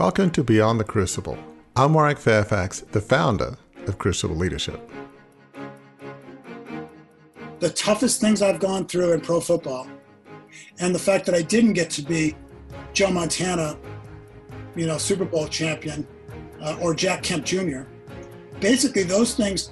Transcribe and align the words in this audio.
Welcome 0.00 0.30
to 0.30 0.42
Beyond 0.42 0.80
the 0.80 0.84
Crucible. 0.84 1.36
I'm 1.76 1.92
Warwick 1.92 2.16
Fairfax, 2.16 2.80
the 2.80 3.02
founder 3.02 3.58
of 3.86 3.98
Crucible 3.98 4.34
Leadership. 4.34 4.80
The 7.58 7.68
toughest 7.68 8.18
things 8.18 8.40
I've 8.40 8.60
gone 8.60 8.86
through 8.86 9.12
in 9.12 9.20
pro 9.20 9.40
football, 9.40 9.86
and 10.78 10.94
the 10.94 10.98
fact 10.98 11.26
that 11.26 11.34
I 11.34 11.42
didn't 11.42 11.74
get 11.74 11.90
to 11.90 12.02
be 12.02 12.34
Joe 12.94 13.10
Montana, 13.10 13.76
you 14.74 14.86
know, 14.86 14.96
Super 14.96 15.26
Bowl 15.26 15.46
champion, 15.46 16.06
uh, 16.62 16.78
or 16.80 16.94
Jack 16.94 17.22
Kemp 17.22 17.44
Jr., 17.44 17.82
basically 18.58 19.02
those 19.02 19.34
things 19.34 19.70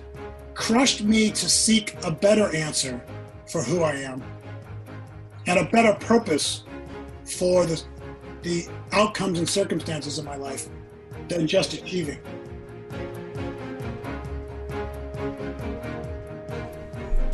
crushed 0.53 1.01
me 1.01 1.31
to 1.31 1.49
seek 1.49 1.97
a 2.05 2.11
better 2.11 2.55
answer 2.55 3.03
for 3.47 3.63
who 3.63 3.83
I 3.83 3.93
am 3.93 4.23
and 5.47 5.59
a 5.59 5.65
better 5.71 5.95
purpose 5.95 6.65
for 7.25 7.65
the, 7.65 7.83
the 8.49 8.67
outcomes 8.93 9.39
and 9.39 9.47
circumstances 9.47 10.19
of 10.19 10.25
my 10.25 10.37
life 10.37 10.71
than 11.29 11.47
just 11.47 11.75
achieving. 11.75 12.19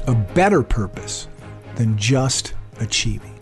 A 0.09 0.15
better 0.35 0.65
purpose 0.65 1.29
than 1.77 1.97
just 1.97 2.55
achieving. 2.81 3.39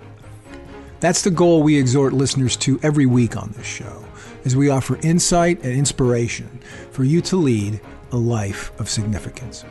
That's 1.01 1.23
the 1.23 1.31
goal 1.31 1.63
we 1.63 1.79
exhort 1.79 2.13
listeners 2.13 2.59
to 2.59 2.79
every 2.83 3.07
week 3.07 3.39
on 3.39 3.55
this 3.57 3.67
show, 3.67 4.05
as 4.45 4.55
we 4.55 4.69
offer 4.69 4.99
insight 5.03 5.63
and 5.63 5.73
inspiration 5.73 6.61
for 6.91 7.05
you 7.05 7.23
to 7.23 7.37
lead 7.37 7.81
a 8.11 8.17
life 8.19 8.79
of 8.79 8.91
significance. 8.91 9.65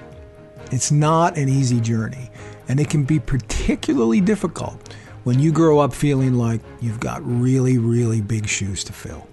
It's 0.72 0.92
not 0.92 1.38
an 1.38 1.50
easy 1.50 1.80
journey, 1.80 2.32
and 2.68 2.80
it 2.80 2.90
can 2.90 3.04
be 3.04 3.20
particularly 3.20 4.22
difficult 4.22 4.96
when 5.24 5.40
you 5.40 5.52
grow 5.52 5.80
up 5.80 5.94
feeling 5.94 6.34
like 6.34 6.62
you've 6.80 7.00
got 7.00 7.22
really, 7.24 7.78
really 7.78 8.22
big 8.22 8.48
shoes 8.48 8.84
to 8.86 8.94
fill. 8.94 9.28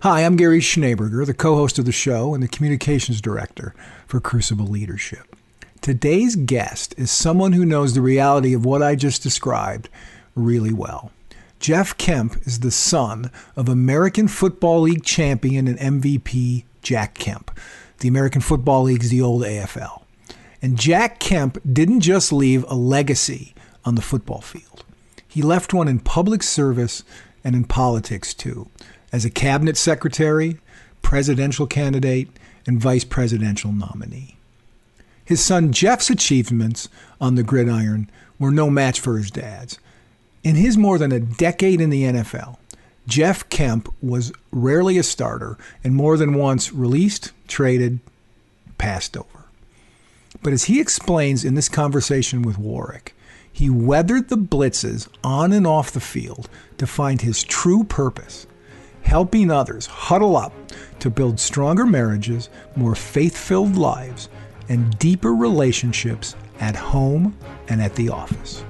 Hi, 0.00 0.24
I'm 0.24 0.36
Gary 0.36 0.60
Schneeberger, 0.60 1.24
the 1.24 1.34
co 1.34 1.54
host 1.56 1.78
of 1.78 1.84
the 1.84 1.92
show 1.92 2.34
and 2.34 2.42
the 2.42 2.48
communications 2.48 3.20
director 3.20 3.74
for 4.06 4.20
Crucible 4.20 4.66
Leadership. 4.66 5.36
Today's 5.80 6.34
guest 6.34 6.94
is 6.98 7.10
someone 7.10 7.52
who 7.52 7.64
knows 7.64 7.94
the 7.94 8.00
reality 8.00 8.52
of 8.52 8.64
what 8.64 8.82
I 8.82 8.96
just 8.96 9.22
described 9.22 9.88
really 10.34 10.72
well. 10.72 11.12
Jeff 11.60 11.96
Kemp 11.96 12.36
is 12.46 12.60
the 12.60 12.70
son 12.70 13.30
of 13.54 13.68
American 13.68 14.28
Football 14.28 14.82
League 14.82 15.04
champion 15.04 15.68
and 15.68 15.78
MVP 15.78 16.64
Jack 16.82 17.14
Kemp. 17.14 17.50
The 18.00 18.08
American 18.08 18.40
Football 18.40 18.82
League's 18.82 19.08
the 19.10 19.22
old 19.22 19.42
AFL. 19.42 20.02
And 20.60 20.78
Jack 20.78 21.18
Kemp 21.20 21.58
didn't 21.70 22.00
just 22.00 22.32
leave 22.32 22.64
a 22.68 22.74
legacy 22.74 23.54
on 23.84 23.94
the 23.94 24.02
football 24.02 24.40
field. 24.40 24.75
He 25.36 25.42
left 25.42 25.74
one 25.74 25.86
in 25.86 25.98
public 25.98 26.42
service 26.42 27.02
and 27.44 27.54
in 27.54 27.64
politics 27.64 28.32
too, 28.32 28.70
as 29.12 29.26
a 29.26 29.30
cabinet 29.30 29.76
secretary, 29.76 30.56
presidential 31.02 31.66
candidate, 31.66 32.30
and 32.66 32.80
vice 32.80 33.04
presidential 33.04 33.70
nominee. 33.70 34.38
His 35.22 35.42
son 35.42 35.72
Jeff's 35.72 36.08
achievements 36.08 36.88
on 37.20 37.34
the 37.34 37.42
gridiron 37.42 38.08
were 38.38 38.50
no 38.50 38.70
match 38.70 38.98
for 38.98 39.18
his 39.18 39.30
dad's. 39.30 39.78
In 40.42 40.54
his 40.54 40.78
more 40.78 40.96
than 40.96 41.12
a 41.12 41.20
decade 41.20 41.82
in 41.82 41.90
the 41.90 42.04
NFL, 42.04 42.56
Jeff 43.06 43.46
Kemp 43.50 43.92
was 44.00 44.32
rarely 44.52 44.96
a 44.96 45.02
starter 45.02 45.58
and 45.84 45.94
more 45.94 46.16
than 46.16 46.32
once 46.32 46.72
released, 46.72 47.32
traded, 47.46 48.00
passed 48.78 49.18
over. 49.18 49.44
But 50.42 50.54
as 50.54 50.64
he 50.64 50.80
explains 50.80 51.44
in 51.44 51.56
this 51.56 51.68
conversation 51.68 52.40
with 52.40 52.56
Warwick, 52.56 53.12
he 53.56 53.70
weathered 53.70 54.28
the 54.28 54.36
blitzes 54.36 55.08
on 55.24 55.50
and 55.50 55.66
off 55.66 55.90
the 55.90 55.98
field 55.98 56.46
to 56.76 56.86
find 56.86 57.22
his 57.22 57.42
true 57.42 57.82
purpose, 57.82 58.46
helping 59.00 59.50
others 59.50 59.86
huddle 59.86 60.36
up 60.36 60.52
to 60.98 61.08
build 61.08 61.40
stronger 61.40 61.86
marriages, 61.86 62.50
more 62.74 62.94
faith 62.94 63.34
filled 63.34 63.74
lives, 63.74 64.28
and 64.68 64.98
deeper 64.98 65.34
relationships 65.34 66.36
at 66.60 66.76
home 66.76 67.34
and 67.68 67.80
at 67.80 67.94
the 67.94 68.10
office. 68.10 68.62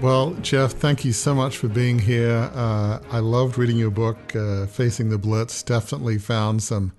Well, 0.00 0.32
Jeff, 0.40 0.72
thank 0.72 1.04
you 1.04 1.12
so 1.12 1.34
much 1.34 1.58
for 1.58 1.68
being 1.68 1.98
here. 1.98 2.50
Uh, 2.54 3.00
I 3.10 3.18
loved 3.18 3.58
reading 3.58 3.76
your 3.76 3.90
book, 3.90 4.34
uh, 4.34 4.64
Facing 4.64 5.10
the 5.10 5.18
Blitz. 5.18 5.62
Definitely 5.62 6.16
found 6.16 6.62
some 6.62 6.92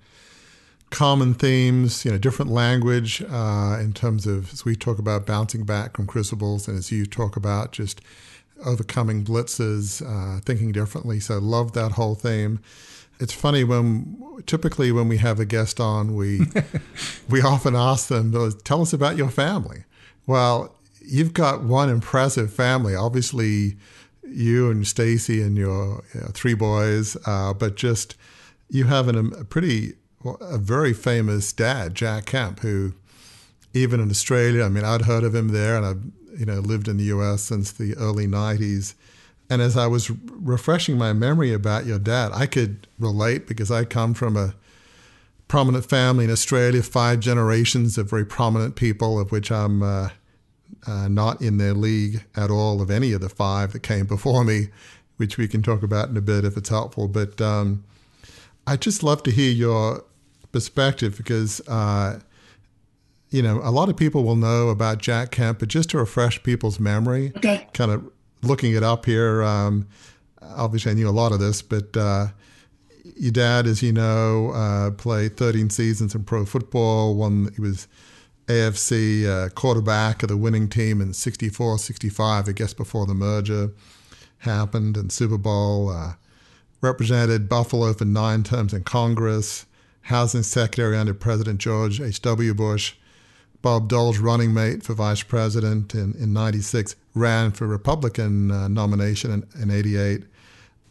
common 0.92 1.32
themes, 1.34 2.04
you 2.04 2.10
know, 2.10 2.18
different 2.18 2.50
language 2.50 3.22
uh, 3.28 3.78
in 3.80 3.92
terms 3.92 4.26
of 4.26 4.52
as 4.52 4.64
we 4.64 4.76
talk 4.76 4.98
about 4.98 5.26
bouncing 5.26 5.64
back 5.64 5.96
from 5.96 6.06
crucibles, 6.06 6.68
and 6.68 6.78
as 6.78 6.92
you 6.92 7.06
talk 7.06 7.34
about 7.34 7.72
just 7.72 8.00
overcoming 8.64 9.24
blitzes, 9.24 10.02
uh, 10.06 10.40
thinking 10.40 10.70
differently. 10.70 11.18
So 11.18 11.38
love 11.38 11.72
that 11.72 11.92
whole 11.92 12.14
theme. 12.14 12.60
It's 13.18 13.32
funny 13.32 13.64
when 13.64 14.42
typically 14.46 14.92
when 14.92 15.08
we 15.08 15.16
have 15.16 15.40
a 15.40 15.44
guest 15.44 15.80
on, 15.80 16.14
we 16.14 16.42
we 17.28 17.40
often 17.40 17.74
ask 17.74 18.08
them, 18.08 18.32
"Tell 18.62 18.82
us 18.82 18.92
about 18.92 19.16
your 19.16 19.30
family." 19.30 19.84
Well, 20.26 20.76
you've 21.00 21.32
got 21.32 21.64
one 21.64 21.88
impressive 21.88 22.52
family. 22.52 22.94
Obviously, 22.94 23.76
you 24.28 24.70
and 24.70 24.86
Stacy 24.86 25.42
and 25.42 25.56
your 25.56 26.04
you 26.14 26.20
know, 26.20 26.30
three 26.32 26.54
boys, 26.54 27.16
uh, 27.26 27.54
but 27.54 27.76
just 27.76 28.14
you 28.68 28.84
have 28.84 29.08
an, 29.08 29.32
a 29.34 29.44
pretty 29.44 29.94
a 30.40 30.58
very 30.58 30.92
famous 30.92 31.52
dad, 31.52 31.94
Jack 31.94 32.26
Kemp, 32.26 32.60
who 32.60 32.94
even 33.74 34.00
in 34.00 34.10
Australia, 34.10 34.64
I 34.64 34.68
mean, 34.68 34.84
I'd 34.84 35.02
heard 35.02 35.24
of 35.24 35.34
him 35.34 35.48
there, 35.48 35.76
and 35.76 35.86
I've 35.86 36.38
you 36.38 36.46
know 36.46 36.60
lived 36.60 36.88
in 36.88 36.96
the 36.96 37.04
U.S. 37.04 37.42
since 37.42 37.72
the 37.72 37.96
early 37.96 38.26
'90s. 38.26 38.94
And 39.50 39.60
as 39.60 39.76
I 39.76 39.86
was 39.86 40.10
refreshing 40.10 40.96
my 40.96 41.12
memory 41.12 41.52
about 41.52 41.84
your 41.84 41.98
dad, 41.98 42.32
I 42.32 42.46
could 42.46 42.86
relate 42.98 43.46
because 43.46 43.70
I 43.70 43.84
come 43.84 44.14
from 44.14 44.36
a 44.36 44.54
prominent 45.46 45.84
family 45.84 46.24
in 46.24 46.30
Australia, 46.30 46.82
five 46.82 47.20
generations 47.20 47.98
of 47.98 48.08
very 48.08 48.24
prominent 48.24 48.76
people, 48.76 49.20
of 49.20 49.30
which 49.30 49.52
I'm 49.52 49.82
uh, 49.82 50.08
uh, 50.86 51.08
not 51.08 51.42
in 51.42 51.58
their 51.58 51.74
league 51.74 52.24
at 52.34 52.50
all 52.50 52.80
of 52.80 52.90
any 52.90 53.12
of 53.12 53.20
the 53.20 53.28
five 53.28 53.72
that 53.72 53.80
came 53.80 54.06
before 54.06 54.44
me, 54.44 54.68
which 55.18 55.36
we 55.36 55.46
can 55.46 55.62
talk 55.62 55.82
about 55.82 56.08
in 56.08 56.16
a 56.16 56.22
bit 56.22 56.46
if 56.46 56.56
it's 56.56 56.70
helpful. 56.70 57.06
But 57.08 57.40
um, 57.40 57.84
I'd 58.66 58.80
just 58.80 59.02
love 59.02 59.22
to 59.24 59.30
hear 59.30 59.52
your 59.52 60.04
perspective 60.52 61.16
because, 61.16 61.60
uh, 61.68 62.20
you 63.30 63.42
know, 63.42 63.60
a 63.64 63.70
lot 63.70 63.88
of 63.88 63.96
people 63.96 64.24
will 64.24 64.36
know 64.36 64.68
about 64.68 64.98
Jack 64.98 65.30
Kemp, 65.30 65.58
but 65.58 65.68
just 65.68 65.90
to 65.90 65.98
refresh 65.98 66.42
people's 66.42 66.78
memory, 66.78 67.32
okay. 67.36 67.66
kind 67.72 67.90
of 67.90 68.08
looking 68.42 68.74
it 68.74 68.82
up 68.82 69.06
here. 69.06 69.42
Um, 69.42 69.88
obviously, 70.40 70.92
I 70.92 70.94
knew 70.94 71.08
a 71.08 71.10
lot 71.10 71.32
of 71.32 71.38
this, 71.38 71.62
but 71.62 71.96
uh, 71.96 72.28
your 73.16 73.32
dad, 73.32 73.66
as 73.66 73.82
you 73.82 73.92
know, 73.92 74.50
uh, 74.50 74.90
played 74.90 75.36
13 75.36 75.70
seasons 75.70 76.14
in 76.14 76.24
pro 76.24 76.44
football. 76.44 77.14
One, 77.14 77.50
he 77.54 77.60
was 77.60 77.88
AFC 78.46 79.26
uh, 79.26 79.48
quarterback 79.50 80.22
of 80.22 80.28
the 80.28 80.36
winning 80.36 80.68
team 80.68 81.00
in 81.00 81.14
64, 81.14 81.78
65, 81.78 82.48
I 82.48 82.52
guess 82.52 82.74
before 82.74 83.06
the 83.06 83.14
merger 83.14 83.70
happened, 84.38 84.96
and 84.96 85.10
Super 85.10 85.38
Bowl. 85.38 85.88
Uh, 85.88 86.14
represented 86.82 87.48
Buffalo 87.48 87.92
for 87.92 88.04
nine 88.04 88.42
terms 88.42 88.74
in 88.74 88.82
Congress 88.82 89.66
housing 90.02 90.42
secretary 90.42 90.96
under 90.96 91.14
President 91.14 91.60
George 91.60 92.00
H.W. 92.00 92.54
Bush. 92.54 92.94
Bob 93.60 93.88
Dole's 93.88 94.18
running 94.18 94.52
mate 94.52 94.82
for 94.82 94.92
vice 94.94 95.22
president 95.22 95.94
in, 95.94 96.14
in 96.14 96.32
96 96.32 96.96
ran 97.14 97.52
for 97.52 97.66
Republican 97.68 98.50
uh, 98.50 98.66
nomination 98.66 99.30
in, 99.30 99.62
in 99.62 99.70
88. 99.70 100.24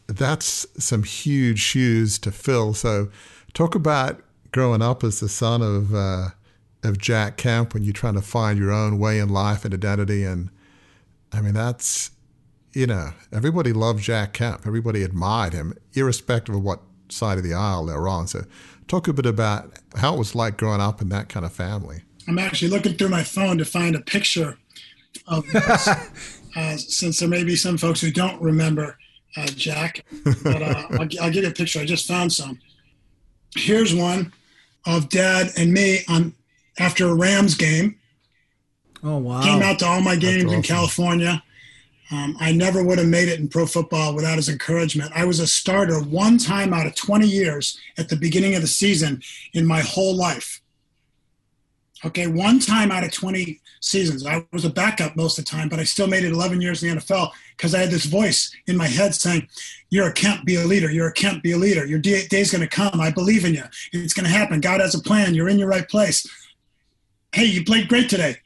That's 0.07 0.65
some 0.77 1.03
huge 1.03 1.59
shoes 1.59 2.17
to 2.19 2.31
fill. 2.31 2.73
So, 2.73 3.09
talk 3.53 3.75
about 3.75 4.21
growing 4.51 4.81
up 4.81 5.03
as 5.03 5.19
the 5.19 5.29
son 5.29 5.61
of 5.61 5.93
uh, 5.93 6.29
of 6.83 6.97
Jack 6.97 7.37
Kemp 7.37 7.73
when 7.73 7.83
you're 7.83 7.93
trying 7.93 8.15
to 8.15 8.21
find 8.21 8.57
your 8.57 8.71
own 8.71 8.99
way 8.99 9.19
in 9.19 9.29
life 9.29 9.65
and 9.65 9.73
identity. 9.73 10.23
And 10.23 10.49
I 11.31 11.41
mean, 11.41 11.53
that's, 11.53 12.11
you 12.73 12.87
know, 12.87 13.11
everybody 13.31 13.73
loved 13.73 14.01
Jack 14.01 14.33
Kemp. 14.33 14.65
Everybody 14.65 15.03
admired 15.03 15.53
him, 15.53 15.77
irrespective 15.93 16.55
of 16.55 16.63
what 16.63 16.81
side 17.11 17.37
of 17.37 17.43
the 17.43 17.53
aisle 17.53 17.85
they're 17.85 18.07
on. 18.07 18.27
So, 18.27 18.43
Talk 18.91 19.07
a 19.07 19.13
bit 19.13 19.25
about 19.25 19.79
how 19.95 20.15
it 20.15 20.17
was 20.17 20.35
like 20.35 20.57
growing 20.57 20.81
up 20.81 21.01
in 21.01 21.07
that 21.07 21.29
kind 21.29 21.45
of 21.45 21.53
family. 21.53 22.01
I'm 22.27 22.37
actually 22.37 22.67
looking 22.67 22.95
through 22.95 23.07
my 23.07 23.23
phone 23.23 23.57
to 23.59 23.63
find 23.63 23.95
a 23.95 24.01
picture 24.01 24.57
of 25.27 25.49
this, 25.49 25.87
uh, 26.57 26.75
since 26.75 27.19
there 27.19 27.29
may 27.29 27.45
be 27.45 27.55
some 27.55 27.77
folks 27.77 28.01
who 28.01 28.11
don't 28.11 28.41
remember 28.41 28.97
uh, 29.37 29.45
Jack. 29.45 30.03
But 30.43 30.61
uh, 30.61 30.87
I'll, 30.91 31.07
I'll 31.21 31.31
give 31.31 31.45
you 31.45 31.47
a 31.47 31.53
picture. 31.53 31.79
I 31.79 31.85
just 31.85 32.05
found 32.05 32.33
some. 32.33 32.59
Here's 33.55 33.95
one 33.95 34.33
of 34.85 35.07
Dad 35.07 35.51
and 35.57 35.71
me 35.71 35.99
on 36.09 36.35
after 36.77 37.07
a 37.07 37.15
Rams 37.15 37.55
game. 37.55 37.97
Oh 39.05 39.19
wow! 39.19 39.41
Came 39.41 39.61
out 39.61 39.79
to 39.79 39.85
all 39.85 40.01
my 40.01 40.17
games 40.17 40.47
awesome. 40.47 40.55
in 40.55 40.63
California. 40.63 41.41
Um, 42.11 42.35
I 42.39 42.51
never 42.51 42.83
would 42.83 42.97
have 42.97 43.07
made 43.07 43.29
it 43.29 43.39
in 43.39 43.47
pro 43.47 43.65
football 43.65 44.13
without 44.13 44.35
his 44.35 44.49
encouragement. 44.49 45.11
I 45.15 45.23
was 45.23 45.39
a 45.39 45.47
starter 45.47 46.01
one 46.01 46.37
time 46.37 46.73
out 46.73 46.85
of 46.85 46.95
20 46.95 47.25
years 47.25 47.79
at 47.97 48.09
the 48.09 48.17
beginning 48.17 48.53
of 48.55 48.61
the 48.61 48.67
season 48.67 49.21
in 49.53 49.65
my 49.65 49.79
whole 49.79 50.15
life. 50.15 50.61
Okay, 52.03 52.27
one 52.27 52.59
time 52.59 52.91
out 52.91 53.03
of 53.03 53.11
20 53.11 53.61
seasons. 53.79 54.25
I 54.25 54.45
was 54.51 54.65
a 54.65 54.69
backup 54.69 55.15
most 55.15 55.37
of 55.37 55.45
the 55.45 55.51
time, 55.51 55.69
but 55.69 55.79
I 55.79 55.83
still 55.83 56.07
made 56.07 56.23
it 56.23 56.31
11 56.31 56.59
years 56.59 56.83
in 56.83 56.95
the 56.95 57.01
NFL 57.01 57.31
because 57.55 57.75
I 57.75 57.79
had 57.79 57.91
this 57.91 58.05
voice 58.05 58.51
in 58.67 58.75
my 58.75 58.87
head 58.87 59.13
saying, 59.13 59.47
You're 59.89 60.07
a 60.07 60.13
Kemp, 60.13 60.45
be 60.45 60.55
a 60.55 60.65
leader. 60.65 60.91
You're 60.91 61.09
a 61.09 61.13
Kemp, 61.13 61.43
be 61.43 61.51
a 61.51 61.57
leader. 61.57 61.85
Your 61.85 61.99
day, 61.99 62.25
day's 62.27 62.51
going 62.51 62.61
to 62.61 62.67
come. 62.67 62.99
I 62.99 63.11
believe 63.11 63.45
in 63.45 63.53
you. 63.53 63.63
It's 63.93 64.13
going 64.13 64.25
to 64.25 64.31
happen. 64.31 64.61
God 64.61 64.81
has 64.81 64.95
a 64.95 65.01
plan. 65.01 65.35
You're 65.35 65.49
in 65.49 65.59
your 65.59 65.67
right 65.67 65.87
place. 65.87 66.27
Hey, 67.33 67.45
you 67.45 67.63
played 67.63 67.87
great 67.87 68.09
today. 68.09 68.37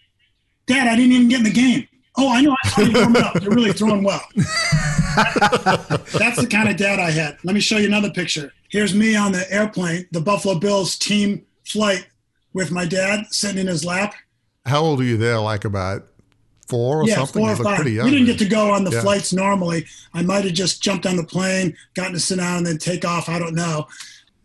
Dad, 0.67 0.87
I 0.87 0.95
didn't 0.95 1.13
even 1.13 1.29
get 1.29 1.39
in 1.39 1.43
the 1.45 1.51
game. 1.51 1.87
Oh, 2.17 2.29
I 2.29 2.41
know. 2.41 2.55
I 2.77 2.91
warming 2.93 3.21
up. 3.21 3.41
You're 3.41 3.53
really 3.53 3.73
throwing 3.73 4.03
well. 4.03 4.21
That's 4.35 6.37
the 6.37 6.47
kind 6.49 6.69
of 6.69 6.77
dad 6.77 6.99
I 6.99 7.11
had. 7.11 7.37
Let 7.43 7.53
me 7.53 7.59
show 7.59 7.77
you 7.77 7.87
another 7.87 8.09
picture. 8.09 8.53
Here's 8.69 8.95
me 8.95 9.15
on 9.15 9.31
the 9.31 9.51
airplane, 9.51 10.07
the 10.11 10.21
Buffalo 10.21 10.59
Bills 10.59 10.97
team 10.97 11.45
flight 11.65 12.07
with 12.53 12.71
my 12.71 12.85
dad 12.85 13.25
sitting 13.31 13.57
in 13.57 13.67
his 13.67 13.83
lap. 13.83 14.13
How 14.65 14.81
old 14.81 15.01
are 15.01 15.03
you 15.03 15.17
there? 15.17 15.39
Like 15.39 15.65
about 15.65 16.07
four 16.67 17.01
or 17.01 17.07
yeah, 17.07 17.15
something? 17.15 17.41
Four 17.41 17.51
or 17.51 17.55
five. 17.55 17.85
We 17.85 17.95
didn't 17.95 18.25
get 18.25 18.39
to 18.39 18.47
go 18.47 18.71
on 18.71 18.83
the 18.83 18.91
yeah. 18.91 19.01
flights 19.01 19.33
normally. 19.33 19.85
I 20.13 20.23
might 20.23 20.45
have 20.45 20.53
just 20.53 20.81
jumped 20.81 21.05
on 21.05 21.17
the 21.17 21.23
plane, 21.23 21.75
gotten 21.95 22.13
to 22.13 22.19
sit 22.19 22.37
down, 22.37 22.59
and 22.59 22.65
then 22.65 22.77
take 22.77 23.05
off. 23.05 23.29
I 23.29 23.39
don't 23.39 23.55
know. 23.55 23.87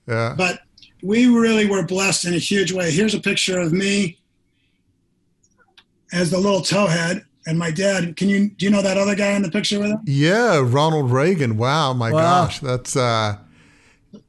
Yeah. 0.06 0.34
But 0.36 0.60
we 1.02 1.28
really 1.28 1.66
were 1.66 1.84
blessed 1.84 2.26
in 2.26 2.34
a 2.34 2.38
huge 2.38 2.72
way. 2.72 2.90
Here's 2.90 3.14
a 3.14 3.20
picture 3.20 3.58
of 3.58 3.72
me 3.72 4.18
as 6.12 6.30
the 6.30 6.38
little 6.38 6.60
towhead 6.60 7.24
and 7.50 7.58
my 7.58 7.70
dad. 7.72 8.16
Can 8.16 8.28
you 8.28 8.48
do 8.48 8.64
you 8.64 8.70
know 8.70 8.80
that 8.80 8.96
other 8.96 9.16
guy 9.16 9.32
in 9.32 9.42
the 9.42 9.50
picture 9.50 9.80
with 9.80 9.90
him? 9.90 10.00
Yeah, 10.06 10.62
Ronald 10.64 11.10
Reagan. 11.10 11.56
Wow, 11.56 11.92
my 11.92 12.12
wow. 12.12 12.44
gosh, 12.44 12.60
that's 12.60 12.96
uh 12.96 13.36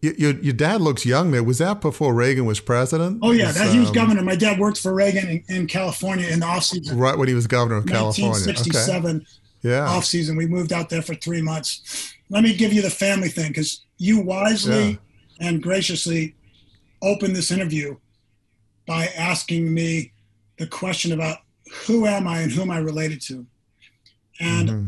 your, 0.01 0.31
your 0.39 0.53
dad 0.53 0.81
looks 0.81 1.06
young 1.06 1.31
there. 1.31 1.44
Was 1.44 1.59
that 1.59 1.81
before 1.81 2.13
Reagan 2.13 2.45
was 2.45 2.59
president? 2.59 3.19
Oh 3.21 3.31
yeah, 3.31 3.47
was, 3.47 3.56
that, 3.56 3.71
he 3.71 3.79
was 3.79 3.89
um, 3.89 3.95
governor. 3.95 4.21
My 4.23 4.35
dad 4.35 4.59
worked 4.59 4.79
for 4.79 4.94
Reagan 4.94 5.27
in, 5.27 5.44
in 5.56 5.68
California 5.68 6.27
in 6.27 6.39
the 6.39 6.45
off 6.47 6.63
season. 6.63 6.97
Right 6.97 7.18
when 7.18 7.27
he 7.27 7.33
was 7.33 7.47
governor 7.47 7.77
of 7.77 7.85
California. 7.85 8.31
1967. 8.31 9.15
Okay. 9.18 9.25
Yeah. 9.63 9.88
Off 9.88 10.06
season, 10.06 10.35
we 10.35 10.47
moved 10.47 10.74
out 10.74 10.89
there 10.89 11.03
for 11.03 11.13
three 11.13 11.41
months. 11.41 12.15
Let 12.31 12.44
me 12.44 12.56
give 12.56 12.74
you 12.74 12.81
the 12.81 12.89
family 12.89 13.29
thing 13.29 13.50
because 13.50 13.85
you 13.97 14.19
wisely 14.19 15.00
yeah. 15.39 15.47
and 15.47 15.62
graciously 15.62 16.35
opened 17.03 17.35
this 17.35 17.51
interview 17.51 17.95
by 18.88 19.06
asking 19.15 19.71
me 19.71 20.13
the 20.57 20.65
question 20.65 21.12
about 21.12 21.38
who 21.85 22.06
am 22.06 22.27
I 22.27 22.41
and 22.41 22.51
who 22.51 22.62
am 22.62 22.71
I 22.71 22.77
related 22.77 23.21
to, 23.23 23.45
and. 24.39 24.69
Mm-hmm 24.69 24.88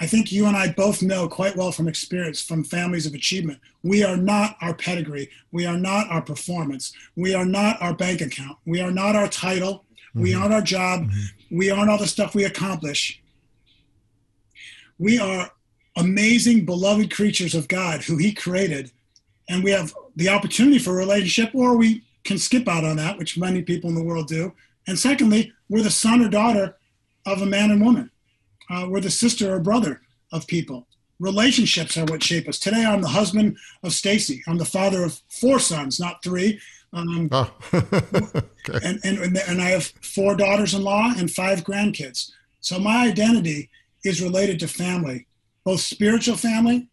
I 0.00 0.06
think 0.06 0.30
you 0.30 0.46
and 0.46 0.56
I 0.56 0.72
both 0.72 1.02
know 1.02 1.28
quite 1.28 1.56
well 1.56 1.72
from 1.72 1.88
experience 1.88 2.40
from 2.40 2.62
families 2.62 3.04
of 3.04 3.14
achievement. 3.14 3.58
We 3.82 4.04
are 4.04 4.16
not 4.16 4.56
our 4.60 4.74
pedigree. 4.74 5.28
We 5.50 5.66
are 5.66 5.76
not 5.76 6.08
our 6.08 6.22
performance. 6.22 6.92
We 7.16 7.34
are 7.34 7.44
not 7.44 7.82
our 7.82 7.94
bank 7.94 8.20
account. 8.20 8.58
We 8.64 8.80
are 8.80 8.92
not 8.92 9.16
our 9.16 9.28
title. 9.28 9.84
Mm-hmm. 10.10 10.22
We 10.22 10.34
aren't 10.34 10.54
our 10.54 10.62
job. 10.62 11.02
Mm-hmm. 11.02 11.58
We 11.58 11.70
aren't 11.70 11.90
all 11.90 11.98
the 11.98 12.06
stuff 12.06 12.34
we 12.34 12.44
accomplish. 12.44 13.20
We 14.98 15.18
are 15.18 15.50
amazing, 15.96 16.64
beloved 16.64 17.12
creatures 17.12 17.54
of 17.54 17.66
God 17.66 18.02
who 18.02 18.16
He 18.18 18.32
created. 18.32 18.92
And 19.48 19.64
we 19.64 19.72
have 19.72 19.94
the 20.14 20.28
opportunity 20.28 20.78
for 20.78 20.92
a 20.92 20.96
relationship, 20.96 21.54
or 21.54 21.76
we 21.76 22.04
can 22.22 22.38
skip 22.38 22.68
out 22.68 22.84
on 22.84 22.96
that, 22.96 23.18
which 23.18 23.38
many 23.38 23.62
people 23.62 23.90
in 23.90 23.96
the 23.96 24.04
world 24.04 24.28
do. 24.28 24.52
And 24.86 24.96
secondly, 24.98 25.52
we're 25.68 25.82
the 25.82 25.90
son 25.90 26.22
or 26.22 26.28
daughter 26.28 26.76
of 27.26 27.42
a 27.42 27.46
man 27.46 27.70
and 27.70 27.84
woman 27.84 28.10
uh, 28.70 28.86
we're 28.88 29.00
the 29.00 29.10
sister 29.10 29.54
or 29.54 29.60
brother 29.60 30.00
of 30.32 30.46
people. 30.46 30.86
Relationships 31.20 31.96
are 31.96 32.04
what 32.04 32.22
shape 32.22 32.48
us. 32.48 32.58
Today, 32.58 32.84
I'm 32.84 33.00
the 33.00 33.08
husband 33.08 33.56
of 33.82 33.92
Stacy. 33.92 34.42
I'm 34.46 34.58
the 34.58 34.64
father 34.64 35.02
of 35.02 35.20
four 35.28 35.58
sons, 35.58 35.98
not 35.98 36.22
three. 36.22 36.60
Um, 36.92 37.28
oh. 37.32 37.52
okay. 37.74 38.78
and, 38.84 39.00
and, 39.04 39.36
and 39.36 39.60
I 39.60 39.70
have 39.70 39.84
four 39.84 40.36
daughters 40.36 40.74
in 40.74 40.82
law 40.82 41.12
and 41.16 41.30
five 41.30 41.64
grandkids. 41.64 42.30
So 42.60 42.78
my 42.78 43.06
identity 43.06 43.68
is 44.04 44.22
related 44.22 44.60
to 44.60 44.68
family, 44.68 45.26
both 45.64 45.80
spiritual 45.80 46.36
family, 46.36 46.88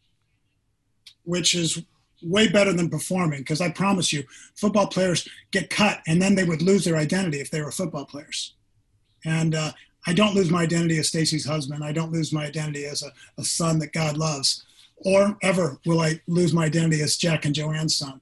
which 1.23 1.53
is 1.53 1.83
way 2.23 2.47
better 2.47 2.73
than 2.73 2.89
performing, 2.89 3.41
because 3.41 3.61
I 3.61 3.69
promise 3.69 4.11
you, 4.11 4.23
football 4.55 4.87
players 4.87 5.27
get 5.51 5.69
cut 5.69 6.01
and 6.07 6.21
then 6.21 6.33
they 6.33 6.43
would 6.43 6.61
lose 6.61 6.83
their 6.85 6.97
identity 6.97 7.39
if 7.39 7.51
they 7.51 7.61
were 7.61 7.71
football 7.71 8.05
players. 8.05 8.55
And 9.25 9.55
uh, 9.55 9.71
I 10.07 10.13
don't 10.13 10.35
lose 10.35 10.51
my 10.51 10.61
identity 10.61 10.97
as 10.99 11.07
Stacy's 11.07 11.45
husband. 11.45 11.83
I 11.83 11.91
don't 11.91 12.11
lose 12.11 12.31
my 12.31 12.45
identity 12.45 12.85
as 12.85 13.03
a, 13.03 13.11
a 13.39 13.43
son 13.43 13.79
that 13.79 13.93
God 13.93 14.17
loves. 14.17 14.63
Or 14.97 15.37
ever 15.41 15.79
will 15.85 15.99
I 15.99 16.21
lose 16.27 16.53
my 16.53 16.65
identity 16.65 17.01
as 17.01 17.17
Jack 17.17 17.45
and 17.45 17.53
Joanne's 17.53 17.97
son. 17.97 18.21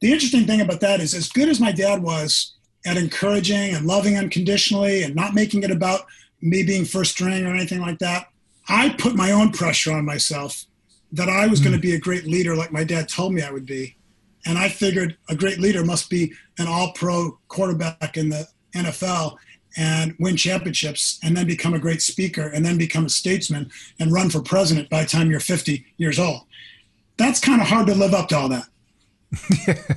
The 0.00 0.12
interesting 0.12 0.46
thing 0.46 0.60
about 0.60 0.80
that 0.80 1.00
is, 1.00 1.12
as 1.12 1.28
good 1.28 1.48
as 1.48 1.58
my 1.58 1.72
dad 1.72 2.02
was 2.02 2.54
at 2.86 2.96
encouraging 2.96 3.74
and 3.74 3.86
loving 3.86 4.16
unconditionally 4.16 5.02
and 5.02 5.14
not 5.14 5.34
making 5.34 5.64
it 5.64 5.70
about 5.72 6.02
me 6.40 6.62
being 6.62 6.84
first 6.84 7.12
string 7.12 7.44
or 7.44 7.54
anything 7.54 7.80
like 7.80 7.98
that, 7.98 8.28
I 8.68 8.90
put 8.90 9.16
my 9.16 9.32
own 9.32 9.50
pressure 9.50 9.92
on 9.92 10.04
myself 10.04 10.66
that 11.12 11.28
I 11.28 11.46
was 11.46 11.60
mm. 11.60 11.64
going 11.64 11.76
to 11.76 11.82
be 11.82 11.94
a 11.94 11.98
great 11.98 12.26
leader 12.26 12.54
like 12.54 12.70
my 12.70 12.84
dad 12.84 13.08
told 13.08 13.32
me 13.32 13.42
I 13.42 13.50
would 13.50 13.66
be. 13.66 13.96
And 14.46 14.56
I 14.56 14.68
figured 14.68 15.16
a 15.28 15.34
great 15.34 15.58
leader 15.58 15.84
must 15.84 16.08
be 16.08 16.32
an 16.58 16.68
all 16.68 16.92
pro 16.92 17.38
quarterback 17.48 18.16
in 18.16 18.28
the 18.28 18.46
NFL 18.74 19.36
and 19.76 20.14
win 20.18 20.36
championships 20.36 21.18
and 21.22 21.36
then 21.36 21.46
become 21.46 21.74
a 21.74 21.78
great 21.78 22.02
speaker 22.02 22.48
and 22.48 22.64
then 22.64 22.78
become 22.78 23.06
a 23.06 23.10
statesman 23.10 23.70
and 24.00 24.12
run 24.12 24.30
for 24.30 24.40
president 24.40 24.88
by 24.88 25.02
the 25.02 25.08
time 25.08 25.30
you're 25.30 25.40
50 25.40 25.84
years 25.96 26.18
old. 26.18 26.42
That's 27.16 27.40
kind 27.40 27.60
of 27.60 27.68
hard 27.68 27.86
to 27.88 27.94
live 27.94 28.14
up 28.14 28.28
to 28.28 28.36
all 28.36 28.48
that. 28.48 28.68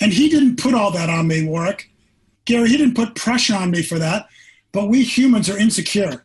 and 0.00 0.12
he 0.12 0.28
didn't 0.28 0.58
put 0.58 0.74
all 0.74 0.90
that 0.92 1.10
on 1.10 1.28
me, 1.28 1.46
Warwick. 1.46 1.90
Gary, 2.44 2.68
he 2.68 2.76
didn't 2.76 2.96
put 2.96 3.14
pressure 3.14 3.54
on 3.54 3.70
me 3.70 3.82
for 3.82 3.98
that. 3.98 4.28
But 4.72 4.88
we 4.88 5.04
humans 5.04 5.48
are 5.48 5.58
insecure 5.58 6.24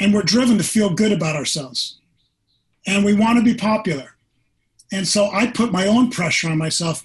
and 0.00 0.14
we're 0.14 0.22
driven 0.22 0.56
to 0.58 0.64
feel 0.64 0.94
good 0.94 1.12
about 1.12 1.36
ourselves 1.36 2.00
and 2.86 3.04
we 3.04 3.14
want 3.14 3.38
to 3.38 3.44
be 3.44 3.54
popular. 3.54 4.14
And 4.92 5.06
so 5.06 5.30
I 5.30 5.46
put 5.48 5.70
my 5.70 5.86
own 5.86 6.10
pressure 6.10 6.48
on 6.48 6.58
myself 6.58 7.04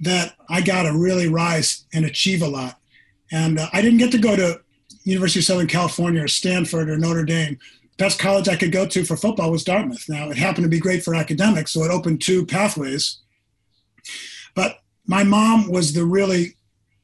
that 0.00 0.34
I 0.48 0.60
got 0.60 0.82
to 0.82 0.92
really 0.92 1.28
rise 1.28 1.84
and 1.94 2.04
achieve 2.04 2.42
a 2.42 2.48
lot. 2.48 2.78
And 3.32 3.58
uh, 3.58 3.68
I 3.72 3.80
didn't 3.80 3.98
get 3.98 4.12
to 4.12 4.18
go 4.18 4.36
to 4.36 4.60
University 5.04 5.40
of 5.40 5.44
Southern 5.44 5.66
California 5.66 6.22
or 6.22 6.28
Stanford 6.28 6.88
or 6.88 6.98
Notre 6.98 7.24
Dame. 7.24 7.58
Best 7.98 8.18
college 8.18 8.48
I 8.48 8.56
could 8.56 8.72
go 8.72 8.86
to 8.86 9.04
for 9.04 9.16
football 9.16 9.50
was 9.50 9.64
Dartmouth. 9.64 10.08
Now 10.08 10.30
it 10.30 10.36
happened 10.36 10.64
to 10.64 10.70
be 10.70 10.78
great 10.78 11.02
for 11.02 11.14
academics, 11.14 11.72
so 11.72 11.82
it 11.82 11.90
opened 11.90 12.20
two 12.20 12.46
pathways. 12.46 13.18
But 14.54 14.80
my 15.06 15.24
mom 15.24 15.70
was 15.70 15.92
the 15.92 16.04
really 16.04 16.56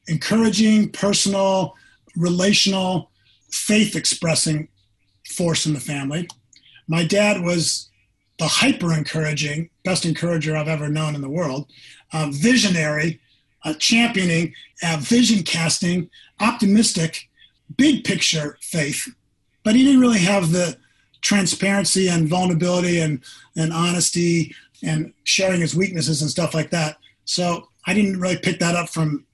encouraging, 0.07 0.91
personal, 0.91 1.75
relational, 2.15 3.11
faith 3.51 3.95
expressing 3.95 4.69
force 5.27 5.65
in 5.65 5.73
the 5.73 5.79
family. 5.79 6.27
My 6.87 7.03
dad 7.05 7.41
was 7.41 7.89
the 8.37 8.47
hyper 8.47 8.93
encouraging, 8.93 9.69
best 9.83 10.05
encourager 10.05 10.55
I've 10.55 10.67
ever 10.67 10.89
known 10.89 11.15
in 11.15 11.21
the 11.21 11.29
world, 11.29 11.69
visionary, 12.13 13.19
uh, 13.63 13.73
championing, 13.75 14.53
uh, 14.83 14.97
vision 14.99 15.43
casting, 15.43 16.09
optimistic, 16.39 17.29
big 17.77 18.03
picture 18.03 18.57
faith. 18.61 19.07
But 19.63 19.75
he 19.75 19.83
didn't 19.83 20.01
really 20.01 20.19
have 20.19 20.51
the 20.51 20.77
transparency 21.21 22.07
and 22.07 22.27
vulnerability 22.27 22.99
and, 22.99 23.23
and 23.55 23.73
honesty 23.73 24.55
and 24.83 25.13
sharing 25.23 25.61
his 25.61 25.75
weaknesses 25.75 26.21
and 26.21 26.31
stuff 26.31 26.53
like 26.53 26.69
that. 26.71 26.97
So 27.25 27.67
I 27.85 27.93
didn't 27.93 28.19
really 28.19 28.37
pick 28.37 28.59
that 28.59 28.75
up 28.75 28.89
from 28.89 29.25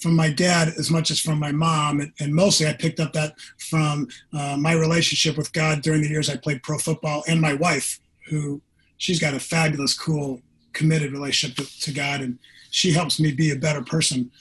from 0.00 0.16
my 0.16 0.28
dad 0.28 0.68
as 0.78 0.90
much 0.90 1.12
as 1.12 1.20
from 1.20 1.38
my 1.38 1.52
mom, 1.52 2.00
and, 2.00 2.12
and 2.18 2.34
mostly 2.34 2.66
I 2.66 2.72
picked 2.72 2.98
up 2.98 3.12
that 3.12 3.38
from 3.58 4.08
uh, 4.32 4.56
my 4.58 4.72
relationship 4.72 5.36
with 5.36 5.52
God 5.52 5.80
during 5.80 6.02
the 6.02 6.08
years 6.08 6.28
I 6.28 6.36
played 6.36 6.64
pro 6.64 6.76
football, 6.78 7.22
and 7.28 7.40
my 7.40 7.54
wife, 7.54 8.00
who 8.26 8.60
she's 8.96 9.20
got 9.20 9.34
a 9.34 9.38
fabulous, 9.38 9.96
cool, 9.96 10.40
committed 10.72 11.12
relationship 11.12 11.56
to, 11.64 11.80
to 11.82 11.92
God, 11.92 12.20
and 12.20 12.38
she 12.72 12.90
helps 12.90 13.20
me 13.20 13.30
be 13.30 13.52
a 13.52 13.56
better 13.56 13.82
person. 13.82 14.32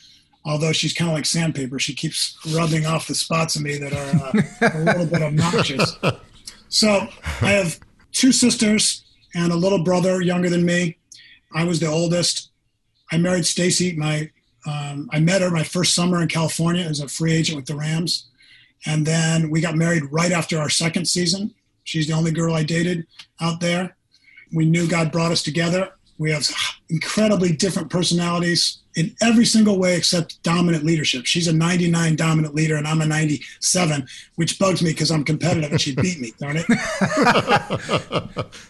Although 0.43 0.71
she's 0.71 0.93
kind 0.93 1.11
of 1.11 1.15
like 1.15 1.25
sandpaper, 1.25 1.77
she 1.77 1.93
keeps 1.93 2.35
rubbing 2.55 2.87
off 2.87 3.07
the 3.07 3.13
spots 3.13 3.55
of 3.55 3.61
me 3.61 3.77
that 3.77 3.93
are 3.93 4.25
uh, 4.25 4.73
a 4.73 4.79
little 4.79 5.05
bit 5.05 5.21
obnoxious. 5.21 5.97
So 6.69 7.07
I 7.41 7.51
have 7.51 7.79
two 8.13 8.31
sisters 8.31 9.03
and 9.35 9.51
a 9.51 9.55
little 9.55 9.83
brother 9.83 10.21
younger 10.21 10.49
than 10.49 10.65
me. 10.65 10.97
I 11.53 11.65
was 11.65 11.79
the 11.79 11.87
oldest. 11.87 12.49
I 13.11 13.17
married 13.17 13.45
Stacy. 13.45 13.93
My 13.95 14.31
um, 14.65 15.09
I 15.11 15.19
met 15.19 15.41
her 15.41 15.51
my 15.51 15.63
first 15.63 15.93
summer 15.93 16.21
in 16.21 16.27
California 16.27 16.85
as 16.85 17.01
a 17.01 17.07
free 17.07 17.33
agent 17.33 17.57
with 17.57 17.65
the 17.65 17.75
Rams, 17.75 18.29
and 18.85 19.05
then 19.05 19.49
we 19.49 19.59
got 19.59 19.75
married 19.75 20.03
right 20.11 20.31
after 20.31 20.59
our 20.59 20.69
second 20.69 21.05
season. 21.05 21.53
She's 21.83 22.07
the 22.07 22.13
only 22.13 22.31
girl 22.31 22.53
I 22.53 22.63
dated 22.63 23.05
out 23.41 23.59
there. 23.59 23.97
We 24.53 24.65
knew 24.65 24.87
God 24.87 25.11
brought 25.11 25.31
us 25.31 25.43
together. 25.43 25.91
We 26.17 26.31
have 26.31 26.47
incredibly 26.89 27.51
different 27.51 27.89
personalities 27.89 28.79
in 28.95 29.15
every 29.21 29.45
single 29.45 29.79
way 29.79 29.95
except 29.95 30.41
dominant 30.43 30.83
leadership. 30.83 31.25
She's 31.25 31.47
a 31.47 31.53
99 31.53 32.15
dominant 32.15 32.53
leader, 32.53 32.75
and 32.75 32.87
I'm 32.87 33.01
a 33.01 33.05
97, 33.05 34.05
which 34.35 34.59
bugs 34.59 34.81
me 34.81 34.91
because 34.91 35.11
I'm 35.11 35.23
competitive 35.23 35.71
and 35.71 35.79
she 35.79 35.95
beat 35.95 36.19
me, 36.19 36.33
darn 36.37 36.57
it. 36.57 36.65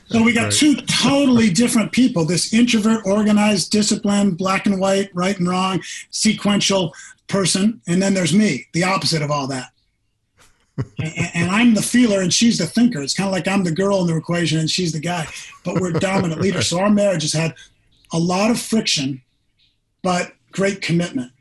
so 0.06 0.22
we 0.24 0.34
got 0.34 0.44
right. 0.44 0.54
two 0.54 0.76
totally 0.76 1.50
different 1.50 1.92
people 1.92 2.26
this 2.26 2.54
introvert, 2.54 3.06
organized, 3.06 3.72
disciplined, 3.72 4.38
black 4.38 4.66
and 4.66 4.80
white, 4.80 5.10
right 5.14 5.38
and 5.38 5.50
wrong, 5.50 5.82
sequential 6.12 6.94
person, 7.28 7.82
and 7.88 8.02
then 8.02 8.14
there's 8.14 8.34
me, 8.34 8.68
the 8.74 8.84
opposite 8.84 9.22
of 9.22 9.32
all 9.32 9.48
that. 9.48 9.72
And, 10.78 11.32
and, 11.34 11.52
I'm 11.52 11.74
the 11.74 11.82
feeler 11.82 12.22
and 12.22 12.34
she's 12.34 12.58
the 12.58 12.66
thinker. 12.66 13.02
It's 13.02 13.14
kind 13.14 13.28
of 13.28 13.34
like 13.34 13.48
I'm 13.48 13.64
the 13.64 13.72
girl 13.72 14.02
in 14.02 14.08
the 14.08 14.16
equation 14.16 14.60
and 14.60 14.70
she's 14.70 14.94
the 14.94 15.00
guy, 15.00 15.28
but 15.64 15.80
we're 15.80 15.92
dominant 15.92 16.42
leaders. 16.42 16.68
So 16.68 16.80
our 16.80 16.90
marriage 16.90 17.24
has 17.24 17.34
had 17.34 17.56
a 18.14 18.20
lot 18.20 18.52
of 18.52 18.60
friction, 18.60 19.22
but 20.02 20.34
great 20.52 20.82
commitment. 20.82 21.32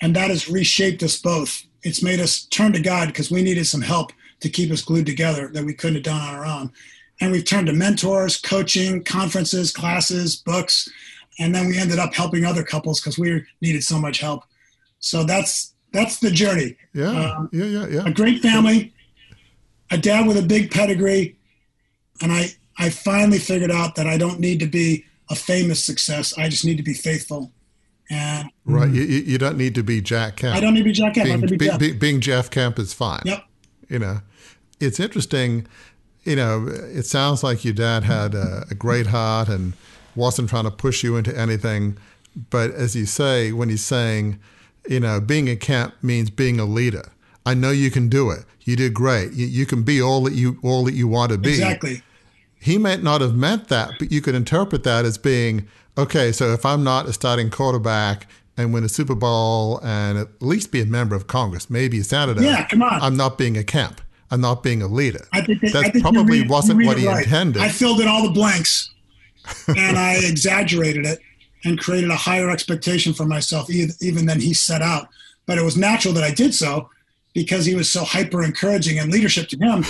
And 0.00 0.14
that 0.16 0.30
has 0.30 0.48
reshaped 0.48 1.02
us 1.02 1.20
both. 1.20 1.64
It's 1.82 2.02
made 2.02 2.20
us 2.20 2.44
turn 2.44 2.72
to 2.72 2.80
God 2.80 3.08
because 3.08 3.30
we 3.30 3.42
needed 3.42 3.66
some 3.66 3.82
help 3.82 4.12
to 4.40 4.48
keep 4.48 4.70
us 4.70 4.82
glued 4.82 5.06
together 5.06 5.48
that 5.52 5.64
we 5.64 5.74
couldn't 5.74 5.96
have 5.96 6.04
done 6.04 6.20
on 6.20 6.34
our 6.34 6.46
own. 6.46 6.72
And 7.20 7.32
we've 7.32 7.44
turned 7.44 7.66
to 7.66 7.72
mentors, 7.72 8.36
coaching, 8.36 9.02
conferences, 9.02 9.72
classes, 9.72 10.36
books, 10.36 10.88
and 11.40 11.54
then 11.54 11.66
we 11.66 11.78
ended 11.78 11.98
up 11.98 12.14
helping 12.14 12.44
other 12.44 12.62
couples 12.62 13.00
because 13.00 13.18
we 13.18 13.44
needed 13.60 13.82
so 13.82 13.98
much 13.98 14.20
help. 14.20 14.44
So 15.00 15.24
that's 15.24 15.74
that's 15.92 16.18
the 16.18 16.30
journey. 16.30 16.76
Yeah, 16.94 17.34
um, 17.36 17.48
yeah, 17.52 17.64
yeah, 17.64 17.86
yeah. 17.86 18.06
A 18.06 18.12
great 18.12 18.40
family, 18.40 18.92
a 19.90 19.98
dad 19.98 20.26
with 20.26 20.36
a 20.36 20.42
big 20.42 20.70
pedigree, 20.70 21.36
and 22.20 22.32
I 22.32 22.50
I 22.78 22.90
finally 22.90 23.38
figured 23.38 23.70
out 23.70 23.94
that 23.96 24.06
I 24.06 24.18
don't 24.18 24.40
need 24.40 24.60
to 24.60 24.66
be 24.66 25.04
a 25.30 25.34
famous 25.34 25.84
success. 25.84 26.36
I 26.38 26.48
just 26.48 26.64
need 26.64 26.76
to 26.76 26.82
be 26.82 26.94
faithful. 26.94 27.52
And 28.10 28.48
right, 28.64 28.88
you, 28.88 29.02
you 29.02 29.36
don't 29.36 29.58
need 29.58 29.74
to 29.74 29.82
be 29.82 30.00
Jack 30.00 30.36
Kemp. 30.36 30.56
I 30.56 30.60
don't 30.60 30.72
need 30.72 30.80
to 30.80 30.84
be 30.84 30.92
Jack 30.92 31.14
Kemp. 31.14 31.26
Being, 31.26 31.40
be 31.40 31.56
be, 31.58 31.66
Jeff. 31.66 31.78
Be, 31.78 31.92
being 31.92 32.20
Jeff 32.20 32.50
Kemp 32.50 32.78
is 32.78 32.94
fine. 32.94 33.20
Yep. 33.24 33.44
You 33.90 33.98
know, 33.98 34.20
it's 34.80 34.98
interesting. 34.98 35.66
You 36.24 36.36
know, 36.36 36.66
it 36.68 37.04
sounds 37.04 37.42
like 37.42 37.64
your 37.64 37.74
dad 37.74 38.04
had 38.04 38.34
a, 38.34 38.64
a 38.70 38.74
great 38.74 39.08
heart 39.08 39.48
and 39.48 39.74
wasn't 40.14 40.48
trying 40.48 40.64
to 40.64 40.70
push 40.70 41.02
you 41.02 41.16
into 41.16 41.36
anything. 41.36 41.98
But 42.50 42.70
as 42.70 42.96
you 42.96 43.04
say, 43.04 43.52
when 43.52 43.68
he's 43.68 43.84
saying, 43.84 44.38
you 44.88 45.00
know, 45.00 45.20
being 45.20 45.48
a 45.48 45.56
Kemp 45.56 45.94
means 46.02 46.30
being 46.30 46.58
a 46.58 46.64
leader. 46.64 47.12
I 47.44 47.54
know 47.54 47.70
you 47.70 47.90
can 47.90 48.08
do 48.08 48.30
it. 48.30 48.44
You 48.62 48.76
did 48.76 48.94
great. 48.94 49.32
You, 49.32 49.46
you 49.46 49.66
can 49.66 49.82
be 49.82 50.02
all 50.02 50.22
that 50.24 50.34
you 50.34 50.58
all 50.62 50.84
that 50.84 50.94
you 50.94 51.06
want 51.06 51.32
to 51.32 51.38
be. 51.38 51.50
Exactly. 51.50 52.02
He 52.60 52.76
might 52.76 53.02
not 53.02 53.20
have 53.20 53.34
meant 53.34 53.68
that, 53.68 53.92
but 53.98 54.10
you 54.10 54.20
could 54.20 54.34
interpret 54.34 54.82
that 54.84 55.04
as 55.04 55.16
being 55.16 55.68
okay. 55.96 56.32
So 56.32 56.52
if 56.52 56.66
I'm 56.66 56.82
not 56.82 57.06
a 57.06 57.12
starting 57.12 57.50
quarterback 57.50 58.26
and 58.56 58.74
win 58.74 58.82
a 58.84 58.88
Super 58.88 59.14
Bowl 59.14 59.80
and 59.82 60.18
at 60.18 60.28
least 60.40 60.72
be 60.72 60.80
a 60.80 60.86
member 60.86 61.14
of 61.14 61.26
Congress, 61.26 61.70
maybe 61.70 62.00
a 62.00 62.04
senator. 62.04 62.42
Yeah, 62.42 62.66
come 62.66 62.82
on. 62.82 63.00
I'm 63.00 63.16
not 63.16 63.38
being 63.38 63.56
a 63.56 63.64
Kemp. 63.64 64.00
I'm 64.30 64.40
not 64.40 64.62
being 64.62 64.82
a 64.82 64.88
leader. 64.88 65.26
I 65.32 65.40
think 65.40 65.60
that, 65.62 65.76
I 65.76 65.88
think 65.88 66.02
probably 66.02 66.40
read, 66.40 66.50
wasn't 66.50 66.84
what 66.84 66.98
he 66.98 67.06
right. 67.06 67.24
intended. 67.24 67.62
I 67.62 67.68
filled 67.70 68.00
in 68.00 68.08
all 68.08 68.24
the 68.24 68.32
blanks 68.32 68.90
and 69.68 69.96
I 69.96 70.16
exaggerated 70.22 71.06
it 71.06 71.20
and 71.64 71.78
created 71.78 72.10
a 72.10 72.16
higher 72.16 72.50
expectation 72.50 73.12
for 73.12 73.24
myself 73.24 73.70
even 73.70 74.26
than 74.26 74.40
he 74.40 74.54
set 74.54 74.82
out. 74.82 75.08
But 75.46 75.58
it 75.58 75.64
was 75.64 75.76
natural 75.76 76.14
that 76.14 76.24
I 76.24 76.32
did 76.32 76.54
so 76.54 76.90
because 77.34 77.64
he 77.64 77.74
was 77.74 77.90
so 77.90 78.04
hyper 78.04 78.42
encouraging 78.42 78.98
and 78.98 79.12
leadership 79.12 79.48
to 79.48 79.56
him 79.56 79.84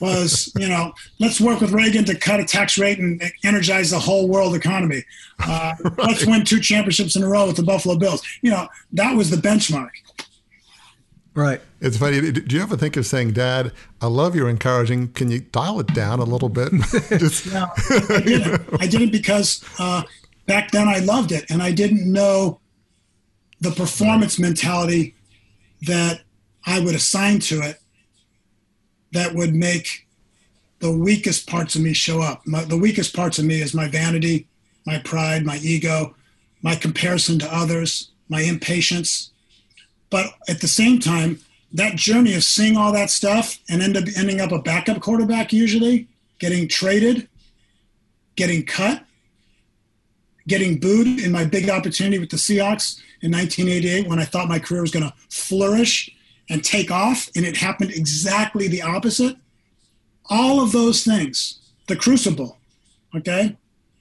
was, 0.00 0.52
you 0.58 0.68
know, 0.68 0.92
let's 1.18 1.40
work 1.40 1.60
with 1.60 1.72
Reagan 1.72 2.04
to 2.06 2.14
cut 2.14 2.40
a 2.40 2.44
tax 2.44 2.76
rate 2.76 2.98
and 2.98 3.22
energize 3.44 3.90
the 3.90 3.98
whole 3.98 4.28
world 4.28 4.54
economy. 4.54 5.04
Uh, 5.38 5.74
right. 5.82 5.98
Let's 5.98 6.26
win 6.26 6.44
two 6.44 6.60
championships 6.60 7.16
in 7.16 7.22
a 7.22 7.28
row 7.28 7.46
with 7.46 7.56
the 7.56 7.62
Buffalo 7.62 7.96
Bills. 7.96 8.22
You 8.42 8.50
know, 8.50 8.68
that 8.92 9.16
was 9.16 9.30
the 9.30 9.36
benchmark. 9.36 9.90
Right. 11.34 11.60
It's 11.80 11.96
funny. 11.96 12.30
Do 12.30 12.54
you 12.54 12.62
ever 12.62 12.76
think 12.76 12.96
of 12.96 13.06
saying, 13.06 13.32
"Dad, 13.32 13.72
I 14.02 14.06
love 14.06 14.36
your 14.36 14.50
encouraging. 14.50 15.08
Can 15.14 15.30
you 15.30 15.40
dial 15.40 15.80
it 15.80 15.86
down 15.94 16.20
a 16.20 16.24
little 16.24 16.50
bit?" 16.50 16.72
Just, 17.18 17.50
no, 17.52 17.68
I 17.88 18.22
didn't. 18.24 18.82
I 18.82 18.86
didn't 18.86 19.12
because 19.12 19.64
uh, 19.78 20.02
back 20.46 20.70
then 20.70 20.88
I 20.88 20.98
loved 20.98 21.32
it, 21.32 21.50
and 21.50 21.62
I 21.62 21.72
didn't 21.72 22.10
know 22.10 22.60
the 23.60 23.70
performance 23.70 24.38
mentality 24.38 25.14
that 25.82 26.22
I 26.66 26.80
would 26.80 26.94
assign 26.94 27.40
to 27.40 27.60
it 27.60 27.80
that 29.12 29.34
would 29.34 29.54
make 29.54 30.06
the 30.80 30.90
weakest 30.90 31.48
parts 31.48 31.76
of 31.76 31.82
me 31.82 31.92
show 31.92 32.20
up. 32.20 32.46
My, 32.46 32.64
the 32.64 32.76
weakest 32.76 33.14
parts 33.14 33.38
of 33.38 33.44
me 33.44 33.60
is 33.60 33.72
my 33.72 33.88
vanity, 33.88 34.48
my 34.84 34.98
pride, 34.98 35.44
my 35.44 35.58
ego, 35.58 36.14
my 36.62 36.74
comparison 36.74 37.38
to 37.38 37.54
others, 37.54 38.10
my 38.28 38.40
impatience. 38.40 39.30
But 40.10 40.26
at 40.48 40.60
the 40.60 40.68
same 40.68 40.98
time, 40.98 41.38
that 41.72 41.96
journey 41.96 42.34
of 42.34 42.44
seeing 42.44 42.76
all 42.76 42.92
that 42.92 43.10
stuff 43.10 43.58
and 43.68 43.80
end 43.80 43.96
up 43.96 44.04
ending 44.16 44.40
up 44.40 44.52
a 44.52 44.60
backup 44.60 45.00
quarterback 45.00 45.52
usually, 45.52 46.08
getting 46.38 46.68
traded, 46.68 47.28
getting 48.36 48.66
cut, 48.66 49.04
getting 50.48 50.78
booed 50.78 51.20
in 51.20 51.32
my 51.32 51.44
big 51.44 51.70
opportunity 51.70 52.18
with 52.18 52.30
the 52.30 52.36
Seahawks 52.36 53.00
in 53.20 53.30
1988 53.30 54.08
when 54.08 54.18
I 54.18 54.24
thought 54.24 54.48
my 54.48 54.58
career 54.58 54.82
was 54.82 54.90
going 54.90 55.04
to 55.04 55.14
flourish 55.28 56.10
and 56.50 56.64
take 56.64 56.90
off, 56.90 57.30
and 57.36 57.46
it 57.46 57.56
happened 57.56 57.92
exactly 57.92 58.68
the 58.68 58.82
opposite. 58.82 59.36
All 60.28 60.60
of 60.60 60.72
those 60.72 61.04
things, 61.04 61.60
the 61.86 61.96
crucible, 61.96 62.58
okay? 63.14 63.56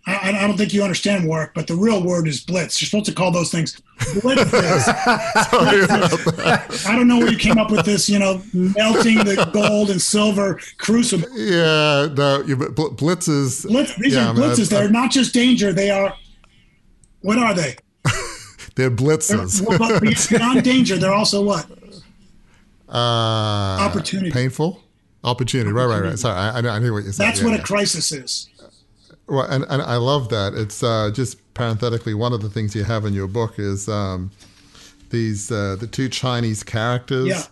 I, 0.07 0.31
I 0.31 0.47
don't 0.47 0.57
think 0.57 0.73
you 0.73 0.81
understand 0.81 1.27
Warwick, 1.27 1.51
but 1.53 1.67
the 1.67 1.75
real 1.75 2.03
word 2.03 2.27
is 2.27 2.41
blitz. 2.41 2.81
You're 2.81 2.87
supposed 2.87 3.05
to 3.05 3.13
call 3.13 3.31
those 3.31 3.51
things 3.51 3.79
blitzes. 3.99 4.87
I 6.87 6.95
don't 6.95 7.07
know 7.07 7.19
where 7.19 7.31
you 7.31 7.37
came 7.37 7.59
up 7.59 7.69
with 7.69 7.85
this, 7.85 8.09
you 8.09 8.17
know, 8.17 8.41
melting 8.53 9.19
the 9.19 9.47
gold 9.53 9.91
and 9.91 10.01
silver 10.01 10.59
crucible. 10.79 11.29
Yeah, 11.37 12.07
no, 12.15 12.43
blitzes. 12.43 13.67
Blitz, 13.67 13.95
these 13.97 14.15
yeah, 14.15 14.31
are 14.31 14.33
blitzes. 14.33 14.69
They're 14.69 14.89
not 14.89 15.11
just 15.11 15.35
danger. 15.35 15.71
They 15.71 15.91
are, 15.91 16.15
what 17.21 17.37
are 17.37 17.53
they? 17.53 17.75
they're 18.75 18.91
blitzes. 18.91 19.65
They're, 19.67 19.77
but 19.77 20.01
beyond 20.01 20.63
danger, 20.63 20.97
they're 20.97 21.13
also 21.13 21.43
what? 21.43 21.69
Uh, 22.89 23.79
opportunity. 23.79 24.31
Painful? 24.31 24.81
Opportunity. 25.23 25.71
Right, 25.71 25.85
right, 25.85 26.03
right. 26.03 26.19
Sorry, 26.19 26.37
I, 26.37 26.75
I 26.75 26.79
knew 26.79 26.93
what 26.93 27.03
you 27.03 27.11
said. 27.11 27.25
That's 27.25 27.39
yeah, 27.39 27.45
what 27.45 27.53
yeah. 27.53 27.61
a 27.61 27.63
crisis 27.63 28.11
is. 28.11 28.49
Well, 29.27 29.45
and, 29.45 29.65
and 29.69 29.81
I 29.81 29.95
love 29.95 30.29
that. 30.29 30.53
It's 30.53 30.83
uh, 30.83 31.11
just 31.13 31.53
parenthetically, 31.53 32.13
one 32.13 32.33
of 32.33 32.41
the 32.41 32.49
things 32.49 32.75
you 32.75 32.83
have 32.83 33.05
in 33.05 33.13
your 33.13 33.27
book 33.27 33.59
is 33.59 33.87
um, 33.87 34.31
these 35.09 35.51
uh, 35.51 35.77
the 35.79 35.87
two 35.87 36.09
Chinese 36.09 36.63
characters 36.63 37.27
yeah. 37.27 37.43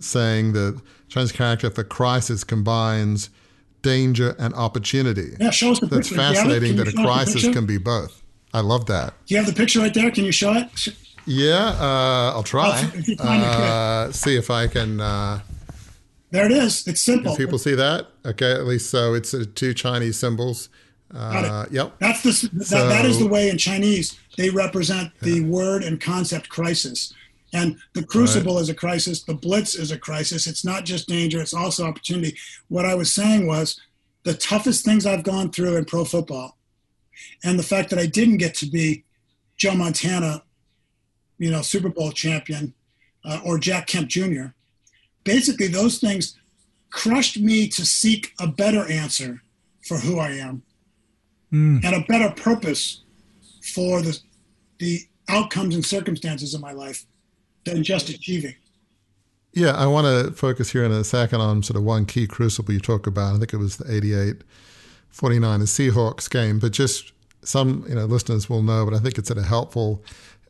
saying 0.00 0.52
that 0.52 0.80
Chinese 1.08 1.32
character 1.32 1.70
for 1.70 1.84
crisis 1.84 2.44
combines 2.44 3.30
danger 3.82 4.34
and 4.38 4.52
opportunity. 4.54 5.36
Yeah, 5.38 5.50
show 5.50 5.72
us 5.72 5.80
the 5.80 5.86
That's 5.86 6.08
picture. 6.08 6.22
fascinating 6.22 6.76
that 6.76 6.88
a 6.88 6.92
crisis 6.92 7.42
can 7.52 7.66
be 7.66 7.78
both. 7.78 8.21
I 8.52 8.60
love 8.60 8.86
that. 8.86 9.14
Do 9.26 9.34
you 9.34 9.38
have 9.38 9.46
the 9.46 9.58
picture 9.58 9.80
right 9.80 9.94
there? 9.94 10.10
Can 10.10 10.24
you 10.24 10.32
show 10.32 10.52
it? 10.52 10.88
Yeah, 11.26 11.68
uh, 11.80 12.32
I'll 12.34 12.42
try. 12.42 12.90
Oh, 13.20 13.24
uh, 13.24 14.12
see 14.12 14.36
if 14.36 14.50
I 14.50 14.66
can. 14.66 15.00
Uh, 15.00 15.40
there 16.30 16.46
it 16.46 16.52
is. 16.52 16.86
It's 16.86 17.00
simple. 17.00 17.36
people 17.36 17.58
see 17.58 17.74
that? 17.74 18.08
Okay, 18.24 18.52
at 18.52 18.66
least 18.66 18.90
so. 18.90 19.14
It's 19.14 19.32
uh, 19.32 19.44
two 19.54 19.74
Chinese 19.74 20.18
symbols. 20.18 20.68
Uh, 21.14 21.66
yep. 21.70 21.94
That's 21.98 22.22
the 22.22 22.48
that, 22.54 22.64
so, 22.66 22.88
that 22.88 23.04
is 23.04 23.18
the 23.18 23.26
way 23.26 23.50
in 23.50 23.58
Chinese 23.58 24.18
they 24.38 24.48
represent 24.48 25.12
the 25.20 25.40
yeah. 25.40 25.46
word 25.46 25.82
and 25.82 26.00
concept 26.00 26.48
crisis. 26.48 27.12
And 27.52 27.76
the 27.92 28.02
crucible 28.02 28.54
right. 28.54 28.62
is 28.62 28.70
a 28.70 28.74
crisis. 28.74 29.22
The 29.22 29.34
blitz 29.34 29.74
is 29.74 29.90
a 29.90 29.98
crisis. 29.98 30.46
It's 30.46 30.64
not 30.64 30.86
just 30.86 31.06
danger; 31.06 31.40
it's 31.40 31.52
also 31.52 31.86
opportunity. 31.86 32.36
What 32.68 32.86
I 32.86 32.94
was 32.94 33.12
saying 33.12 33.46
was 33.46 33.78
the 34.22 34.34
toughest 34.34 34.86
things 34.86 35.04
I've 35.04 35.22
gone 35.22 35.50
through 35.50 35.76
in 35.76 35.84
pro 35.84 36.06
football, 36.06 36.56
and 37.44 37.58
the 37.58 37.62
fact 37.62 37.90
that 37.90 37.98
I 37.98 38.06
didn't 38.06 38.38
get 38.38 38.54
to 38.56 38.66
be 38.66 39.04
Joe 39.56 39.74
Montana 39.74 40.42
you 41.42 41.50
know, 41.50 41.60
Super 41.60 41.88
Bowl 41.88 42.12
champion, 42.12 42.72
uh, 43.24 43.40
or 43.44 43.58
Jack 43.58 43.88
Kemp 43.88 44.08
Jr. 44.08 44.54
Basically, 45.24 45.66
those 45.66 45.98
things 45.98 46.38
crushed 46.90 47.40
me 47.40 47.66
to 47.66 47.84
seek 47.84 48.32
a 48.38 48.46
better 48.46 48.88
answer 48.88 49.42
for 49.84 49.96
who 49.96 50.20
I 50.20 50.30
am 50.30 50.62
mm. 51.52 51.84
and 51.84 51.96
a 51.96 52.06
better 52.06 52.30
purpose 52.30 53.02
for 53.74 54.02
the 54.02 54.16
the 54.78 55.00
outcomes 55.28 55.74
and 55.74 55.84
circumstances 55.84 56.54
of 56.54 56.60
my 56.60 56.72
life 56.72 57.06
than 57.64 57.82
just 57.82 58.08
achieving. 58.08 58.54
Yeah, 59.52 59.72
I 59.72 59.86
want 59.86 60.06
to 60.06 60.32
focus 60.32 60.70
here 60.70 60.84
in 60.84 60.92
a 60.92 61.02
second 61.02 61.40
on 61.40 61.64
sort 61.64 61.76
of 61.76 61.82
one 61.82 62.06
key 62.06 62.28
crucible 62.28 62.72
you 62.72 62.80
talk 62.80 63.08
about. 63.08 63.34
I 63.34 63.38
think 63.38 63.52
it 63.52 63.58
was 63.58 63.78
the 63.78 63.92
88 63.92 64.42
49 65.10 65.60
Seahawks 65.60 66.30
game, 66.30 66.60
but 66.60 66.72
just 66.72 67.11
some 67.42 67.84
you 67.88 67.94
know 67.94 68.04
listeners 68.04 68.48
will 68.48 68.62
know, 68.62 68.84
but 68.84 68.94
I 68.94 68.98
think 68.98 69.18
it's 69.18 69.30
at 69.30 69.38
a 69.38 69.42
helpful 69.42 70.02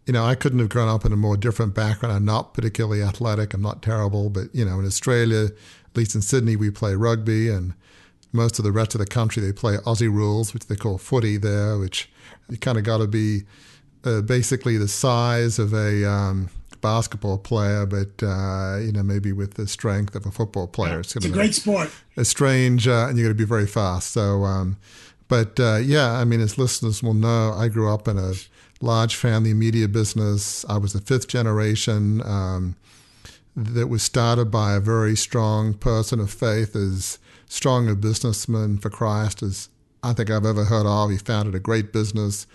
you 0.07 0.13
know, 0.13 0.25
I 0.25 0.35
couldn't 0.35 0.59
have 0.59 0.69
grown 0.69 0.89
up 0.89 1.05
in 1.05 1.13
a 1.13 1.17
more 1.17 1.37
different 1.37 1.75
background. 1.75 2.15
I'm 2.15 2.25
not 2.25 2.55
particularly 2.55 3.03
athletic. 3.03 3.55
I'm 3.55 3.63
not 3.63 3.83
terrible, 3.83 4.31
but 4.31 4.53
you 4.53 4.65
know, 4.65 4.81
in 4.81 4.87
Australia, 4.87 5.45
at 5.45 5.97
least 5.97 6.15
in 6.15 6.23
Sydney, 6.23 6.57
we 6.57 6.71
play 6.71 6.95
rugby, 6.95 7.49
and 7.49 7.75
most 8.33 8.59
of 8.59 8.65
the 8.65 8.73
rest 8.73 8.95
of 8.95 8.99
the 8.99 9.07
country 9.07 9.43
they 9.43 9.53
play 9.53 9.77
Aussie 9.79 10.13
rules, 10.13 10.55
which 10.55 10.67
they 10.67 10.77
call 10.77 10.99
footy 10.99 11.37
there, 11.37 11.79
which 11.79 12.11
you 12.49 12.57
kind 12.57 12.79
of 12.79 12.85
got 12.85 12.99
to 12.99 13.07
be 13.07 13.43
uh, 14.05 14.23
basically 14.23 14.77
the 14.77 14.89
size 14.89 15.59
of 15.59 15.73
a 15.73 16.09
um, 16.09 16.49
basketball 16.81 17.39
player, 17.39 17.87
but 17.87 18.23
uh, 18.23 18.79
you 18.79 18.91
know 18.91 19.05
maybe 19.05 19.33
with 19.33 19.55
the 19.55 19.69
strength 19.69 20.17
of 20.17 20.27
a 20.27 20.33
football 20.33 20.67
player. 20.67 20.95
Yeah, 20.95 21.01
it's, 21.01 21.15
it's 21.15 21.27
a 21.27 21.31
great 21.31 21.55
sport. 21.55 21.91
A 22.17 22.25
strange, 22.25 22.89
uh, 22.89 23.07
and 23.09 23.17
you 23.17 23.25
got 23.25 23.29
to 23.29 23.35
be 23.35 23.45
very 23.45 23.69
fast. 23.69 24.11
So, 24.11 24.43
um, 24.43 24.77
but 25.33 25.59
uh, 25.59 25.77
yeah, 25.77 26.13
I 26.13 26.27
mean, 26.27 26.43
as 26.43 26.59
listeners 26.59 27.03
will 27.03 27.15
know, 27.15 27.55
I 27.57 27.69
grew 27.69 27.91
up 27.91 28.07
in 28.07 28.19
a 28.19 28.35
large 28.83 29.17
family 29.17 29.55
media 29.55 29.89
business. 29.89 30.63
I 30.69 30.77
was 30.77 30.93
the 30.93 31.01
fifth 31.01 31.27
generation 31.27 32.21
um, 32.21 32.77
that 33.57 33.87
was 33.87 34.03
started 34.03 34.51
by 34.51 34.75
a 34.75 34.81
very 34.81 35.17
strong 35.17 35.73
person 35.73 36.21
of 36.21 36.31
faith, 36.31 36.77
as 36.77 37.19
strong 37.47 37.89
a 37.89 37.95
businessman 37.95 38.77
for 38.77 38.91
Christ 38.91 39.43
as 39.43 39.71
I 40.03 40.13
think 40.13 40.29
I've 40.29 40.45
ever 40.45 40.65
heard 40.65 40.85
of. 40.85 41.09
He 41.09 41.17
founded 41.17 41.55
a 41.55 41.61
great 41.61 41.95
business, 41.95 42.47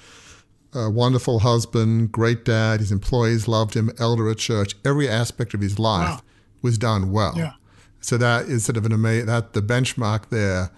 a 0.71 0.87
wonderful 0.87 1.39
husband, 1.39 2.11
great 2.11 2.45
dad. 2.45 2.79
His 2.79 2.91
employees 2.91 3.47
loved 3.47 3.73
him, 3.73 3.89
elder 3.97 4.29
at 4.29 4.37
church. 4.37 4.75
Every 4.85 5.09
aspect 5.09 5.55
of 5.55 5.61
his 5.61 5.79
life 5.79 6.17
wow. 6.17 6.21
was 6.61 6.77
done 6.77 7.11
well. 7.11 7.33
Yeah. 7.35 7.53
So 8.01 8.17
that 8.17 8.45
is 8.45 8.65
sort 8.65 8.77
of 8.77 8.85
an 8.85 8.91
amazing, 8.91 9.25
that 9.25 9.53
the 9.53 9.63
benchmark 9.63 10.29
there 10.29 10.69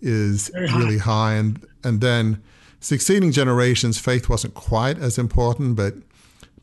is 0.00 0.50
really 0.54 0.98
high. 0.98 1.34
And, 1.34 1.66
and 1.84 2.00
then 2.00 2.42
succeeding 2.80 3.32
generations, 3.32 3.98
faith 3.98 4.28
wasn't 4.28 4.54
quite 4.54 4.98
as 4.98 5.18
important, 5.18 5.76
but 5.76 5.94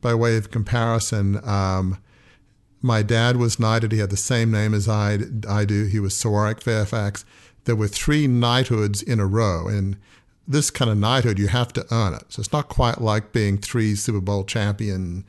by 0.02 0.14
way 0.14 0.38
of 0.38 0.52
comparison, 0.52 1.40
um, 1.48 1.98
my 2.82 3.02
dad 3.02 3.38
was 3.38 3.60
knighted. 3.60 3.92
He 3.92 3.98
had 4.00 4.12
the 4.12 4.18
same 4.18 4.52
name 4.52 4.74
as 4.74 4.88
I, 4.88 5.18
I 5.50 5.66
do. 5.66 5.86
He 5.86 6.00
was 6.00 6.16
Sir 6.16 6.30
Warwick 6.30 6.62
Fairfax. 6.62 7.26
There 7.64 7.76
were 7.76 7.88
three 7.88 8.28
knighthoods 8.28 9.02
in 9.02 9.20
a 9.20 9.26
row. 9.26 9.68
And 9.68 9.98
this 10.48 10.70
kind 10.70 10.92
of 10.92 10.98
knighthood, 10.98 11.40
you 11.40 11.48
have 11.48 11.74
to 11.74 11.86
earn 11.92 12.14
it. 12.14 12.26
So 12.30 12.42
it's 12.42 12.54
not 12.54 12.70
quite 12.70 13.02
like 13.02 13.32
being 13.32 13.58
three 13.58 13.96
Super 13.96 14.22
Bowl 14.22 14.44
champions 14.44 15.26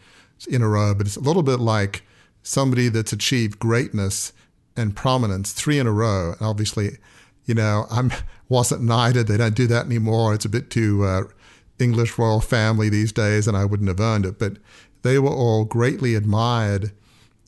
in 0.47 0.61
a 0.61 0.69
row, 0.69 0.95
but 0.95 1.07
it's 1.07 1.17
a 1.17 1.21
little 1.21 1.43
bit 1.43 1.59
like 1.59 2.03
somebody 2.43 2.89
that's 2.89 3.13
achieved 3.13 3.59
greatness 3.59 4.35
and 4.77 4.95
prominence 4.95 5.53
three 5.53 5.79
in 5.79 5.87
a 5.87 5.93
row. 5.93 6.33
And 6.33 6.43
obviously, 6.43 6.99
you 7.47 7.55
know, 7.55 7.87
I 7.91 8.11
wasn't 8.49 8.83
knighted. 8.83 9.27
They 9.27 9.37
don't 9.37 9.55
do 9.55 9.67
that 9.69 9.87
anymore. 9.87 10.35
It's 10.35 10.45
a 10.45 10.51
bit 10.51 10.71
too 10.71 11.05
uh, 11.05 11.23
English 11.79 12.19
royal 12.19 12.41
family 12.41 12.89
these 12.89 13.13
days, 13.13 13.49
and 13.49 13.57
I 13.57 13.65
wouldn't 13.65 13.89
have 13.89 14.01
earned 14.01 14.27
it. 14.27 14.39
But 14.39 14.59
they 15.03 15.19
were 15.19 15.31
all 15.31 15.65
greatly 15.65 16.15
admired 16.15 16.93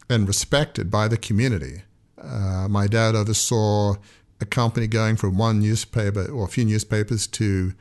and 0.08 0.26
respected 0.26 0.90
by 0.90 1.08
the 1.08 1.16
community. 1.16 1.82
Uh, 2.20 2.66
my 2.68 2.86
dad 2.86 3.14
oversaw 3.14 3.94
a 4.40 4.46
company 4.46 4.86
going 4.86 5.16
from 5.16 5.36
one 5.36 5.60
newspaper 5.60 6.30
or 6.30 6.44
a 6.44 6.48
few 6.48 6.64
newspapers 6.64 7.26
to 7.26 7.74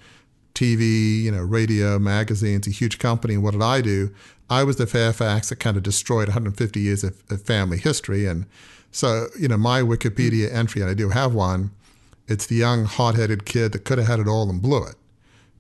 TV, 0.53 1.21
you 1.21 1.31
know, 1.31 1.41
radio, 1.41 2.00
magazines, 2.00 2.67
a 2.67 2.71
huge 2.71 2.97
company. 2.97 3.36
And 3.36 3.43
what 3.43 3.51
did 3.51 3.62
I 3.62 3.81
do? 3.81 4.13
I 4.50 4.63
was 4.63 4.77
the 4.77 4.88
Fairfax 4.88 5.50
that 5.50 5.57
kind 5.57 5.77
of 5.77 5.83
destroyed 5.83 6.29
150 6.29 6.79
years 6.79 7.03
of, 7.03 7.21
of 7.29 7.43
family 7.43 7.77
history. 7.77 8.25
And 8.25 8.45
so, 8.91 9.27
you 9.39 9.47
know, 9.47 9.57
my 9.57 9.81
Wikipedia 9.81 10.51
entry, 10.51 10.81
and 10.81 10.89
I 10.89 10.95
do 10.95 11.09
have 11.09 11.33
one, 11.33 11.71
it's 12.27 12.46
the 12.46 12.55
young, 12.55 12.86
hot 12.86 13.15
headed 13.15 13.46
kid 13.46 13.72
that 13.72 13.86
could 13.86 13.98
have 13.98 14.07
had 14.07 14.19
it 14.19 14.27
all 14.27 14.50
and 14.50 14.62
blew 14.62 14.84
it. 14.84 14.96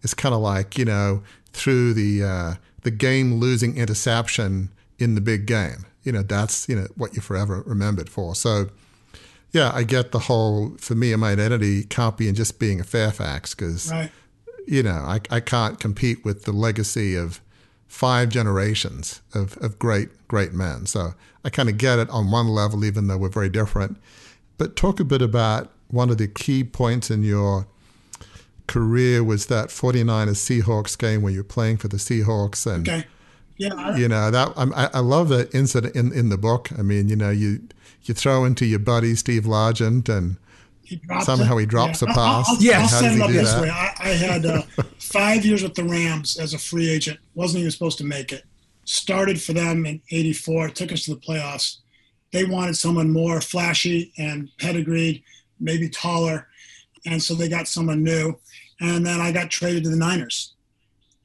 It's 0.01 0.13
kind 0.13 0.35
of 0.35 0.41
like, 0.41 0.77
you 0.77 0.85
know, 0.85 1.23
through 1.53 1.93
the, 1.93 2.23
uh, 2.23 2.53
the 2.83 2.91
game 2.91 3.35
losing 3.35 3.77
interception 3.77 4.69
in 4.99 5.15
the 5.15 5.21
big 5.21 5.45
game. 5.45 5.85
You 6.03 6.11
know, 6.11 6.21
that's, 6.21 6.69
you 6.69 6.75
know, 6.75 6.87
what 6.95 7.13
you're 7.13 7.23
forever 7.23 7.63
remembered 7.65 8.09
for. 8.09 8.35
So, 8.35 8.69
yeah, 9.51 9.71
I 9.73 9.83
get 9.83 10.11
the 10.11 10.19
whole, 10.19 10.75
for 10.77 10.95
me, 10.95 11.15
my 11.15 11.31
identity 11.31 11.83
can't 11.83 12.17
be 12.17 12.27
in 12.27 12.35
just 12.35 12.59
being 12.59 12.79
a 12.79 12.83
Fairfax 12.83 13.55
because, 13.55 13.91
right. 13.91 14.11
you 14.65 14.83
know, 14.83 14.91
I, 14.91 15.19
I 15.29 15.39
can't 15.39 15.79
compete 15.79 16.23
with 16.23 16.43
the 16.43 16.51
legacy 16.51 17.15
of 17.15 17.41
five 17.87 18.29
generations 18.29 19.21
of, 19.33 19.57
of 19.57 19.79
great, 19.79 20.27
great 20.27 20.53
men. 20.53 20.85
So 20.85 21.13
I 21.43 21.49
kind 21.49 21.69
of 21.69 21.77
get 21.77 21.99
it 21.99 22.09
on 22.09 22.31
one 22.31 22.49
level, 22.49 22.85
even 22.85 23.07
though 23.07 23.17
we're 23.17 23.29
very 23.29 23.49
different. 23.49 23.97
But 24.57 24.75
talk 24.75 24.99
a 24.99 25.05
bit 25.05 25.21
about 25.21 25.71
one 25.89 26.09
of 26.09 26.17
the 26.17 26.27
key 26.27 26.63
points 26.63 27.09
in 27.09 27.23
your 27.23 27.67
career 28.67 29.23
was 29.23 29.45
that 29.47 29.69
49ers 29.69 30.61
Seahawks 30.61 30.97
game 30.97 31.21
where 31.21 31.31
you're 31.31 31.43
playing 31.43 31.77
for 31.77 31.87
the 31.87 31.97
Seahawks 31.97 32.69
and 32.71 32.87
okay. 32.87 33.05
yeah, 33.57 33.95
you 33.95 34.07
know 34.07 34.29
that 34.29 34.53
I, 34.57 34.89
I 34.93 34.99
love 34.99 35.29
that 35.29 35.53
incident 35.55 35.95
in, 35.95 36.11
in 36.11 36.29
the 36.29 36.37
book. 36.37 36.69
I 36.77 36.81
mean, 36.81 37.07
you 37.07 37.15
know, 37.15 37.29
you 37.29 37.61
you 38.03 38.13
throw 38.13 38.45
into 38.45 38.65
your 38.65 38.79
buddy 38.79 39.15
Steve 39.15 39.43
Largent 39.43 40.09
and 40.09 40.37
he 40.83 41.01
somehow 41.21 41.57
it. 41.57 41.61
he 41.61 41.65
drops 41.65 42.01
yeah. 42.01 42.11
a 42.11 42.13
pass. 42.13 42.47
I'll, 42.47 42.55
I'll, 42.55 42.61
yeah, 42.61 42.81
I'll 42.81 42.87
set 42.87 43.13
it 43.13 43.21
up 43.21 43.29
this 43.29 43.51
that? 43.51 43.61
way. 43.61 43.69
I, 43.69 43.93
I 43.99 44.09
had 44.09 44.45
uh, 44.45 44.61
five 44.99 45.45
years 45.45 45.63
with 45.63 45.75
the 45.75 45.83
Rams 45.83 46.37
as 46.37 46.53
a 46.53 46.57
free 46.57 46.89
agent. 46.89 47.19
wasn't 47.35 47.61
even 47.61 47.71
supposed 47.71 47.97
to 47.99 48.05
make 48.05 48.31
it. 48.31 48.43
Started 48.85 49.41
for 49.41 49.53
them 49.53 49.85
in 49.85 50.01
'84. 50.11 50.69
Took 50.69 50.91
us 50.91 51.05
to 51.05 51.15
the 51.15 51.19
playoffs. 51.19 51.77
They 52.31 52.45
wanted 52.45 52.77
someone 52.77 53.11
more 53.11 53.39
flashy 53.41 54.11
and 54.17 54.49
pedigreed 54.59 55.23
maybe 55.59 55.89
taller. 55.89 56.47
And 57.05 57.21
so 57.21 57.33
they 57.33 57.49
got 57.49 57.67
someone 57.67 58.03
new. 58.03 58.37
And 58.79 59.05
then 59.05 59.19
I 59.19 59.31
got 59.31 59.49
traded 59.49 59.83
to 59.83 59.89
the 59.89 59.95
Niners. 59.95 60.53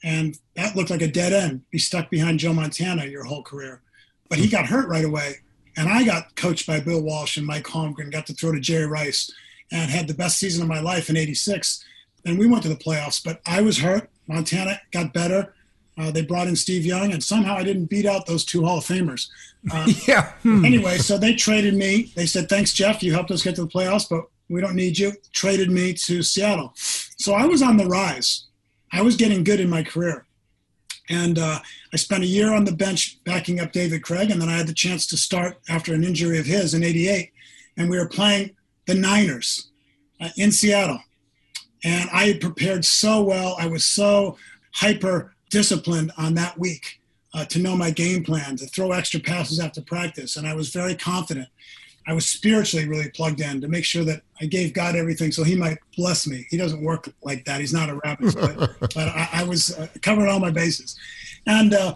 And 0.04 0.38
that 0.56 0.74
looked 0.74 0.90
like 0.90 1.02
a 1.02 1.08
dead 1.08 1.32
end. 1.32 1.62
Be 1.70 1.78
stuck 1.78 2.10
behind 2.10 2.40
Joe 2.40 2.52
Montana 2.52 3.06
your 3.06 3.24
whole 3.24 3.42
career. 3.42 3.82
But 4.28 4.38
he 4.38 4.48
got 4.48 4.66
hurt 4.66 4.88
right 4.88 5.04
away. 5.04 5.36
And 5.76 5.88
I 5.88 6.04
got 6.04 6.34
coached 6.36 6.66
by 6.66 6.80
Bill 6.80 7.02
Walsh 7.02 7.36
and 7.36 7.46
Mike 7.46 7.64
Holmgren, 7.64 8.12
got 8.12 8.26
to 8.26 8.34
throw 8.34 8.52
to 8.52 8.60
Jerry 8.60 8.86
Rice, 8.86 9.30
and 9.70 9.90
had 9.90 10.06
the 10.06 10.14
best 10.14 10.38
season 10.38 10.62
of 10.62 10.68
my 10.68 10.80
life 10.80 11.08
in 11.08 11.16
86. 11.16 11.84
And 12.24 12.38
we 12.38 12.46
went 12.46 12.62
to 12.64 12.68
the 12.68 12.76
playoffs, 12.76 13.22
but 13.22 13.40
I 13.46 13.62
was 13.62 13.78
hurt. 13.78 14.10
Montana 14.26 14.80
got 14.92 15.12
better. 15.12 15.54
Uh, 15.98 16.10
they 16.10 16.22
brought 16.22 16.48
in 16.48 16.56
Steve 16.56 16.86
Young, 16.86 17.12
and 17.12 17.22
somehow 17.22 17.54
I 17.54 17.64
didn't 17.64 17.86
beat 17.86 18.06
out 18.06 18.26
those 18.26 18.44
two 18.44 18.64
Hall 18.64 18.78
of 18.78 18.84
Famers. 18.84 19.28
Uh, 19.70 19.86
yeah. 20.08 20.32
Hmm. 20.42 20.64
Anyway, 20.64 20.98
so 20.98 21.18
they 21.18 21.34
traded 21.34 21.74
me. 21.74 22.12
They 22.16 22.26
said, 22.26 22.48
"Thanks, 22.48 22.72
Jeff. 22.72 23.02
You 23.02 23.12
helped 23.12 23.30
us 23.30 23.42
get 23.42 23.56
to 23.56 23.62
the 23.62 23.70
playoffs, 23.70 24.08
but 24.08 24.24
we 24.48 24.60
don't 24.60 24.74
need 24.74 24.98
you." 24.98 25.12
Traded 25.32 25.70
me 25.70 25.92
to 25.94 26.22
Seattle. 26.22 26.72
So 26.74 27.34
I 27.34 27.44
was 27.44 27.62
on 27.62 27.76
the 27.76 27.86
rise. 27.86 28.46
I 28.90 29.02
was 29.02 29.16
getting 29.16 29.44
good 29.44 29.60
in 29.60 29.68
my 29.68 29.82
career, 29.82 30.26
and 31.10 31.38
uh, 31.38 31.58
I 31.92 31.96
spent 31.96 32.22
a 32.22 32.26
year 32.26 32.54
on 32.54 32.64
the 32.64 32.72
bench 32.72 33.22
backing 33.24 33.60
up 33.60 33.72
David 33.72 34.02
Krieg, 34.02 34.30
and 34.30 34.40
then 34.40 34.48
I 34.48 34.56
had 34.56 34.66
the 34.66 34.74
chance 34.74 35.06
to 35.08 35.16
start 35.18 35.58
after 35.68 35.92
an 35.92 36.04
injury 36.04 36.38
of 36.38 36.46
his 36.46 36.72
in 36.72 36.82
'88, 36.82 37.30
and 37.76 37.90
we 37.90 37.98
were 37.98 38.08
playing 38.08 38.56
the 38.86 38.94
Niners 38.94 39.70
uh, 40.20 40.30
in 40.38 40.52
Seattle. 40.52 41.00
And 41.84 42.08
I 42.10 42.28
had 42.28 42.40
prepared 42.40 42.84
so 42.84 43.22
well. 43.22 43.56
I 43.58 43.66
was 43.66 43.84
so 43.84 44.38
hyper 44.72 45.31
disciplined 45.52 46.10
on 46.16 46.34
that 46.34 46.58
week 46.58 47.00
uh, 47.34 47.44
to 47.44 47.58
know 47.60 47.76
my 47.76 47.90
game 47.90 48.24
plan, 48.24 48.56
to 48.56 48.66
throw 48.66 48.90
extra 48.92 49.20
passes 49.20 49.60
after 49.60 49.82
practice. 49.82 50.36
And 50.36 50.48
I 50.48 50.54
was 50.54 50.70
very 50.70 50.94
confident. 50.94 51.48
I 52.06 52.14
was 52.14 52.26
spiritually 52.26 52.88
really 52.88 53.10
plugged 53.10 53.40
in 53.40 53.60
to 53.60 53.68
make 53.68 53.84
sure 53.84 54.02
that 54.04 54.22
I 54.40 54.46
gave 54.46 54.72
God 54.72 54.96
everything 54.96 55.30
so 55.30 55.44
he 55.44 55.54
might 55.54 55.78
bless 55.96 56.26
me. 56.26 56.46
He 56.50 56.56
doesn't 56.56 56.82
work 56.82 57.08
like 57.22 57.44
that. 57.44 57.60
He's 57.60 57.72
not 57.72 57.90
a 57.90 58.00
rabbit, 58.04 58.34
but, 58.40 58.76
but 58.80 59.08
I, 59.08 59.28
I, 59.34 59.44
was 59.44 59.78
uh, 59.78 59.86
covering 60.00 60.28
all 60.28 60.40
my 60.40 60.50
bases. 60.50 60.98
And 61.46 61.74
uh, 61.74 61.94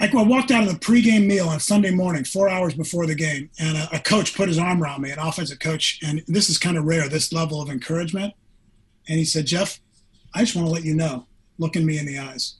I, 0.00 0.08
walked 0.14 0.50
out 0.50 0.66
of 0.66 0.72
the 0.72 0.78
pregame 0.78 1.26
meal 1.26 1.48
on 1.48 1.60
Sunday 1.60 1.90
morning, 1.90 2.24
four 2.24 2.48
hours 2.48 2.74
before 2.74 3.06
the 3.06 3.14
game, 3.14 3.50
and 3.58 3.76
a, 3.76 3.96
a 3.96 3.98
coach 3.98 4.34
put 4.34 4.48
his 4.48 4.58
arm 4.58 4.82
around 4.82 5.02
me, 5.02 5.10
an 5.10 5.18
offensive 5.18 5.58
coach. 5.58 6.00
And 6.06 6.22
this 6.26 6.48
is 6.48 6.56
kind 6.56 6.78
of 6.78 6.84
rare, 6.84 7.08
this 7.08 7.32
level 7.32 7.60
of 7.60 7.68
encouragement. 7.68 8.32
And 9.08 9.18
he 9.18 9.24
said, 9.24 9.46
Jeff, 9.46 9.80
I 10.34 10.40
just 10.40 10.56
want 10.56 10.68
to 10.68 10.72
let 10.72 10.84
you 10.84 10.94
know, 10.94 11.26
look 11.58 11.76
in 11.76 11.84
me 11.84 11.98
in 11.98 12.06
the 12.06 12.18
eyes. 12.18 12.54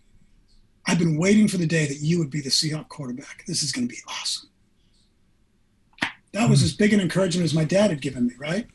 I've 0.89 0.99
been 0.99 1.19
waiting 1.19 1.49
for 1.49 1.59
the 1.59 1.67
day 1.67 1.87
that 1.87 2.01
you 2.01 2.19
would 2.19 2.31
be 2.31 2.41
the 2.41 2.49
Seahawk 2.49 2.89
quarterback. 2.89 3.45
This 3.47 3.63
is 3.63 3.73
going 3.73 3.87
to 3.87 3.95
be 3.95 4.01
awesome. 4.09 4.49
That 6.33 6.49
was 6.49 6.61
hmm. 6.61 6.65
as 6.65 6.73
big 6.73 6.95
an 6.95 7.01
encouragement 7.01 7.45
as 7.45 7.55
my 7.55 7.65
dad 7.65 7.91
had 7.91 8.01
given 8.01 8.27
me, 8.27 8.35
right? 8.39 8.67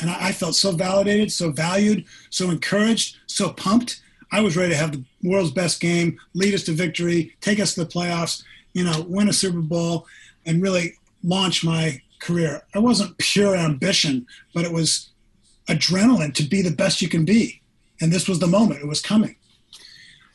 And 0.00 0.10
I, 0.10 0.28
I 0.28 0.32
felt 0.32 0.56
so 0.56 0.72
validated, 0.72 1.30
so 1.30 1.52
valued, 1.52 2.06
so 2.30 2.50
encouraged, 2.50 3.18
so 3.26 3.50
pumped. 3.50 4.02
I 4.32 4.40
was 4.40 4.56
ready 4.56 4.72
to 4.72 4.76
have 4.76 4.90
the 4.90 5.04
world's 5.22 5.52
best 5.52 5.80
game, 5.80 6.18
lead 6.34 6.54
us 6.54 6.64
to 6.64 6.72
victory, 6.72 7.36
take 7.40 7.60
us 7.60 7.74
to 7.74 7.84
the 7.84 7.90
playoffs, 7.90 8.42
you 8.72 8.82
know, 8.82 9.06
win 9.08 9.28
a 9.28 9.32
Super 9.32 9.60
Bowl, 9.60 10.08
and 10.44 10.60
really 10.60 10.94
launch 11.22 11.64
my 11.64 12.02
career. 12.18 12.64
It 12.74 12.80
wasn't 12.80 13.16
pure 13.18 13.54
ambition, 13.54 14.26
but 14.52 14.64
it 14.64 14.72
was 14.72 15.10
adrenaline 15.68 16.34
to 16.34 16.42
be 16.42 16.62
the 16.62 16.74
best 16.74 17.00
you 17.00 17.08
can 17.08 17.24
be. 17.24 17.62
And 18.00 18.12
this 18.12 18.28
was 18.28 18.40
the 18.40 18.48
moment, 18.48 18.80
it 18.80 18.88
was 18.88 19.00
coming 19.00 19.36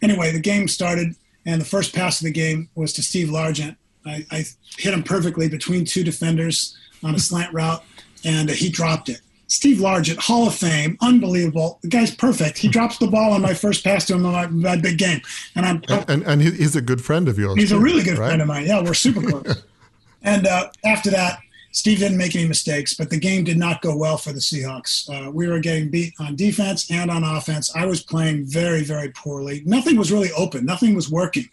anyway, 0.01 0.31
the 0.31 0.39
game 0.39 0.67
started, 0.67 1.15
and 1.45 1.61
the 1.61 1.65
first 1.65 1.93
pass 1.93 2.19
of 2.19 2.25
the 2.25 2.31
game 2.31 2.69
was 2.75 2.93
to 2.93 3.03
Steve 3.03 3.29
Largent. 3.29 3.75
I, 4.05 4.25
I 4.31 4.45
hit 4.77 4.93
him 4.93 5.03
perfectly 5.03 5.49
between 5.49 5.85
two 5.85 6.03
defenders 6.03 6.77
on 7.03 7.15
a 7.15 7.19
slant 7.19 7.53
route, 7.53 7.83
and 8.23 8.49
he 8.49 8.69
dropped 8.69 9.09
it. 9.09 9.21
Steve 9.47 9.79
Largent, 9.79 10.17
Hall 10.17 10.47
of 10.47 10.53
Fame, 10.53 10.95
unbelievable. 11.01 11.79
The 11.81 11.87
guy's 11.87 12.13
perfect. 12.13 12.59
He 12.59 12.67
drops 12.67 12.99
the 12.99 13.07
ball 13.07 13.33
on 13.33 13.41
my 13.41 13.55
first 13.55 13.83
pass 13.83 14.05
to 14.05 14.13
him 14.13 14.23
in 14.23 14.31
my, 14.31 14.47
my 14.47 14.75
big 14.77 14.99
game, 14.99 15.21
and 15.55 15.65
I'm 15.65 15.81
and, 15.89 16.09
and, 16.09 16.23
and 16.23 16.41
he's 16.41 16.75
a 16.75 16.81
good 16.81 17.03
friend 17.03 17.27
of 17.27 17.39
yours. 17.39 17.55
He's 17.57 17.69
too, 17.71 17.77
a 17.77 17.79
really 17.79 18.03
good 18.03 18.19
right? 18.19 18.27
friend 18.27 18.41
of 18.43 18.47
mine. 18.47 18.67
Yeah, 18.67 18.83
we're 18.83 18.93
super 18.93 19.21
close. 19.21 19.63
and 20.21 20.45
uh, 20.45 20.69
after 20.85 21.09
that, 21.09 21.39
Steve 21.71 21.99
didn't 21.99 22.17
make 22.17 22.35
any 22.35 22.47
mistakes, 22.47 22.95
but 22.95 23.09
the 23.09 23.19
game 23.19 23.43
did 23.43 23.57
not 23.57 23.81
go 23.81 23.95
well 23.95 24.17
for 24.17 24.33
the 24.33 24.39
Seahawks. 24.39 25.07
Uh, 25.09 25.29
we 25.31 25.47
were 25.47 25.59
getting 25.59 25.89
beat 25.89 26.13
on 26.19 26.35
defense 26.35 26.89
and 26.89 27.11
on 27.11 27.23
offense. 27.23 27.73
I 27.75 27.85
was 27.85 28.01
playing 28.01 28.45
very, 28.45 28.83
very 28.83 29.09
poorly. 29.09 29.61
Nothing 29.65 29.95
was 29.95 30.11
really 30.11 30.31
open, 30.31 30.65
nothing 30.65 30.95
was 30.95 31.09
working. 31.11 31.49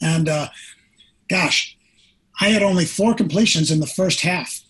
And 0.00 0.28
uh, 0.28 0.48
gosh, 1.28 1.76
I 2.40 2.48
had 2.48 2.62
only 2.62 2.84
four 2.84 3.14
completions 3.14 3.70
in 3.70 3.80
the 3.80 3.86
first 3.86 4.22
half. 4.22 4.60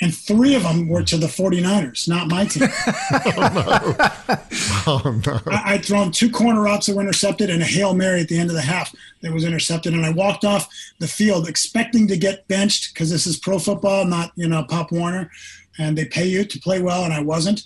And 0.00 0.14
three 0.14 0.54
of 0.54 0.62
them 0.62 0.88
were 0.88 1.02
to 1.02 1.16
the 1.16 1.26
49ers, 1.26 2.06
not 2.06 2.28
my 2.28 2.44
team. 2.44 2.68
oh, 3.26 3.50
no. 3.54 4.38
Oh, 4.88 5.20
no. 5.26 5.40
I, 5.50 5.72
would 5.72 5.84
thrown 5.84 6.12
two 6.12 6.30
corner 6.30 6.62
routes 6.62 6.86
that 6.86 6.94
were 6.94 7.02
intercepted 7.02 7.50
and 7.50 7.60
a 7.60 7.64
Hail 7.64 7.92
Mary 7.92 8.20
at 8.20 8.28
the 8.28 8.38
end 8.38 8.50
of 8.50 8.54
the 8.54 8.62
half 8.62 8.94
that 9.20 9.32
was 9.32 9.44
intercepted. 9.44 9.94
And 9.94 10.06
I 10.06 10.10
walked 10.10 10.44
off 10.44 10.68
the 11.00 11.08
field 11.08 11.48
expecting 11.48 12.06
to 12.06 12.16
get 12.16 12.46
benched 12.46 12.94
because 12.94 13.10
this 13.10 13.26
is 13.26 13.36
pro 13.36 13.58
football, 13.58 14.04
not, 14.04 14.30
you 14.36 14.48
know, 14.48 14.62
Pop 14.62 14.92
Warner. 14.92 15.30
And 15.78 15.98
they 15.98 16.04
pay 16.04 16.26
you 16.26 16.44
to 16.44 16.60
play 16.60 16.80
well, 16.80 17.04
and 17.04 17.12
I 17.12 17.20
wasn't. 17.20 17.64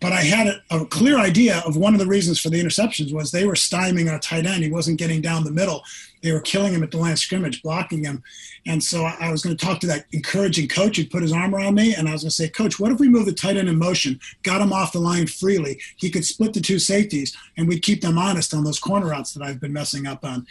But 0.00 0.12
I 0.12 0.20
had 0.20 0.46
a, 0.48 0.82
a 0.82 0.86
clear 0.86 1.18
idea 1.18 1.62
of 1.66 1.76
one 1.76 1.94
of 1.94 2.00
the 2.00 2.06
reasons 2.06 2.38
for 2.38 2.50
the 2.50 2.62
interceptions 2.62 3.12
was 3.12 3.30
they 3.30 3.46
were 3.46 3.54
stymieing 3.54 4.10
our 4.10 4.18
tight 4.18 4.44
end. 4.44 4.62
He 4.62 4.70
wasn't 4.70 4.98
getting 4.98 5.22
down 5.22 5.44
the 5.44 5.50
middle. 5.50 5.82
They 6.22 6.32
were 6.32 6.40
killing 6.40 6.74
him 6.74 6.82
at 6.82 6.90
the 6.90 6.98
line 6.98 7.12
of 7.12 7.18
scrimmage, 7.18 7.62
blocking 7.62 8.04
him. 8.04 8.22
And 8.66 8.82
so 8.82 9.04
I 9.04 9.30
was 9.30 9.42
going 9.42 9.56
to 9.56 9.64
talk 9.64 9.80
to 9.80 9.86
that 9.88 10.06
encouraging 10.12 10.68
coach 10.68 10.96
who'd 10.96 11.10
put 11.10 11.22
his 11.22 11.32
arm 11.32 11.54
around 11.54 11.74
me. 11.74 11.94
And 11.94 12.08
I 12.08 12.12
was 12.12 12.22
going 12.22 12.30
to 12.30 12.34
say, 12.34 12.48
Coach, 12.48 12.80
what 12.80 12.92
if 12.92 12.98
we 12.98 13.08
move 13.08 13.26
the 13.26 13.32
tight 13.32 13.56
end 13.56 13.68
in 13.68 13.78
motion, 13.78 14.18
got 14.42 14.60
him 14.60 14.72
off 14.72 14.92
the 14.92 14.98
line 14.98 15.26
freely? 15.26 15.80
He 15.96 16.10
could 16.10 16.24
split 16.24 16.54
the 16.54 16.60
two 16.60 16.78
safeties 16.78 17.36
and 17.56 17.68
we'd 17.68 17.82
keep 17.82 18.00
them 18.00 18.18
honest 18.18 18.54
on 18.54 18.64
those 18.64 18.78
corner 18.78 19.08
routes 19.08 19.32
that 19.34 19.42
I've 19.42 19.60
been 19.60 19.72
messing 19.72 20.06
up 20.06 20.24
on. 20.24 20.46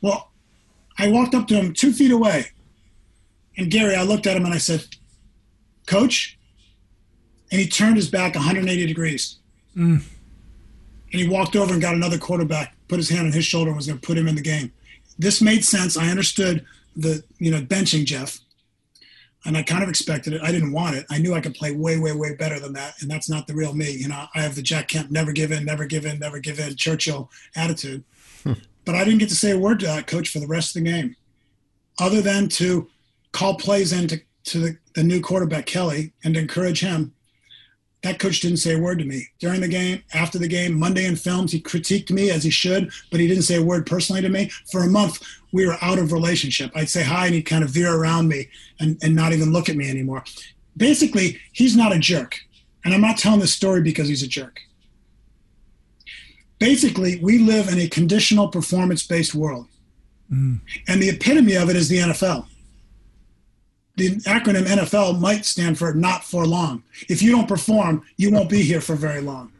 Well, 0.00 0.30
I 0.98 1.08
walked 1.08 1.34
up 1.34 1.48
to 1.48 1.54
him 1.54 1.72
two 1.72 1.92
feet 1.92 2.12
away. 2.12 2.46
And 3.56 3.70
Gary, 3.70 3.94
I 3.94 4.02
looked 4.02 4.26
at 4.26 4.36
him 4.36 4.44
and 4.44 4.54
I 4.54 4.58
said, 4.58 4.84
Coach, 5.86 6.38
and 7.50 7.60
he 7.60 7.66
turned 7.66 7.96
his 7.96 8.08
back 8.08 8.34
180 8.34 8.86
degrees. 8.86 9.36
Mm. 9.76 10.02
And 11.12 11.20
he 11.20 11.28
walked 11.28 11.56
over 11.56 11.72
and 11.72 11.82
got 11.82 11.94
another 11.94 12.18
quarterback, 12.18 12.76
put 12.88 12.98
his 12.98 13.08
hand 13.08 13.26
on 13.26 13.32
his 13.32 13.44
shoulder, 13.44 13.70
and 13.70 13.76
was 13.76 13.86
going 13.86 13.98
to 13.98 14.06
put 14.06 14.16
him 14.16 14.28
in 14.28 14.36
the 14.36 14.42
game. 14.42 14.72
This 15.18 15.42
made 15.42 15.64
sense. 15.64 15.96
I 15.96 16.08
understood 16.08 16.64
the 16.96 17.22
you 17.38 17.50
know 17.50 17.60
benching 17.60 18.04
Jeff, 18.04 18.38
and 19.44 19.56
I 19.56 19.62
kind 19.62 19.82
of 19.82 19.88
expected 19.88 20.34
it. 20.34 20.42
I 20.42 20.52
didn't 20.52 20.72
want 20.72 20.96
it. 20.96 21.06
I 21.10 21.18
knew 21.18 21.34
I 21.34 21.40
could 21.40 21.54
play 21.54 21.72
way, 21.72 21.98
way, 21.98 22.12
way 22.12 22.34
better 22.34 22.60
than 22.60 22.72
that, 22.74 22.94
and 23.00 23.10
that's 23.10 23.28
not 23.28 23.46
the 23.46 23.54
real 23.54 23.74
me. 23.74 23.90
You 23.90 24.08
know, 24.08 24.26
I 24.34 24.42
have 24.42 24.54
the 24.54 24.62
Jack 24.62 24.88
Kemp 24.88 25.10
never 25.10 25.32
give 25.32 25.50
in, 25.50 25.64
never 25.64 25.84
give 25.84 26.06
in, 26.06 26.18
never 26.18 26.38
give 26.38 26.58
in 26.58 26.76
Churchill 26.76 27.30
attitude. 27.56 28.04
Hmm. 28.44 28.52
But 28.84 28.94
I 28.94 29.04
didn't 29.04 29.18
get 29.18 29.28
to 29.28 29.36
say 29.36 29.50
a 29.50 29.58
word 29.58 29.80
to 29.80 29.86
that 29.86 30.06
coach 30.06 30.28
for 30.28 30.38
the 30.38 30.46
rest 30.46 30.76
of 30.76 30.82
the 30.82 30.90
game, 30.90 31.16
other 31.98 32.22
than 32.22 32.48
to 32.50 32.88
call 33.32 33.54
plays 33.54 33.92
into 33.92 34.20
to 34.44 34.58
the, 34.58 34.76
the 34.94 35.02
new 35.02 35.20
quarterback 35.20 35.66
Kelly 35.66 36.12
and 36.24 36.36
encourage 36.36 36.80
him 36.80 37.12
that 38.02 38.18
coach 38.18 38.40
didn't 38.40 38.58
say 38.58 38.74
a 38.74 38.78
word 38.78 38.98
to 38.98 39.04
me 39.04 39.26
during 39.38 39.60
the 39.60 39.68
game, 39.68 40.02
after 40.14 40.38
the 40.38 40.48
game, 40.48 40.78
Monday 40.78 41.04
in 41.04 41.16
films. 41.16 41.52
He 41.52 41.60
critiqued 41.60 42.10
me 42.10 42.30
as 42.30 42.42
he 42.42 42.50
should, 42.50 42.90
but 43.10 43.20
he 43.20 43.28
didn't 43.28 43.42
say 43.42 43.56
a 43.56 43.62
word 43.62 43.86
personally 43.86 44.22
to 44.22 44.28
me. 44.28 44.50
For 44.70 44.82
a 44.82 44.88
month, 44.88 45.22
we 45.52 45.66
were 45.66 45.76
out 45.82 45.98
of 45.98 46.12
relationship. 46.12 46.70
I'd 46.74 46.88
say 46.88 47.02
hi, 47.02 47.26
and 47.26 47.34
he'd 47.34 47.42
kind 47.42 47.62
of 47.62 47.70
veer 47.70 47.94
around 47.94 48.28
me 48.28 48.48
and, 48.78 48.98
and 49.02 49.14
not 49.14 49.32
even 49.32 49.52
look 49.52 49.68
at 49.68 49.76
me 49.76 49.90
anymore. 49.90 50.24
Basically, 50.76 51.38
he's 51.52 51.76
not 51.76 51.94
a 51.94 51.98
jerk. 51.98 52.38
And 52.84 52.94
I'm 52.94 53.02
not 53.02 53.18
telling 53.18 53.40
this 53.40 53.52
story 53.52 53.82
because 53.82 54.08
he's 54.08 54.22
a 54.22 54.28
jerk. 54.28 54.60
Basically, 56.58 57.20
we 57.20 57.38
live 57.38 57.68
in 57.68 57.78
a 57.78 57.88
conditional 57.88 58.48
performance 58.48 59.06
based 59.06 59.34
world. 59.34 59.66
Mm. 60.32 60.60
And 60.88 61.02
the 61.02 61.10
epitome 61.10 61.56
of 61.56 61.68
it 61.68 61.76
is 61.76 61.88
the 61.88 61.98
NFL 61.98 62.46
the 64.00 64.16
acronym 64.22 64.64
NFL 64.64 65.20
might 65.20 65.44
stand 65.44 65.78
for 65.78 65.92
not 65.92 66.24
for 66.24 66.46
long. 66.46 66.82
If 67.08 67.22
you 67.22 67.32
don't 67.32 67.46
perform, 67.46 68.02
you 68.16 68.30
won't 68.30 68.48
be 68.48 68.62
here 68.62 68.80
for 68.80 68.94
very 68.94 69.20
long. 69.20 69.52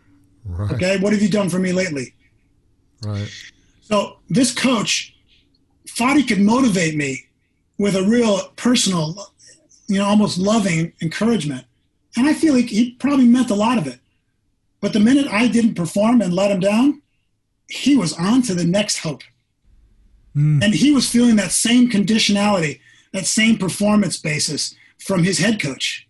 Right. 0.47 0.73
Okay, 0.73 0.99
what 0.99 1.13
have 1.13 1.21
you 1.21 1.29
done 1.29 1.51
for 1.51 1.59
me 1.59 1.73
lately? 1.73 2.15
Right. 3.05 3.31
So 3.83 4.17
this 4.29 4.55
coach 4.55 5.15
thought 5.89 6.17
he 6.17 6.25
could 6.25 6.41
motivate 6.41 6.97
me 6.97 7.27
with 7.79 7.97
a 7.97 8.03
real 8.03 8.49
personal, 8.57 9.33
you 9.89 9.99
know, 9.99 10.07
almost 10.07 10.39
loving 10.39 10.93
encouragement. 11.03 11.67
And 12.17 12.27
I 12.27 12.33
feel 12.33 12.55
like 12.55 12.67
he 12.67 12.93
probably 12.93 13.27
meant 13.27 13.51
a 13.51 13.55
lot 13.55 13.79
of 13.79 13.87
it. 13.87 14.01
But 14.81 14.93
the 14.95 15.01
minute 15.01 15.27
I 15.31 15.49
didn't 15.49 15.75
perform 15.75 16.23
and 16.23 16.33
let 16.33 16.51
him 16.51 16.61
down, 16.61 17.03
he 17.69 17.97
was 17.97 18.13
on 18.15 18.43
to 18.43 18.55
the 18.55 18.65
next 18.65 18.99
hope. 18.99 19.23
Mm. 20.35 20.65
And 20.65 20.75
he 20.75 20.93
was 20.93 21.09
feeling 21.09 21.37
that 21.37 21.53
same 21.53 21.91
conditionality 21.91 22.81
that 23.13 23.27
same 23.27 23.59
performance 23.59 24.17
basis 24.19 24.75
from 24.99 25.25
his 25.25 25.39
head 25.39 25.61
coach, 25.61 26.07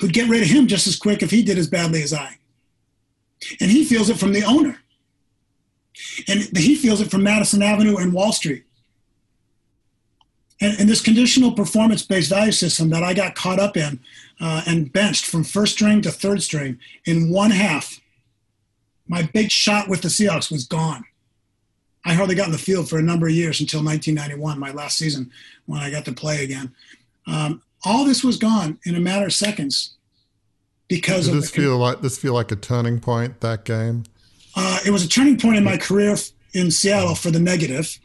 who'd 0.00 0.12
get 0.12 0.28
rid 0.28 0.42
of 0.42 0.48
him 0.48 0.66
just 0.66 0.86
as 0.86 0.98
quick 0.98 1.22
if 1.22 1.30
he 1.30 1.42
did 1.42 1.58
as 1.58 1.68
badly 1.68 2.02
as 2.02 2.12
I. 2.12 2.38
And 3.60 3.70
he 3.70 3.84
feels 3.84 4.10
it 4.10 4.18
from 4.18 4.32
the 4.32 4.44
owner. 4.44 4.78
And 6.28 6.56
he 6.56 6.74
feels 6.74 7.00
it 7.00 7.10
from 7.10 7.22
Madison 7.22 7.62
Avenue 7.62 7.96
and 7.96 8.12
Wall 8.12 8.32
Street. 8.32 8.64
And, 10.60 10.78
and 10.78 10.88
this 10.88 11.00
conditional 11.00 11.52
performance 11.52 12.02
based 12.02 12.30
value 12.30 12.52
system 12.52 12.90
that 12.90 13.02
I 13.02 13.14
got 13.14 13.34
caught 13.34 13.58
up 13.58 13.76
in 13.76 14.00
uh, 14.40 14.62
and 14.66 14.92
benched 14.92 15.26
from 15.26 15.44
first 15.44 15.74
string 15.74 16.02
to 16.02 16.10
third 16.10 16.42
string 16.42 16.78
in 17.04 17.30
one 17.30 17.50
half, 17.50 18.00
my 19.08 19.22
big 19.22 19.50
shot 19.50 19.88
with 19.88 20.02
the 20.02 20.08
Seahawks 20.08 20.50
was 20.50 20.66
gone. 20.66 21.04
I 22.04 22.14
hardly 22.14 22.34
got 22.34 22.46
in 22.46 22.52
the 22.52 22.58
field 22.58 22.88
for 22.88 22.98
a 22.98 23.02
number 23.02 23.26
of 23.26 23.32
years 23.32 23.60
until 23.60 23.84
1991, 23.84 24.58
my 24.58 24.72
last 24.72 24.96
season, 24.96 25.30
when 25.66 25.80
I 25.80 25.90
got 25.90 26.04
to 26.06 26.12
play 26.12 26.44
again. 26.44 26.74
Um, 27.26 27.62
all 27.84 28.04
this 28.04 28.24
was 28.24 28.36
gone 28.36 28.78
in 28.84 28.94
a 28.94 29.00
matter 29.00 29.26
of 29.26 29.32
seconds 29.32 29.96
because 30.88 31.26
Did 31.26 31.36
of 31.36 31.42
this 31.42 31.50
feel 31.50 31.78
like 31.78 32.00
this 32.00 32.18
feel 32.18 32.34
like 32.34 32.50
a 32.52 32.56
turning 32.56 33.00
point 33.00 33.40
that 33.40 33.64
game. 33.64 34.04
Uh, 34.56 34.80
it 34.84 34.90
was 34.90 35.04
a 35.04 35.08
turning 35.08 35.38
point 35.38 35.56
in 35.56 35.64
my 35.64 35.76
career 35.76 36.16
in 36.52 36.70
Seattle 36.70 37.14
for 37.14 37.30
the 37.30 37.38
negative. 37.38 37.98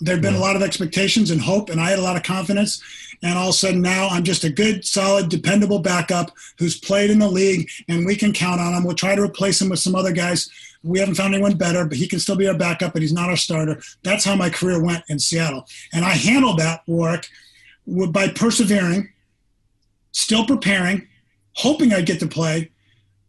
There'd 0.00 0.22
been 0.22 0.34
yeah. 0.34 0.40
a 0.40 0.42
lot 0.42 0.56
of 0.56 0.62
expectations 0.62 1.30
and 1.30 1.40
hope, 1.40 1.70
and 1.70 1.80
I 1.80 1.90
had 1.90 1.98
a 1.98 2.02
lot 2.02 2.16
of 2.16 2.22
confidence. 2.22 2.82
And 3.22 3.36
all 3.36 3.48
of 3.48 3.54
a 3.54 3.58
sudden, 3.58 3.82
now 3.82 4.08
I'm 4.08 4.24
just 4.24 4.44
a 4.44 4.50
good, 4.50 4.84
solid, 4.84 5.28
dependable 5.28 5.78
backup 5.78 6.30
who's 6.58 6.78
played 6.78 7.10
in 7.10 7.18
the 7.18 7.28
league, 7.28 7.68
and 7.88 8.06
we 8.06 8.16
can 8.16 8.32
count 8.32 8.60
on 8.60 8.72
him. 8.72 8.84
We'll 8.84 8.96
try 8.96 9.14
to 9.14 9.22
replace 9.22 9.60
him 9.60 9.68
with 9.68 9.78
some 9.78 9.94
other 9.94 10.12
guys 10.12 10.48
we 10.82 10.98
haven't 10.98 11.16
found 11.16 11.34
anyone 11.34 11.56
better, 11.56 11.84
but 11.84 11.98
he 11.98 12.08
can 12.08 12.20
still 12.20 12.36
be 12.36 12.48
our 12.48 12.56
backup, 12.56 12.92
but 12.92 13.02
he's 13.02 13.12
not 13.12 13.28
our 13.28 13.36
starter. 13.36 13.80
That's 14.02 14.24
how 14.24 14.34
my 14.34 14.48
career 14.48 14.82
went 14.82 15.04
in 15.08 15.18
Seattle. 15.18 15.66
And 15.92 16.04
I 16.04 16.10
handled 16.10 16.58
that 16.58 16.82
work 16.86 17.28
by 17.86 18.28
persevering, 18.28 19.10
still 20.12 20.46
preparing, 20.46 21.08
hoping 21.54 21.92
I'd 21.92 22.06
get 22.06 22.20
to 22.20 22.26
play, 22.26 22.70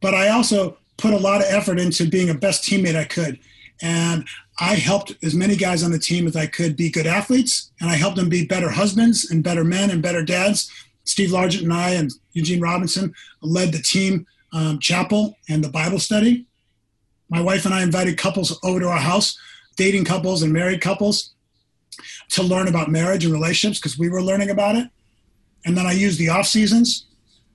but 0.02 0.14
I 0.14 0.30
also 0.30 0.78
put 0.98 1.14
a 1.14 1.18
lot 1.18 1.42
of 1.42 1.48
effort 1.50 1.80
into 1.80 2.08
being 2.08 2.30
a 2.30 2.36
best 2.36 2.64
teammate 2.64 2.96
I 2.96 3.06
could. 3.06 3.40
And 3.82 4.26
I 4.60 4.76
helped 4.76 5.14
as 5.24 5.34
many 5.34 5.56
guys 5.56 5.84
on 5.84 5.92
the 5.92 6.00
team 6.00 6.28
as 6.28 6.36
I 6.36 6.46
could 6.46 6.78
be 6.78 6.90
good 6.90 7.08
athletes, 7.08 7.72
and 7.82 7.90
I 7.90 7.96
helped 7.96 8.16
them 8.16 8.30
be 8.30 8.46
better 8.46 8.70
husbands 8.70 9.30
and 9.30 9.44
better 9.44 9.64
men 9.64 9.90
and 9.90 10.02
better 10.02 10.24
dads. 10.24 10.72
Steve 11.04 11.32
Largent 11.32 11.64
and 11.64 11.74
I 11.74 11.92
and 11.92 12.12
Eugene 12.34 12.62
Robinson 12.62 13.14
led 13.42 13.72
the 13.72 13.82
team 13.82 14.28
um, 14.54 14.80
chapel 14.80 15.36
and 15.50 15.64
the 15.64 15.70
Bible 15.70 15.98
study 16.00 16.46
my 17.32 17.42
wife 17.42 17.66
and 17.66 17.74
I 17.74 17.82
invited 17.82 18.18
couples 18.18 18.60
over 18.62 18.80
to 18.82 18.90
our 18.90 19.00
house, 19.00 19.40
dating 19.78 20.06
couples 20.06 20.44
and 20.44 20.52
married 20.52 20.82
couples, 20.82 21.32
to 22.30 22.44
learn 22.44 22.68
about 22.68 22.90
marriage 22.90 23.24
and 23.24 23.34
relationships 23.34 23.80
because 23.80 23.98
we 23.98 24.10
were 24.10 24.22
learning 24.22 24.50
about 24.50 24.76
it. 24.76 24.88
And 25.66 25.76
then 25.78 25.86
I 25.86 25.94
used 25.94 26.20
the 26.20 26.30
off 26.30 26.46
seasons 26.46 27.06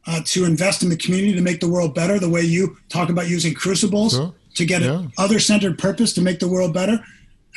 uh, 0.07 0.21
to 0.27 0.45
invest 0.45 0.83
in 0.83 0.89
the 0.89 0.97
community 0.97 1.35
to 1.35 1.43
make 1.43 1.61
the 1.61 1.69
world 1.69 1.95
better, 1.95 2.19
the 2.19 2.29
way 2.29 2.43
you 2.43 2.77
talk 2.89 3.11
about 3.11 3.29
using 3.29 3.53
crucibles 3.53 4.15
sure. 4.15 4.35
to 4.55 4.65
get 4.65 4.83
yeah. 4.83 5.01
an 5.01 5.13
other 5.19 5.39
centered 5.39 5.79
purpose 5.79 6.15
to 6.15 6.23
make 6.23 6.39
the 6.39 6.49
world 6.49 6.73
better. 6.73 6.99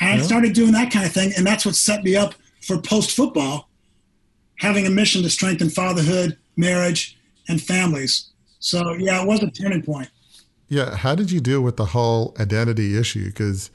And 0.01 0.17
yeah. 0.17 0.23
I 0.23 0.27
started 0.27 0.53
doing 0.53 0.71
that 0.73 0.91
kind 0.91 1.05
of 1.05 1.13
thing. 1.13 1.31
And 1.37 1.45
that's 1.47 1.65
what 1.65 1.75
set 1.75 2.03
me 2.03 2.15
up 2.15 2.33
for 2.61 2.81
post 2.81 3.15
football, 3.15 3.69
having 4.57 4.87
a 4.87 4.89
mission 4.89 5.21
to 5.23 5.29
strengthen 5.29 5.69
fatherhood, 5.69 6.37
marriage, 6.57 7.17
and 7.47 7.61
families. 7.61 8.29
So, 8.59 8.93
yeah, 8.93 9.21
it 9.21 9.27
was 9.27 9.41
a 9.41 9.49
turning 9.51 9.83
point. 9.83 10.09
Yeah, 10.69 10.95
how 10.95 11.15
did 11.15 11.31
you 11.31 11.39
deal 11.39 11.61
with 11.61 11.77
the 11.77 11.85
whole 11.85 12.35
identity 12.39 12.97
issue? 12.97 13.25
Because 13.25 13.71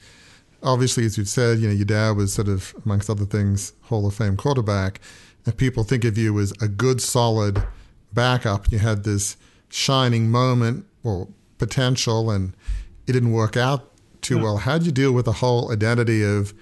obviously, 0.63 1.05
as 1.05 1.19
you've 1.19 1.29
said, 1.29 1.59
you 1.59 1.69
know, 1.69 1.75
your 1.75 1.85
dad 1.85 2.17
was 2.17 2.33
sort 2.33 2.49
of, 2.49 2.75
amongst 2.85 3.11
other 3.11 3.25
things, 3.27 3.73
Hall 3.83 4.07
of 4.07 4.15
Fame 4.15 4.37
quarterback, 4.37 5.01
and 5.45 5.57
people 5.57 5.83
think 5.83 6.05
of 6.05 6.17
you 6.17 6.39
as 6.39 6.53
a 6.63 6.69
good, 6.69 7.03
solid 7.03 7.63
backup. 8.13 8.71
You 8.71 8.79
had 8.79 9.05
this 9.05 9.37
shining 9.69 10.31
moment 10.31 10.87
or 11.03 11.29
potential, 11.59 12.31
and 12.31 12.55
it 13.07 13.13
didn't 13.13 13.33
work 13.33 13.57
out 13.57 13.91
too 14.23 14.37
yeah. 14.37 14.43
well. 14.43 14.57
How 14.59 14.79
did 14.79 14.87
you 14.87 14.93
deal 14.93 15.13
with 15.13 15.25
the 15.25 15.33
whole 15.33 15.73
identity 15.73 16.25
of 16.25 16.55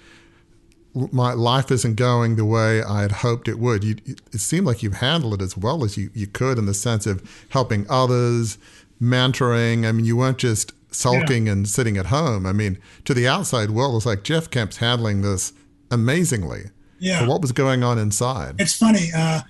my 0.93 1.33
life 1.33 1.71
isn't 1.71 1.95
going 1.95 2.35
the 2.35 2.45
way 2.45 2.83
I 2.83 3.01
had 3.01 3.11
hoped 3.11 3.47
it 3.47 3.59
would? 3.59 3.83
You, 3.83 3.95
it 4.05 4.39
seemed 4.39 4.65
like 4.65 4.83
you've 4.83 4.95
handled 4.95 5.35
it 5.35 5.41
as 5.41 5.55
well 5.55 5.83
as 5.83 5.95
you, 5.95 6.09
you 6.13 6.27
could 6.27 6.57
in 6.57 6.65
the 6.65 6.73
sense 6.73 7.05
of 7.05 7.23
helping 7.49 7.85
others, 7.89 8.57
mentoring. 9.01 9.87
I 9.87 9.91
mean, 9.91 10.05
you 10.05 10.17
weren't 10.17 10.37
just 10.37 10.73
sulking 10.91 11.47
yeah. 11.47 11.53
and 11.53 11.67
sitting 11.67 11.97
at 11.97 12.07
home. 12.07 12.45
I 12.45 12.53
mean, 12.53 12.79
to 13.05 13.13
the 13.13 13.27
outside 13.27 13.71
world, 13.71 13.95
it's 13.95 14.05
like 14.05 14.23
Jeff 14.23 14.49
Kemp's 14.49 14.77
handling 14.77 15.21
this 15.21 15.53
amazingly. 15.91 16.65
Yeah. 16.99 17.21
But 17.21 17.29
what 17.29 17.41
was 17.41 17.51
going 17.51 17.83
on 17.83 17.97
inside? 17.97 18.55
It's 18.59 18.77
funny. 18.77 19.09
Uh, 19.15 19.41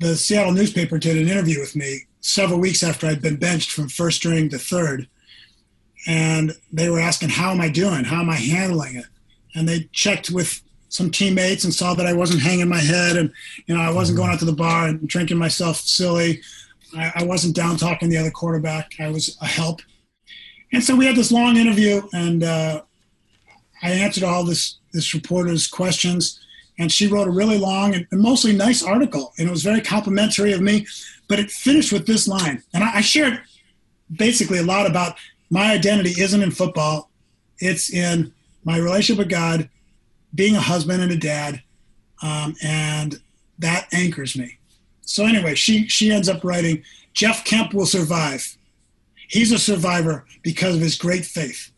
the 0.00 0.16
Seattle 0.16 0.52
newspaper 0.52 0.98
did 0.98 1.16
an 1.16 1.28
interview 1.28 1.60
with 1.60 1.76
me 1.76 2.00
several 2.20 2.60
weeks 2.60 2.82
after 2.82 3.06
I'd 3.06 3.22
been 3.22 3.36
benched 3.36 3.72
from 3.72 3.88
first 3.88 4.18
string 4.18 4.48
to 4.50 4.58
third. 4.58 5.08
And 6.06 6.52
they 6.72 6.88
were 6.88 7.00
asking, 7.00 7.30
How 7.30 7.50
am 7.50 7.60
I 7.60 7.68
doing? 7.68 8.04
How 8.04 8.20
am 8.20 8.30
I 8.30 8.36
handling 8.36 8.96
it? 8.96 9.06
And 9.54 9.68
they 9.68 9.88
checked 9.92 10.30
with 10.30 10.62
some 10.90 11.10
teammates 11.10 11.64
and 11.64 11.72
saw 11.72 11.94
that 11.94 12.06
I 12.06 12.12
wasn't 12.12 12.42
hanging 12.42 12.68
my 12.68 12.78
head 12.78 13.16
and 13.16 13.32
you 13.66 13.74
know 13.74 13.80
I 13.80 13.92
wasn't 13.92 14.18
going 14.18 14.30
out 14.30 14.40
to 14.40 14.44
the 14.44 14.52
bar 14.52 14.88
and 14.88 15.08
drinking 15.08 15.38
myself 15.38 15.76
silly. 15.76 16.42
I, 16.96 17.12
I 17.16 17.24
wasn't 17.24 17.56
down 17.56 17.76
talking 17.76 18.08
the 18.08 18.16
other 18.16 18.30
quarterback. 18.30 18.92
I 18.98 19.08
was 19.08 19.36
a 19.40 19.46
help. 19.46 19.80
And 20.72 20.82
so 20.82 20.94
we 20.94 21.06
had 21.06 21.16
this 21.16 21.32
long 21.32 21.56
interview, 21.56 22.02
and 22.12 22.44
uh, 22.44 22.82
I 23.82 23.90
answered 23.90 24.24
all 24.24 24.44
this 24.44 24.76
this 24.92 25.14
reporter's 25.14 25.66
questions, 25.66 26.40
and 26.78 26.90
she 26.90 27.06
wrote 27.06 27.28
a 27.28 27.32
really 27.32 27.58
long 27.58 27.94
and, 27.94 28.06
mostly 28.12 28.52
nice 28.52 28.82
article, 28.82 29.32
and 29.38 29.48
it 29.48 29.50
was 29.50 29.62
very 29.62 29.80
complimentary 29.80 30.52
of 30.52 30.60
me. 30.60 30.86
But 31.28 31.38
it 31.38 31.50
finished 31.50 31.92
with 31.92 32.06
this 32.06 32.28
line, 32.28 32.62
and 32.72 32.84
I, 32.84 32.96
I 32.96 33.00
shared 33.00 33.40
basically 34.16 34.58
a 34.58 34.64
lot 34.64 34.88
about 34.88 35.16
my 35.50 35.72
identity 35.72 36.20
isn't 36.20 36.42
in 36.42 36.50
football; 36.52 37.10
it's 37.58 37.92
in 37.92 38.32
my 38.64 38.78
relationship 38.78 39.18
with 39.18 39.28
God, 39.28 39.68
being 40.34 40.54
a 40.54 40.60
husband 40.60 41.02
and 41.02 41.10
a 41.10 41.16
dad, 41.16 41.62
um, 42.22 42.54
and 42.62 43.20
that 43.58 43.88
anchors 43.92 44.36
me. 44.36 44.59
So 45.10 45.26
anyway, 45.26 45.56
she 45.56 45.88
she 45.88 46.12
ends 46.12 46.28
up 46.28 46.44
writing, 46.44 46.84
Jeff 47.14 47.44
Kemp 47.44 47.74
will 47.74 47.84
survive. 47.84 48.56
He's 49.26 49.50
a 49.50 49.58
survivor 49.58 50.24
because 50.42 50.76
of 50.76 50.80
his 50.80 50.96
great 50.96 51.24
faith, 51.24 51.72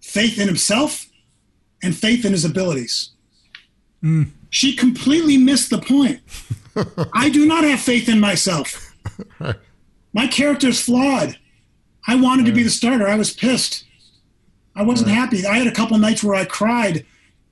faith 0.00 0.38
in 0.38 0.46
himself, 0.46 1.06
and 1.82 1.96
faith 1.96 2.24
in 2.24 2.30
his 2.30 2.44
abilities. 2.44 3.10
Mm. 4.04 4.30
She 4.50 4.76
completely 4.76 5.36
missed 5.36 5.70
the 5.70 5.78
point. 5.78 6.20
I 7.12 7.28
do 7.28 7.44
not 7.44 7.64
have 7.64 7.80
faith 7.80 8.08
in 8.08 8.20
myself. 8.20 8.94
My 10.12 10.28
character 10.28 10.68
is 10.68 10.80
flawed. 10.80 11.36
I 12.06 12.14
wanted 12.14 12.46
to 12.46 12.52
be 12.52 12.62
the 12.62 12.70
starter. 12.70 13.08
I 13.08 13.16
was 13.16 13.32
pissed. 13.32 13.84
I 14.76 14.84
wasn't 14.84 15.10
happy. 15.10 15.44
I 15.44 15.58
had 15.58 15.66
a 15.66 15.72
couple 15.72 15.98
nights 15.98 16.22
where 16.22 16.36
I 16.36 16.44
cried 16.44 17.04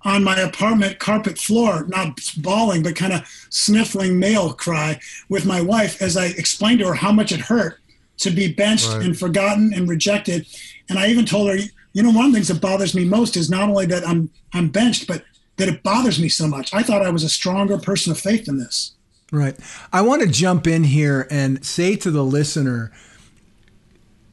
on 0.05 0.23
my 0.23 0.39
apartment 0.39 0.99
carpet 0.99 1.39
floor, 1.39 1.85
not 1.89 2.21
bawling, 2.39 2.83
but 2.83 2.95
kind 2.95 3.13
of 3.13 3.27
sniffling 3.51 4.19
male 4.19 4.53
cry 4.53 5.01
with 5.29 5.47
my 5.47 5.61
wife 5.61 6.01
as 6.03 6.17
I 6.17 6.27
explained 6.27 6.81
to 6.81 6.89
her 6.89 6.95
how 6.95 7.13
much 7.13 7.33
it 7.33 7.41
hurt 7.41 7.79
to 8.19 8.31
be 8.31 8.53
benched 8.53 8.89
right. 8.89 9.03
and 9.03 9.19
forgotten 9.19 9.73
and 9.75 9.89
rejected. 9.89 10.47
And 10.89 10.99
I 10.99 11.09
even 11.09 11.25
told 11.25 11.49
her, 11.49 11.57
you 11.93 12.03
know, 12.03 12.11
one 12.11 12.27
of 12.27 12.33
the 12.33 12.37
things 12.37 12.49
that 12.49 12.61
bothers 12.61 12.95
me 12.95 13.05
most 13.05 13.37
is 13.37 13.49
not 13.51 13.69
only 13.69 13.87
that 13.87 14.07
I'm 14.07 14.31
I'm 14.53 14.69
benched, 14.69 15.07
but 15.07 15.25
that 15.57 15.69
it 15.69 15.83
bothers 15.83 16.21
me 16.21 16.29
so 16.29 16.47
much. 16.47 16.75
I 16.75 16.83
thought 16.83 17.03
I 17.03 17.11
was 17.11 17.25
a 17.25 17.29
stronger 17.29 17.79
person 17.79 18.13
of 18.13 18.19
faith 18.19 18.47
than 18.47 18.59
this. 18.59 18.93
Right. 19.33 19.57
I 19.93 20.03
want 20.03 20.23
to 20.23 20.29
jump 20.29 20.67
in 20.67 20.85
here 20.85 21.27
and 21.31 21.65
say 21.65 21.97
to 21.97 22.11
the 22.11 22.25
listener, 22.25 22.93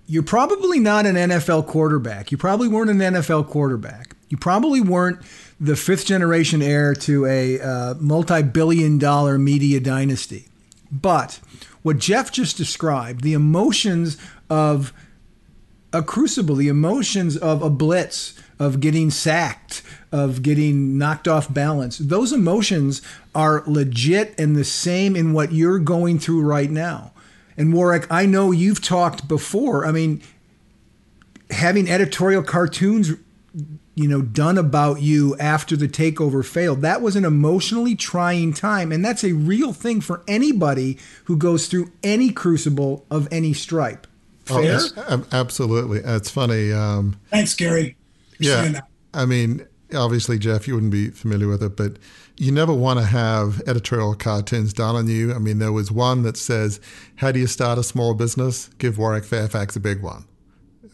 you're 0.06 0.24
probably 0.24 0.80
not 0.80 1.06
an 1.06 1.16
NFL 1.16 1.68
quarterback. 1.68 2.32
You 2.32 2.38
probably 2.38 2.68
weren't 2.68 2.90
an 2.90 3.00
NFL 3.00 3.48
quarterback. 3.48 4.16
You 4.30 4.38
probably 4.38 4.82
weren't 4.82 5.24
the 5.62 5.76
fifth 5.76 6.08
generation 6.08 6.60
heir 6.63 6.95
to 6.95 7.28
a 7.28 7.62
uh, 7.62 7.93
multi 8.00 8.41
billion 8.41 8.97
dollar 8.97 9.38
media 9.38 9.80
dynasty. 9.80 10.47
But 10.91 11.39
what 11.84 12.00
Jeff 12.00 12.32
just 12.32 12.58
described, 12.58 13.21
the 13.24 13.34
emotions 13.34 14.17
of 14.50 14.91
a 15.93 16.02
crucible, 16.02 16.56
the 16.56 16.67
emotions 16.67 17.38
of 17.38 17.62
a 17.62 17.69
blitz, 17.69 18.34
of 18.58 18.80
getting 18.80 19.12
sacked, 19.12 19.84
of 20.12 20.41
getting 20.41 20.97
knocked 20.97 21.28
off 21.28 21.54
balance, 21.54 22.00
those 22.00 22.34
emotions 22.34 23.04
are 23.36 23.63
legit 23.67 24.34
and 24.39 24.56
the 24.56 24.63
same 24.63 25.15
in 25.15 25.32
what 25.32 25.52
you're 25.52 25.80
going 25.80 26.17
through 26.17 26.41
right 26.41 26.71
now. 26.71 27.12
And 27.56 27.71
Warwick, 27.71 28.08
I 28.10 28.26
know 28.26 28.52
you've 28.52 28.82
talked 28.82 29.28
before. 29.28 29.86
I 29.86 29.91
mean, 29.91 30.24
having 31.52 31.88
editorial 31.88 32.41
cartoons 32.41 33.12
you 33.95 34.08
know 34.08 34.21
done 34.21 34.58
about 34.58 35.01
you 35.01 35.36
after 35.38 35.75
the 35.75 35.88
takeover 35.88 36.45
failed. 36.45 36.82
That 36.82 37.01
was 37.01 37.15
an 37.15 37.25
emotionally 37.25 37.95
trying 37.95 38.54
time 38.54 38.91
and 38.91 39.04
that's 39.04 39.23
a 39.23 39.34
real 39.34 39.73
thing 39.73 40.01
for 40.01 40.23
anybody 40.27 40.97
who 41.25 41.38
goes 41.38 41.67
through 41.67 41.91
any 42.04 42.32
crucible 42.32 43.06
of 43.12 43.27
any 43.32 43.54
stripe. 43.54 44.08
Oh, 44.49 44.62
fair? 44.62 44.80
oh, 44.97 45.25
absolutely. 45.32 45.99
It's 45.99 46.30
funny 46.30 46.71
um, 46.71 47.19
thanks 47.30 47.54
gary. 47.54 47.95
Yeah. 48.39 48.82
i 49.13 49.25
mean 49.25 49.67
obviously 49.93 50.39
jeff 50.39 50.67
you 50.67 50.73
wouldn't 50.73 50.91
be 50.91 51.10
familiar 51.10 51.47
with 51.47 51.62
it 51.62 51.77
but 51.77 51.97
you 52.41 52.51
never 52.51 52.73
want 52.73 52.97
to 52.97 53.06
have 53.06 53.62
editorial 53.67 54.15
cartoons 54.15 54.73
done 54.73 54.95
on 54.95 55.08
you. 55.08 55.32
I 55.32 55.38
mean 55.38 55.60
there 55.60 55.71
was 55.71 55.91
one 55.91 56.23
that 56.23 56.38
says 56.38 56.80
how 57.17 57.32
do 57.32 57.39
you 57.39 57.45
start 57.45 57.77
a 57.77 57.84
small 57.84 58.15
business? 58.15 58.69
Give 58.80 58.97
warwick 58.97 59.25
fairfax 59.25 59.75
a 59.75 59.80
big 59.80 60.01
one. 60.01 60.25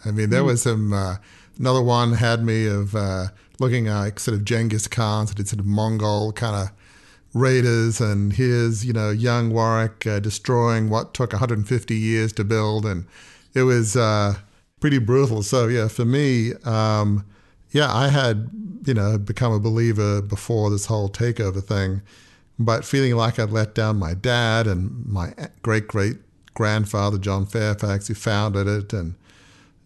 I 0.03 0.11
mean 0.11 0.29
there 0.29 0.41
mm. 0.41 0.47
was 0.47 0.63
some 0.63 0.91
uh, 0.91 1.15
Another 1.59 1.81
one 1.81 2.13
had 2.13 2.43
me 2.43 2.67
of 2.67 2.95
uh, 2.95 3.27
looking 3.59 3.85
like 3.85 4.19
sort 4.19 4.35
of 4.35 4.45
Genghis 4.45 4.87
Khan, 4.87 5.27
sort 5.27 5.39
of, 5.39 5.47
sort 5.47 5.59
of 5.59 5.65
Mongol 5.65 6.31
kind 6.33 6.55
of 6.55 6.71
raiders, 7.33 8.01
and 8.01 8.33
here's 8.33 8.85
you 8.85 8.93
know 8.93 9.09
young 9.09 9.51
Warwick 9.51 10.05
uh, 10.05 10.19
destroying 10.19 10.89
what 10.89 11.13
took 11.13 11.33
150 11.33 11.95
years 11.95 12.33
to 12.33 12.43
build, 12.43 12.85
and 12.85 13.05
it 13.53 13.63
was 13.63 13.95
uh, 13.95 14.35
pretty 14.79 14.99
brutal. 14.99 15.43
So 15.43 15.67
yeah, 15.67 15.87
for 15.87 16.05
me, 16.05 16.53
um, 16.65 17.25
yeah, 17.71 17.93
I 17.93 18.09
had 18.09 18.49
you 18.85 18.93
know 18.93 19.17
become 19.17 19.51
a 19.51 19.59
believer 19.59 20.21
before 20.21 20.69
this 20.69 20.85
whole 20.85 21.09
takeover 21.09 21.63
thing, 21.63 22.01
but 22.59 22.85
feeling 22.85 23.15
like 23.15 23.39
I'd 23.39 23.51
let 23.51 23.75
down 23.75 23.97
my 23.97 24.13
dad 24.13 24.67
and 24.67 25.05
my 25.05 25.33
great 25.61 25.87
great 25.87 26.17
grandfather 26.53 27.17
John 27.17 27.45
Fairfax, 27.45 28.07
who 28.07 28.13
founded 28.13 28.67
it, 28.67 28.93
and 28.93 29.15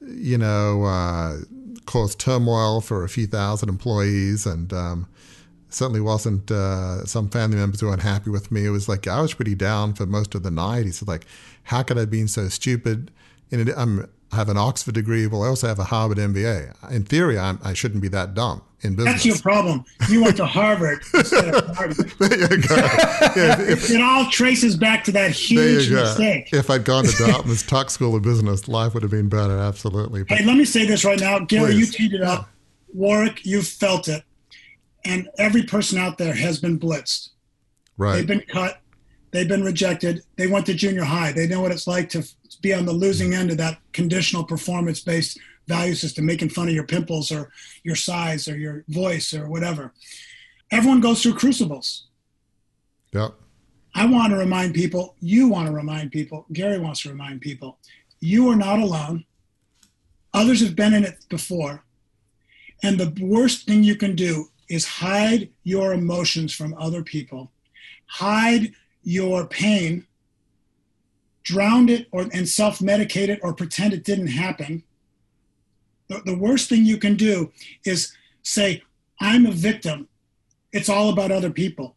you 0.01 0.37
know 0.37 0.83
uh, 0.83 1.37
caused 1.85 2.19
turmoil 2.19 2.81
for 2.81 3.03
a 3.03 3.09
few 3.09 3.27
thousand 3.27 3.69
employees, 3.69 4.45
and 4.45 4.71
um, 4.73 5.07
certainly 5.69 6.01
wasn't 6.01 6.51
uh, 6.51 7.05
some 7.05 7.29
family 7.29 7.57
members 7.57 7.81
were 7.81 7.93
unhappy 7.93 8.29
with 8.29 8.51
me. 8.51 8.65
It 8.65 8.69
was 8.69 8.87
like 8.89 9.07
I 9.07 9.21
was 9.21 9.33
pretty 9.33 9.55
down 9.55 9.93
for 9.93 10.05
most 10.05 10.35
of 10.35 10.43
the 10.43 10.51
night. 10.51 10.85
He 10.85 10.91
said, 10.91 11.07
like, 11.07 11.25
how 11.63 11.83
could 11.83 11.97
I 11.97 12.01
have 12.01 12.11
been 12.11 12.27
so 12.27 12.49
stupid? 12.49 13.11
I 13.53 13.57
have 14.33 14.49
an 14.49 14.57
Oxford 14.57 14.93
degree, 14.93 15.27
but 15.27 15.41
I 15.41 15.47
also 15.47 15.67
have 15.67 15.79
a 15.79 15.85
Harvard 15.85 16.17
MBA. 16.17 16.91
In 16.91 17.03
theory, 17.03 17.37
I'm, 17.37 17.59
I 17.63 17.73
should 17.73 17.93
not 17.93 18.01
be 18.01 18.07
that 18.09 18.33
dumb 18.33 18.61
in 18.83 18.95
business. 18.95 19.13
That's 19.13 19.25
your 19.25 19.37
problem. 19.39 19.85
You 20.09 20.23
went 20.23 20.37
to 20.37 20.45
Harvard 20.45 21.01
instead 21.13 21.53
of 21.53 21.75
Harvard. 21.75 22.11
there 22.19 22.39
you 22.39 22.61
go. 22.61 22.75
Yeah, 22.75 23.61
if, 23.61 23.89
it 23.89 24.01
all 24.01 24.29
traces 24.29 24.75
back 24.75 25.03
to 25.05 25.11
that 25.13 25.31
huge 25.31 25.89
mistake. 25.89 26.49
If 26.53 26.69
I'd 26.69 26.83
gone 26.83 27.05
to 27.05 27.17
Dartmouth's 27.25 27.63
Tuck 27.63 27.89
School 27.89 28.15
of 28.15 28.23
Business, 28.23 28.67
life 28.67 28.93
would 28.93 29.03
have 29.03 29.11
been 29.11 29.29
better. 29.29 29.57
Absolutely. 29.57 30.23
But, 30.23 30.39
hey, 30.39 30.45
let 30.45 30.57
me 30.57 30.65
say 30.65 30.85
this 30.85 31.05
right 31.05 31.19
now, 31.19 31.39
Gary. 31.39 31.73
Please. 31.73 31.99
You 31.99 32.09
teed 32.09 32.13
it 32.13 32.23
up. 32.23 32.49
Warwick, 32.93 33.45
you've 33.45 33.67
felt 33.67 34.07
it, 34.07 34.23
and 35.05 35.29
every 35.37 35.63
person 35.63 35.97
out 35.97 36.17
there 36.17 36.33
has 36.33 36.59
been 36.59 36.79
blitzed. 36.79 37.29
Right. 37.97 38.15
They've 38.15 38.27
been 38.27 38.43
cut. 38.47 38.81
They've 39.31 39.47
been 39.47 39.63
rejected. 39.63 40.23
They 40.35 40.47
went 40.47 40.65
to 40.65 40.73
junior 40.73 41.05
high. 41.05 41.31
They 41.31 41.47
know 41.47 41.61
what 41.61 41.71
it's 41.71 41.87
like 41.87 42.09
to 42.09 42.27
be 42.61 42.73
on 42.73 42.85
the 42.85 42.91
losing 42.91 43.33
end 43.33 43.49
of 43.49 43.57
that 43.57 43.77
conditional 43.93 44.43
performance 44.43 44.99
based 44.99 45.39
value 45.67 45.95
system, 45.95 46.25
making 46.25 46.49
fun 46.49 46.67
of 46.67 46.73
your 46.73 46.85
pimples 46.85 47.31
or 47.31 47.51
your 47.83 47.95
size 47.95 48.47
or 48.47 48.57
your 48.57 48.83
voice 48.87 49.33
or 49.33 49.47
whatever. 49.47 49.93
Everyone 50.71 51.01
goes 51.01 51.21
through 51.21 51.35
crucibles. 51.35 52.07
Yep. 53.13 53.33
I 53.93 54.05
want 54.05 54.31
to 54.31 54.37
remind 54.37 54.73
people, 54.73 55.15
you 55.19 55.49
want 55.49 55.67
to 55.67 55.73
remind 55.73 56.11
people, 56.11 56.45
Gary 56.53 56.79
wants 56.79 57.01
to 57.01 57.09
remind 57.09 57.41
people, 57.41 57.77
you 58.19 58.49
are 58.49 58.55
not 58.55 58.79
alone. 58.79 59.25
Others 60.33 60.61
have 60.61 60.75
been 60.75 60.93
in 60.93 61.03
it 61.03 61.25
before. 61.29 61.83
And 62.83 62.97
the 62.97 63.13
worst 63.21 63.67
thing 63.67 63.83
you 63.83 63.95
can 63.95 64.15
do 64.15 64.47
is 64.69 64.85
hide 64.85 65.49
your 65.63 65.93
emotions 65.93 66.53
from 66.53 66.73
other 66.79 67.03
people, 67.03 67.51
hide 68.05 68.71
your 69.03 69.45
pain, 69.45 70.07
drown 71.43 71.89
it 71.89 72.07
or, 72.11 72.21
and 72.33 72.47
self 72.47 72.79
medicate 72.79 73.27
it 73.27 73.39
or 73.43 73.53
pretend 73.53 73.93
it 73.93 74.03
didn't 74.03 74.27
happen 74.27 74.83
the, 76.11 76.21
the 76.25 76.37
worst 76.37 76.69
thing 76.69 76.85
you 76.85 76.97
can 76.97 77.15
do 77.15 77.51
is 77.85 78.13
say, 78.43 78.83
I'm 79.19 79.45
a 79.45 79.51
victim. 79.51 80.07
It's 80.73 80.89
all 80.89 81.09
about 81.09 81.31
other 81.31 81.51
people. 81.51 81.95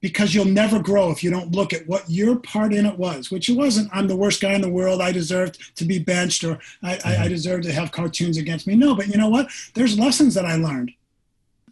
Because 0.00 0.34
you'll 0.34 0.44
never 0.44 0.78
grow 0.78 1.10
if 1.10 1.24
you 1.24 1.30
don't 1.30 1.52
look 1.52 1.72
at 1.72 1.86
what 1.88 2.04
your 2.08 2.36
part 2.36 2.72
in 2.72 2.86
it 2.86 2.98
was, 2.98 3.30
which 3.30 3.48
it 3.48 3.56
wasn't, 3.56 3.90
I'm 3.92 4.06
the 4.06 4.16
worst 4.16 4.40
guy 4.40 4.52
in 4.52 4.60
the 4.60 4.68
world, 4.68 5.00
I 5.00 5.10
deserved 5.10 5.76
to 5.76 5.84
be 5.84 5.98
benched, 5.98 6.44
or 6.44 6.60
I. 6.82 6.98
I, 7.04 7.16
I 7.24 7.28
deserve 7.28 7.62
to 7.62 7.72
have 7.72 7.92
cartoons 7.92 8.36
against 8.36 8.66
me. 8.66 8.76
No, 8.76 8.94
but 8.94 9.08
you 9.08 9.16
know 9.16 9.28
what? 9.28 9.48
There's 9.74 9.98
lessons 9.98 10.34
that 10.34 10.44
I 10.44 10.56
learned. 10.56 10.92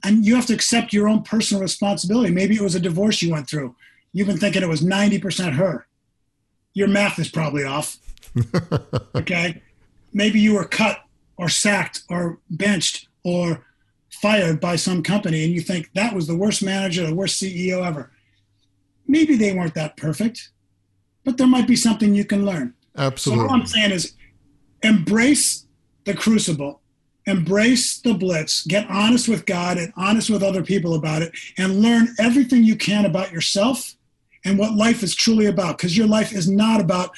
And 0.02 0.24
you 0.24 0.34
have 0.34 0.46
to 0.46 0.54
accept 0.54 0.92
your 0.92 1.08
own 1.08 1.22
personal 1.22 1.62
responsibility. 1.62 2.32
Maybe 2.32 2.56
it 2.56 2.60
was 2.60 2.74
a 2.74 2.80
divorce 2.80 3.22
you 3.22 3.30
went 3.30 3.48
through. 3.48 3.74
You've 4.12 4.26
been 4.26 4.38
thinking 4.38 4.62
it 4.62 4.68
was 4.68 4.82
90% 4.82 5.52
her. 5.54 5.86
Your 6.72 6.88
math 6.88 7.18
is 7.18 7.28
probably 7.28 7.64
off. 7.64 7.98
okay. 9.14 9.62
Maybe 10.12 10.40
you 10.40 10.54
were 10.54 10.64
cut 10.64 11.03
or 11.36 11.48
sacked 11.48 12.02
or 12.08 12.38
benched 12.50 13.08
or 13.24 13.64
fired 14.10 14.60
by 14.60 14.76
some 14.76 15.02
company 15.02 15.44
and 15.44 15.52
you 15.52 15.60
think 15.60 15.90
that 15.94 16.14
was 16.14 16.26
the 16.26 16.36
worst 16.36 16.62
manager, 16.62 17.06
the 17.06 17.14
worst 17.14 17.42
CEO 17.42 17.84
ever. 17.84 18.10
Maybe 19.06 19.36
they 19.36 19.52
weren't 19.52 19.74
that 19.74 19.96
perfect, 19.96 20.50
but 21.24 21.36
there 21.36 21.46
might 21.46 21.66
be 21.66 21.76
something 21.76 22.14
you 22.14 22.24
can 22.24 22.44
learn. 22.46 22.74
Absolutely. 22.96 23.44
So 23.44 23.48
all 23.48 23.60
I'm 23.60 23.66
saying 23.66 23.90
is 23.90 24.14
embrace 24.82 25.66
the 26.04 26.14
crucible. 26.14 26.80
embrace 27.26 28.00
the 28.00 28.14
blitz, 28.14 28.66
get 28.66 28.88
honest 28.88 29.28
with 29.28 29.46
God 29.46 29.78
and 29.78 29.92
honest 29.96 30.30
with 30.30 30.42
other 30.42 30.62
people 30.62 30.94
about 30.94 31.22
it, 31.22 31.32
and 31.56 31.80
learn 31.80 32.14
everything 32.18 32.64
you 32.64 32.76
can 32.76 33.04
about 33.04 33.32
yourself 33.32 33.94
and 34.44 34.58
what 34.58 34.74
life 34.74 35.02
is 35.02 35.14
truly 35.14 35.46
about. 35.46 35.78
Because 35.78 35.96
your 35.96 36.06
life 36.06 36.32
is 36.32 36.48
not 36.48 36.80
about 36.80 37.10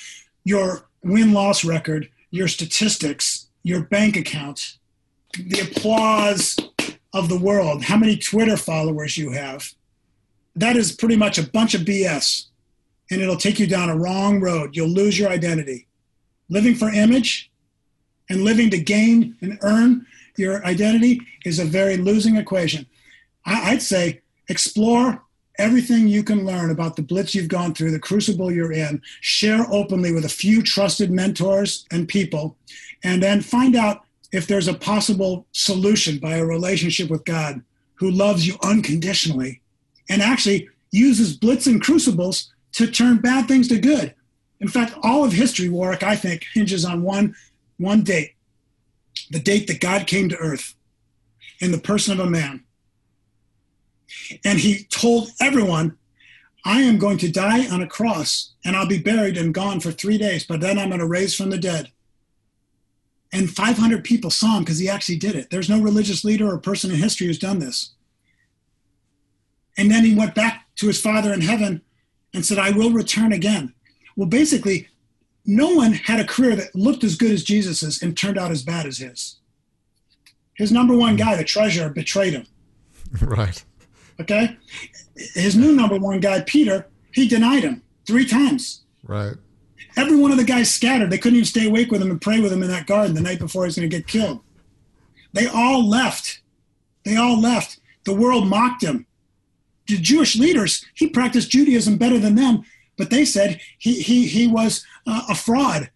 your 0.44 0.88
win 1.02 1.33
loss 1.33 1.64
record, 1.64 2.09
your 2.31 2.48
statistics, 2.48 3.45
your 3.66 3.83
bank 3.83 4.16
account, 4.16 4.79
the 5.37 5.59
applause 5.59 6.57
of 7.12 7.29
the 7.29 7.37
world, 7.37 7.83
how 7.83 7.96
many 7.96 8.16
Twitter 8.16 8.57
followers 8.57 9.18
you 9.18 9.33
have. 9.33 9.72
That 10.55 10.76
is 10.76 10.92
pretty 10.92 11.16
much 11.16 11.37
a 11.37 11.50
bunch 11.50 11.74
of 11.74 11.81
BS, 11.81 12.46
and 13.11 13.20
it'll 13.20 13.37
take 13.37 13.59
you 13.59 13.66
down 13.66 13.90
a 13.90 13.96
wrong 13.96 14.40
road. 14.40 14.76
You'll 14.76 14.90
lose 14.90 15.18
your 15.18 15.31
identity. 15.31 15.88
Living 16.48 16.76
for 16.76 16.90
image 16.90 17.50
and 18.31 18.44
living 18.44 18.70
to 18.70 18.79
gain 18.79 19.37
and 19.40 19.59
earn 19.62 20.07
your 20.37 20.64
identity 20.64 21.20
is 21.44 21.59
a 21.59 21.64
very 21.64 21.96
losing 21.96 22.37
equation. 22.37 22.87
I'd 23.44 23.83
say 23.83 24.20
explore 24.48 25.24
everything 25.58 26.08
you 26.08 26.22
can 26.22 26.44
learn 26.44 26.70
about 26.70 26.96
the 26.96 27.02
blitz 27.02 27.34
you've 27.34 27.48
gone 27.48 27.74
through, 27.74 27.90
the 27.90 27.98
crucible 27.98 28.52
you're 28.52 28.72
in, 28.72 29.00
share 29.20 29.66
openly 29.70 30.12
with 30.12 30.24
a 30.24 30.28
few 30.28 30.62
trusted 30.62 31.10
mentors 31.10 31.86
and 31.90 32.08
people, 32.08 32.56
and 33.04 33.22
then 33.22 33.40
find 33.40 33.76
out 33.76 34.04
if 34.32 34.46
there's 34.46 34.68
a 34.68 34.74
possible 34.74 35.46
solution 35.52 36.18
by 36.18 36.36
a 36.36 36.44
relationship 36.44 37.10
with 37.10 37.24
God 37.24 37.62
who 37.94 38.10
loves 38.10 38.46
you 38.46 38.56
unconditionally 38.62 39.60
and 40.08 40.20
actually 40.20 40.68
uses 40.90 41.36
blitz 41.36 41.66
and 41.66 41.80
crucibles 41.80 42.52
to 42.72 42.86
turn 42.86 43.16
bad 43.18 43.48
things 43.48 43.68
to 43.68 43.78
good. 43.78 44.14
In 44.60 44.68
fact, 44.68 44.94
all 45.02 45.24
of 45.24 45.32
history, 45.32 45.68
Warwick, 45.68 46.02
I 46.02 46.16
think, 46.16 46.44
hinges 46.54 46.84
on 46.84 47.02
one, 47.02 47.34
one 47.78 48.02
date 48.02 48.32
the 49.30 49.40
date 49.40 49.66
that 49.66 49.80
God 49.80 50.06
came 50.06 50.28
to 50.28 50.36
earth 50.36 50.74
in 51.60 51.72
the 51.72 51.78
person 51.78 52.20
of 52.20 52.26
a 52.26 52.30
man. 52.30 52.62
And 54.44 54.59
he 54.59 54.85
told 54.85 55.31
everyone, 55.40 55.96
I 56.64 56.83
am 56.83 56.98
going 56.98 57.18
to 57.18 57.31
die 57.31 57.68
on 57.68 57.83
a 57.83 57.87
cross 57.87 58.55
and 58.64 58.76
I'll 58.76 58.88
be 58.88 58.98
buried 58.98 59.37
and 59.37 59.55
gone 59.55 59.79
for 59.81 59.92
three 59.92 60.18
days, 60.18 60.44
but 60.44 60.61
then 60.61 60.79
I'm 60.79 60.88
going 60.88 61.00
to 61.00 61.07
raise 61.07 61.35
from 61.35 61.50
the 61.50 61.59
dead. 61.59 61.92
And 63.33 63.50
500 63.50 64.02
people 64.02 64.31
saw 64.31 64.57
him 64.57 64.64
because 64.64 64.79
he 64.79 64.88
actually 64.88 65.18
did 65.18 65.37
it. 65.37 65.50
There's 65.50 65.68
no 65.68 65.81
religious 65.81 66.24
leader 66.24 66.48
or 66.48 66.59
person 66.59 66.90
in 66.90 66.96
history 66.96 67.26
who's 67.26 67.38
done 67.38 67.59
this. 67.59 67.92
And 69.76 69.90
then 69.90 70.05
he 70.05 70.14
went 70.14 70.35
back 70.35 70.66
to 70.76 70.87
his 70.87 71.00
father 71.00 71.33
in 71.33 71.40
heaven 71.40 71.83
and 72.35 72.44
said, 72.44 72.59
I 72.59 72.70
will 72.70 72.90
return 72.90 73.33
again. 73.33 73.74
Well, 74.16 74.29
basically, 74.29 74.88
no 75.44 75.70
one 75.70 75.92
had 75.92 76.18
a 76.18 76.24
career 76.24 76.57
that 76.57 76.74
looked 76.74 77.05
as 77.05 77.14
good 77.14 77.31
as 77.31 77.44
Jesus's 77.44 78.02
and 78.02 78.16
turned 78.16 78.38
out 78.38 78.50
as 78.50 78.62
bad 78.62 78.87
as 78.87 78.98
his. 78.98 79.37
His 80.55 80.72
number 80.72 80.96
one 80.96 81.16
guy, 81.16 81.37
the 81.37 81.44
treasurer, 81.44 81.90
betrayed 81.90 82.33
him. 82.33 82.46
Right. 83.20 83.64
Okay. 84.20 84.57
His 85.35 85.57
new 85.57 85.72
number 85.72 85.98
one 85.98 86.20
guy, 86.20 86.40
Peter, 86.42 86.88
he 87.12 87.29
denied 87.29 87.62
him 87.62 87.83
three 88.07 88.26
times. 88.26 88.83
Right. 89.02 89.35
Every 89.96 90.16
one 90.16 90.31
of 90.31 90.37
the 90.37 90.44
guys 90.44 90.72
scattered. 90.72 91.11
They 91.11 91.18
couldn't 91.18 91.37
even 91.37 91.46
stay 91.46 91.66
awake 91.66 91.90
with 91.90 92.02
him 92.02 92.11
and 92.11 92.20
pray 92.20 92.40
with 92.40 92.52
him 92.52 92.62
in 92.62 92.68
that 92.68 92.87
garden 92.87 93.14
the 93.14 93.22
night 93.22 93.38
before 93.38 93.64
he 93.64 93.68
was 93.68 93.76
going 93.76 93.88
to 93.88 93.96
get 93.96 94.07
killed. 94.07 94.40
They 95.33 95.46
all 95.46 95.87
left. 95.88 96.40
They 97.05 97.16
all 97.16 97.40
left. 97.40 97.81
The 98.05 98.14
world 98.14 98.46
mocked 98.46 98.83
him. 98.83 99.07
The 99.87 99.96
Jewish 99.96 100.37
leaders, 100.37 100.85
he 100.94 101.09
practiced 101.09 101.50
Judaism 101.50 101.96
better 101.96 102.18
than 102.18 102.35
them, 102.35 102.64
but 102.98 103.11
they 103.11 103.24
said 103.24 103.61
he, 103.79 104.00
he, 104.00 104.26
he 104.26 104.46
was 104.48 104.85
uh, 105.07 105.22
a 105.29 105.35
fraud. 105.35 105.90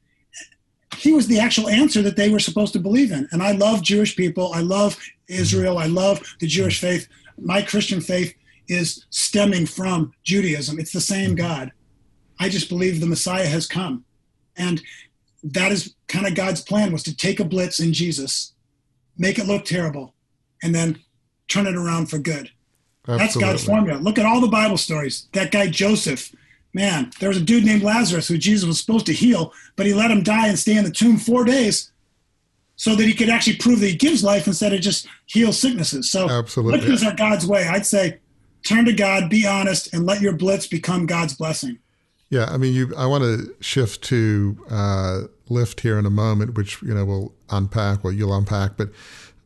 He 0.96 1.12
was 1.12 1.26
the 1.26 1.40
actual 1.40 1.68
answer 1.68 2.02
that 2.02 2.16
they 2.16 2.28
were 2.28 2.38
supposed 2.38 2.72
to 2.74 2.78
believe 2.78 3.10
in. 3.10 3.28
And 3.32 3.42
I 3.42 3.52
love 3.52 3.82
Jewish 3.82 4.16
people. 4.16 4.52
I 4.52 4.60
love 4.60 4.96
Israel. 5.28 5.78
I 5.78 5.86
love 5.86 6.20
the 6.40 6.46
Jewish 6.46 6.80
faith. 6.80 7.08
My 7.40 7.62
Christian 7.62 8.00
faith 8.00 8.34
is 8.68 9.06
stemming 9.10 9.66
from 9.66 10.12
Judaism. 10.22 10.78
It's 10.78 10.92
the 10.92 11.00
same 11.00 11.30
mm-hmm. 11.30 11.46
God. 11.46 11.72
I 12.38 12.48
just 12.48 12.68
believe 12.68 13.00
the 13.00 13.06
Messiah 13.06 13.46
has 13.46 13.66
come. 13.66 14.04
And 14.56 14.82
that 15.42 15.72
is 15.72 15.94
kind 16.08 16.26
of 16.26 16.34
God's 16.34 16.60
plan 16.60 16.92
was 16.92 17.02
to 17.04 17.16
take 17.16 17.40
a 17.40 17.44
blitz 17.44 17.80
in 17.80 17.92
Jesus, 17.92 18.54
make 19.18 19.38
it 19.38 19.46
look 19.46 19.64
terrible, 19.64 20.14
and 20.62 20.74
then 20.74 20.98
turn 21.48 21.66
it 21.66 21.76
around 21.76 22.06
for 22.06 22.18
good. 22.18 22.50
Absolutely. 23.02 23.18
That's 23.18 23.36
God's 23.36 23.64
formula. 23.64 24.00
Look 24.00 24.18
at 24.18 24.26
all 24.26 24.40
the 24.40 24.48
Bible 24.48 24.76
stories. 24.76 25.28
That 25.32 25.50
guy 25.50 25.68
Joseph, 25.68 26.34
man, 26.74 27.10
there 27.18 27.28
was 27.28 27.38
a 27.38 27.42
dude 27.42 27.64
named 27.64 27.82
Lazarus 27.82 28.28
who 28.28 28.38
Jesus 28.38 28.66
was 28.66 28.78
supposed 28.78 29.06
to 29.06 29.12
heal, 29.12 29.52
but 29.76 29.86
he 29.86 29.94
let 29.94 30.10
him 30.10 30.22
die 30.22 30.48
and 30.48 30.58
stay 30.58 30.76
in 30.76 30.84
the 30.84 30.90
tomb 30.90 31.16
four 31.16 31.44
days 31.44 31.90
so 32.80 32.96
that 32.96 33.04
he 33.04 33.12
could 33.12 33.28
actually 33.28 33.56
prove 33.56 33.78
that 33.78 33.88
he 33.88 33.94
gives 33.94 34.24
life 34.24 34.46
instead 34.46 34.72
of 34.72 34.80
just 34.80 35.06
heal 35.26 35.52
sicknesses. 35.52 36.10
So 36.10 36.30
Absolutely. 36.30 36.80
blitz 36.80 37.04
are 37.04 37.14
God's 37.14 37.46
way. 37.46 37.68
I'd 37.68 37.84
say 37.84 38.20
turn 38.62 38.86
to 38.86 38.94
God, 38.94 39.28
be 39.28 39.46
honest, 39.46 39.92
and 39.92 40.06
let 40.06 40.22
your 40.22 40.32
blitz 40.32 40.66
become 40.66 41.04
God's 41.04 41.34
blessing. 41.34 41.78
Yeah, 42.30 42.46
I 42.46 42.56
mean, 42.56 42.72
you. 42.72 42.94
I 42.96 43.04
want 43.04 43.22
to 43.22 43.54
shift 43.60 44.02
to 44.04 44.56
uh, 44.70 45.20
lift 45.50 45.80
here 45.80 45.98
in 45.98 46.06
a 46.06 46.10
moment, 46.10 46.54
which 46.54 46.80
you 46.80 46.94
know 46.94 47.04
we'll 47.04 47.34
unpack, 47.50 48.02
well 48.02 48.14
you'll 48.14 48.34
unpack, 48.34 48.78
but 48.78 48.88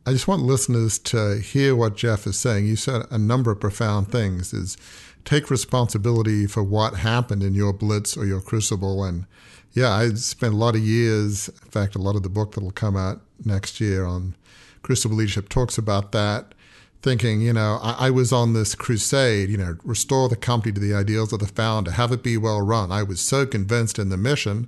I 0.05 0.13
just 0.13 0.29
want 0.29 0.43
listeners 0.43 0.97
to 0.99 1.39
hear 1.39 1.75
what 1.75 1.97
Jeff 1.97 2.25
is 2.25 2.39
saying. 2.39 2.67
You 2.67 2.77
said 2.77 3.01
a 3.11 3.17
number 3.17 3.51
of 3.51 3.59
profound 3.59 4.13
things. 4.13 4.53
Is 4.53 4.77
take 5.25 5.51
responsibility 5.51 6.47
for 6.47 6.63
what 6.63 6.95
happened 6.95 7.43
in 7.43 7.53
your 7.53 7.73
blitz 7.73 8.15
or 8.15 8.25
your 8.25 8.39
crucible. 8.39 9.03
And 9.03 9.25
yeah, 9.73 9.91
I 9.91 10.13
spent 10.13 10.53
a 10.53 10.57
lot 10.57 10.75
of 10.75 10.81
years, 10.81 11.49
in 11.49 11.69
fact, 11.71 11.95
a 11.95 12.01
lot 12.01 12.15
of 12.15 12.23
the 12.23 12.29
book 12.29 12.53
that'll 12.53 12.71
come 12.71 12.95
out 12.95 13.24
next 13.43 13.79
year 13.81 14.05
on 14.05 14.35
crucible 14.81 15.15
leadership 15.15 15.49
talks 15.49 15.77
about 15.77 16.11
that, 16.11 16.53
thinking, 17.01 17.41
you 17.41 17.53
know, 17.53 17.79
I, 17.81 18.07
I 18.07 18.09
was 18.09 18.31
on 18.31 18.53
this 18.53 18.75
crusade, 18.75 19.49
you 19.49 19.57
know, 19.57 19.77
restore 19.83 20.29
the 20.29 20.35
company 20.35 20.71
to 20.73 20.79
the 20.79 20.93
ideals 20.93 21.33
of 21.33 21.39
the 21.39 21.47
founder, 21.47 21.91
have 21.91 22.11
it 22.11 22.23
be 22.23 22.37
well 22.37 22.61
run. 22.61 22.91
I 22.91 23.03
was 23.03 23.19
so 23.19 23.45
convinced 23.45 23.99
in 23.99 24.09
the 24.09 24.17
mission, 24.17 24.67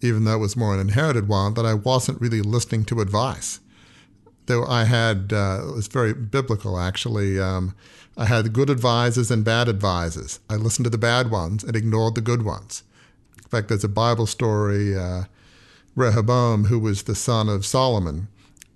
even 0.00 0.24
though 0.24 0.34
it 0.34 0.38
was 0.38 0.56
more 0.56 0.74
an 0.74 0.80
inherited 0.80 1.28
one, 1.28 1.54
that 1.54 1.66
I 1.66 1.74
wasn't 1.74 2.20
really 2.20 2.42
listening 2.42 2.84
to 2.86 3.00
advice. 3.00 3.60
Though 4.46 4.64
I 4.64 4.84
had, 4.84 5.32
uh, 5.32 5.72
very 5.90 6.12
biblical 6.14 6.78
actually. 6.78 7.38
Um, 7.40 7.74
I 8.16 8.24
had 8.24 8.52
good 8.54 8.70
advisors 8.70 9.30
and 9.30 9.44
bad 9.44 9.68
advisors. 9.68 10.40
I 10.48 10.56
listened 10.56 10.84
to 10.84 10.90
the 10.90 10.96
bad 10.96 11.30
ones 11.30 11.62
and 11.62 11.76
ignored 11.76 12.14
the 12.14 12.22
good 12.22 12.42
ones. 12.42 12.82
In 13.36 13.44
fact, 13.44 13.68
there's 13.68 13.84
a 13.84 13.88
Bible 13.88 14.26
story, 14.26 14.96
uh, 14.96 15.24
Rehoboam, 15.96 16.64
who 16.64 16.78
was 16.78 17.04
the 17.04 17.14
son 17.14 17.48
of 17.48 17.66
Solomon, 17.66 18.28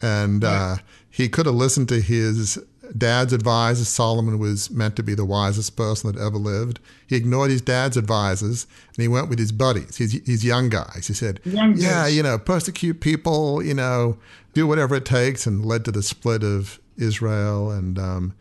and 0.02 0.42
uh, 0.42 0.76
he 1.08 1.28
could 1.28 1.46
have 1.46 1.54
listened 1.54 1.88
to 1.90 2.00
his 2.00 2.58
dad's 2.96 3.32
advisors. 3.32 3.88
Solomon 3.88 4.38
was 4.38 4.70
meant 4.70 4.96
to 4.96 5.02
be 5.02 5.14
the 5.14 5.24
wisest 5.24 5.76
person 5.76 6.12
that 6.12 6.20
ever 6.20 6.36
lived. 6.36 6.80
He 7.06 7.16
ignored 7.16 7.50
his 7.50 7.62
dad's 7.62 7.96
advisors 7.96 8.66
and 8.88 9.02
he 9.02 9.08
went 9.08 9.28
with 9.28 9.38
his 9.38 9.52
buddies, 9.52 9.96
his, 9.96 10.20
his 10.24 10.44
young 10.44 10.68
guys. 10.68 11.06
He 11.06 11.14
said, 11.14 11.40
young 11.44 11.76
Yeah, 11.76 12.06
you 12.06 12.22
know, 12.22 12.38
persecute 12.38 13.00
people, 13.00 13.62
you 13.62 13.74
know, 13.74 14.18
do 14.54 14.66
whatever 14.66 14.96
it 14.96 15.04
takes, 15.04 15.46
and 15.46 15.64
led 15.64 15.84
to 15.84 15.92
the 15.92 16.02
split 16.02 16.42
of 16.42 16.80
Israel 16.96 17.70
and 17.70 17.98
um, 17.98 18.34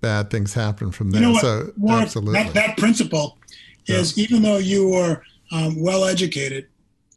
bad 0.00 0.30
things 0.30 0.54
happened 0.54 0.94
from 0.94 1.10
there. 1.10 1.22
You 1.22 1.32
know 1.32 1.38
so 1.38 1.72
Warren, 1.76 2.02
absolutely, 2.02 2.42
that, 2.42 2.54
that 2.54 2.76
principle 2.76 3.38
is 3.86 4.16
yeah. 4.16 4.24
even 4.24 4.42
though 4.42 4.58
you 4.58 4.88
were 4.88 5.22
um, 5.52 5.80
well 5.80 6.04
educated 6.04 6.68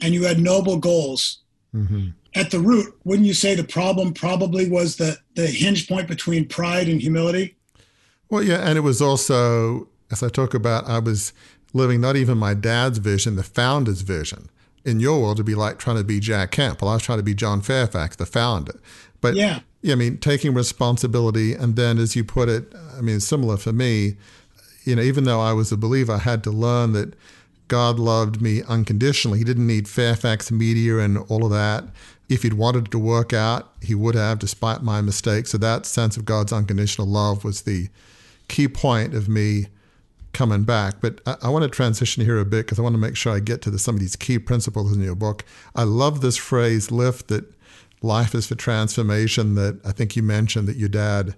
and 0.01 0.13
you 0.13 0.23
had 0.23 0.39
noble 0.39 0.77
goals, 0.77 1.39
mm-hmm. 1.73 2.09
at 2.33 2.51
the 2.51 2.59
root, 2.59 2.93
wouldn't 3.03 3.27
you 3.27 3.33
say 3.33 3.55
the 3.55 3.63
problem 3.63 4.13
probably 4.13 4.69
was 4.69 4.97
the 4.97 5.17
the 5.35 5.47
hinge 5.47 5.87
point 5.87 6.07
between 6.07 6.47
pride 6.47 6.87
and 6.87 7.01
humility? 7.01 7.55
Well, 8.29 8.43
yeah, 8.43 8.67
and 8.67 8.77
it 8.77 8.81
was 8.81 9.01
also 9.01 9.87
as 10.11 10.23
I 10.23 10.29
talk 10.29 10.53
about, 10.53 10.87
I 10.87 10.99
was 10.99 11.33
living 11.73 12.01
not 12.01 12.15
even 12.15 12.37
my 12.37 12.53
dad's 12.53 12.99
vision, 12.99 13.35
the 13.35 13.43
founder's 13.43 14.01
vision. 14.01 14.49
In 14.83 14.99
your 14.99 15.19
world, 15.19 15.37
to 15.37 15.43
be 15.43 15.55
like 15.55 15.79
trying 15.79 15.97
to 15.97 16.03
be 16.03 16.19
Jack 16.19 16.51
Kemp. 16.51 16.81
Well, 16.81 16.91
I 16.91 16.93
was 16.93 17.01
trying 17.01 17.17
to 17.17 17.23
be 17.23 17.33
John 17.33 17.61
Fairfax, 17.61 18.17
the 18.17 18.25
founder. 18.27 18.79
But 19.19 19.33
yeah, 19.33 19.61
yeah, 19.81 19.93
I 19.93 19.95
mean, 19.95 20.19
taking 20.19 20.53
responsibility, 20.53 21.53
and 21.53 21.75
then, 21.75 21.97
as 21.97 22.15
you 22.15 22.23
put 22.23 22.49
it, 22.49 22.71
I 22.95 23.01
mean, 23.01 23.19
similar 23.19 23.57
for 23.57 23.73
me. 23.73 24.17
You 24.83 24.95
know, 24.95 25.01
even 25.01 25.23
though 25.23 25.41
I 25.41 25.53
was 25.53 25.71
a 25.71 25.77
believer, 25.77 26.13
I 26.13 26.17
had 26.19 26.43
to 26.43 26.51
learn 26.51 26.93
that 26.93 27.15
God 27.67 27.99
loved 27.99 28.41
me 28.41 28.61
unconditionally. 28.67 29.39
He 29.39 29.43
didn't 29.43 29.67
need 29.67 29.87
Fairfax 29.87 30.51
Media 30.51 30.99
and 30.99 31.17
all 31.29 31.45
of 31.45 31.51
that. 31.51 31.85
If 32.29 32.43
he'd 32.43 32.53
wanted 32.53 32.91
to 32.91 32.99
work 32.99 33.33
out, 33.33 33.71
he 33.81 33.95
would 33.95 34.15
have, 34.15 34.39
despite 34.39 34.81
my 34.81 35.01
mistakes. 35.01 35.51
So 35.51 35.57
that 35.59 35.85
sense 35.85 36.17
of 36.17 36.25
God's 36.25 36.51
unconditional 36.51 37.07
love 37.07 37.43
was 37.43 37.61
the 37.61 37.89
key 38.47 38.67
point 38.67 39.13
of 39.13 39.29
me 39.29 39.67
coming 40.33 40.63
back. 40.63 40.95
But 41.01 41.21
I, 41.25 41.37
I 41.43 41.49
want 41.49 41.63
to 41.63 41.69
transition 41.69 42.23
here 42.23 42.39
a 42.39 42.45
bit 42.45 42.65
because 42.65 42.77
I 42.77 42.81
want 42.81 42.93
to 42.93 43.01
make 43.01 43.15
sure 43.15 43.33
I 43.33 43.39
get 43.39 43.61
to 43.63 43.71
the, 43.71 43.79
some 43.79 43.95
of 43.95 44.01
these 44.01 44.15
key 44.15 44.37
principles 44.37 44.95
in 44.95 45.01
your 45.01 45.15
book. 45.15 45.45
I 45.75 45.83
love 45.83 46.21
this 46.21 46.37
phrase, 46.37 46.91
lift, 46.91 47.27
that 47.29 47.45
Life 48.01 48.35
is 48.35 48.47
for 48.47 48.55
Transformation 48.55 49.55
that 49.55 49.79
I 49.85 49.91
think 49.91 50.15
you 50.15 50.21
mentioned 50.21 50.67
that 50.67 50.77
your 50.77 50.89
dad 50.89 51.35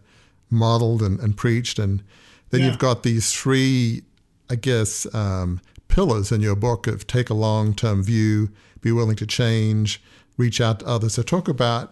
modeled 0.49 1.01
and, 1.01 1.19
and 1.19 1.37
preached. 1.37 1.79
And 1.79 2.03
then 2.49 2.61
yeah. 2.61 2.67
you've 2.67 2.79
got 2.79 3.03
these 3.03 3.31
three, 3.31 4.03
I 4.49 4.55
guess, 4.55 5.13
um, 5.13 5.61
pillars 5.97 6.31
in 6.31 6.41
your 6.41 6.55
book 6.55 6.85
of 6.85 7.07
take 7.07 7.27
a 7.27 7.33
long 7.33 7.73
term 7.73 8.03
view, 8.03 8.51
be 8.81 8.91
willing 8.91 9.15
to 9.15 9.25
change, 9.25 9.99
reach 10.37 10.61
out 10.61 10.79
to 10.79 10.85
others. 10.85 11.15
So 11.15 11.23
talk 11.23 11.47
about 11.47 11.91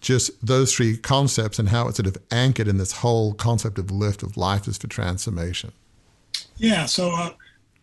just 0.00 0.30
those 0.44 0.74
three 0.74 0.96
concepts 0.96 1.58
and 1.58 1.68
how 1.68 1.86
it's 1.86 1.98
sort 1.98 2.06
of 2.06 2.16
anchored 2.30 2.68
in 2.68 2.78
this 2.78 2.92
whole 2.92 3.34
concept 3.34 3.78
of 3.78 3.90
lift 3.90 4.22
of 4.22 4.38
life 4.38 4.66
is 4.66 4.78
for 4.78 4.86
transformation. 4.86 5.72
Yeah. 6.56 6.86
So, 6.86 7.10
uh, 7.14 7.32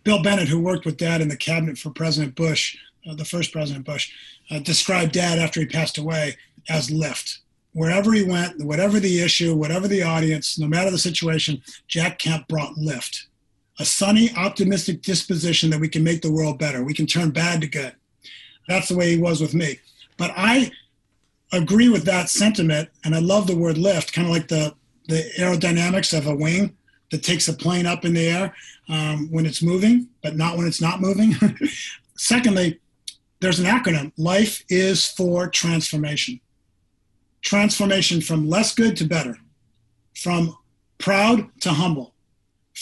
Bill 0.04 0.24
Bennett, 0.24 0.48
who 0.48 0.60
worked 0.60 0.84
with 0.84 0.98
Dad 0.98 1.22
in 1.22 1.28
the 1.28 1.38
cabinet 1.38 1.78
for 1.78 1.92
President 1.92 2.34
Bush, 2.34 2.76
uh, 3.08 3.14
the 3.14 3.24
first 3.24 3.52
President 3.52 3.86
Bush, 3.86 4.12
uh, 4.50 4.58
described 4.58 5.12
Dad 5.12 5.38
after 5.38 5.60
he 5.60 5.68
passed 5.68 6.00
away 6.00 6.38
as 6.70 6.90
lift. 6.90 7.38
Wherever 7.74 8.12
he 8.14 8.24
went, 8.24 8.66
whatever 8.66 9.00
the 9.00 9.22
issue, 9.22 9.56
whatever 9.56 9.88
the 9.88 10.02
audience, 10.02 10.58
no 10.58 10.66
matter 10.66 10.90
the 10.90 10.98
situation, 10.98 11.62
Jack 11.88 12.18
Kemp 12.18 12.48
brought 12.48 12.80
lift. 12.80 13.28
A 13.80 13.86
sunny, 13.86 14.30
optimistic 14.36 15.02
disposition 15.02 15.70
that 15.70 15.80
we 15.80 15.90
can 15.90 16.04
make 16.04 16.22
the 16.22 16.32
world 16.32 16.60
better. 16.60 16.84
We 16.84 16.94
can 16.94 17.08
turn 17.08 17.32
bad 17.32 17.62
to 17.62 17.68
good. 17.68 17.96
That's 18.68 18.90
the 18.90 18.98
way 18.98 19.12
he 19.12 19.22
was 19.22 19.42
with 19.42 19.54
me. 19.54 19.80
But 20.18 20.32
I 20.36 20.72
agree 21.52 21.90
with 21.90 22.04
that 22.06 22.30
sentiment, 22.30 22.90
and 23.04 23.16
I 23.16 23.20
love 23.20 23.48
the 23.48 23.58
word 23.58 23.78
lift, 23.78 24.14
kind 24.14 24.28
of 24.28 24.34
like 24.34 24.48
the 24.48 24.76
the 25.08 25.30
aerodynamics 25.38 26.16
of 26.16 26.28
a 26.28 26.36
wing 26.36 26.78
that 27.10 27.24
takes 27.24 27.48
a 27.48 27.54
plane 27.54 27.86
up 27.86 28.06
in 28.06 28.14
the 28.14 28.30
air 28.30 28.56
um, 28.88 29.28
when 29.32 29.46
it's 29.46 29.62
moving, 29.62 30.08
but 30.22 30.38
not 30.38 30.58
when 30.58 30.68
it's 30.68 30.80
not 30.80 31.02
moving. 31.02 31.36
Secondly, 32.16 32.80
there's 33.42 33.60
an 33.60 33.66
acronym 33.66 34.12
life 34.16 34.64
is 34.70 35.06
for 35.06 35.50
transformation 35.50 36.40
transformation 37.42 38.22
from 38.22 38.48
less 38.48 38.74
good 38.74 38.96
to 38.96 39.06
better 39.06 39.36
from 40.16 40.56
proud 41.00 41.50
to 41.60 41.72
humble 41.72 42.11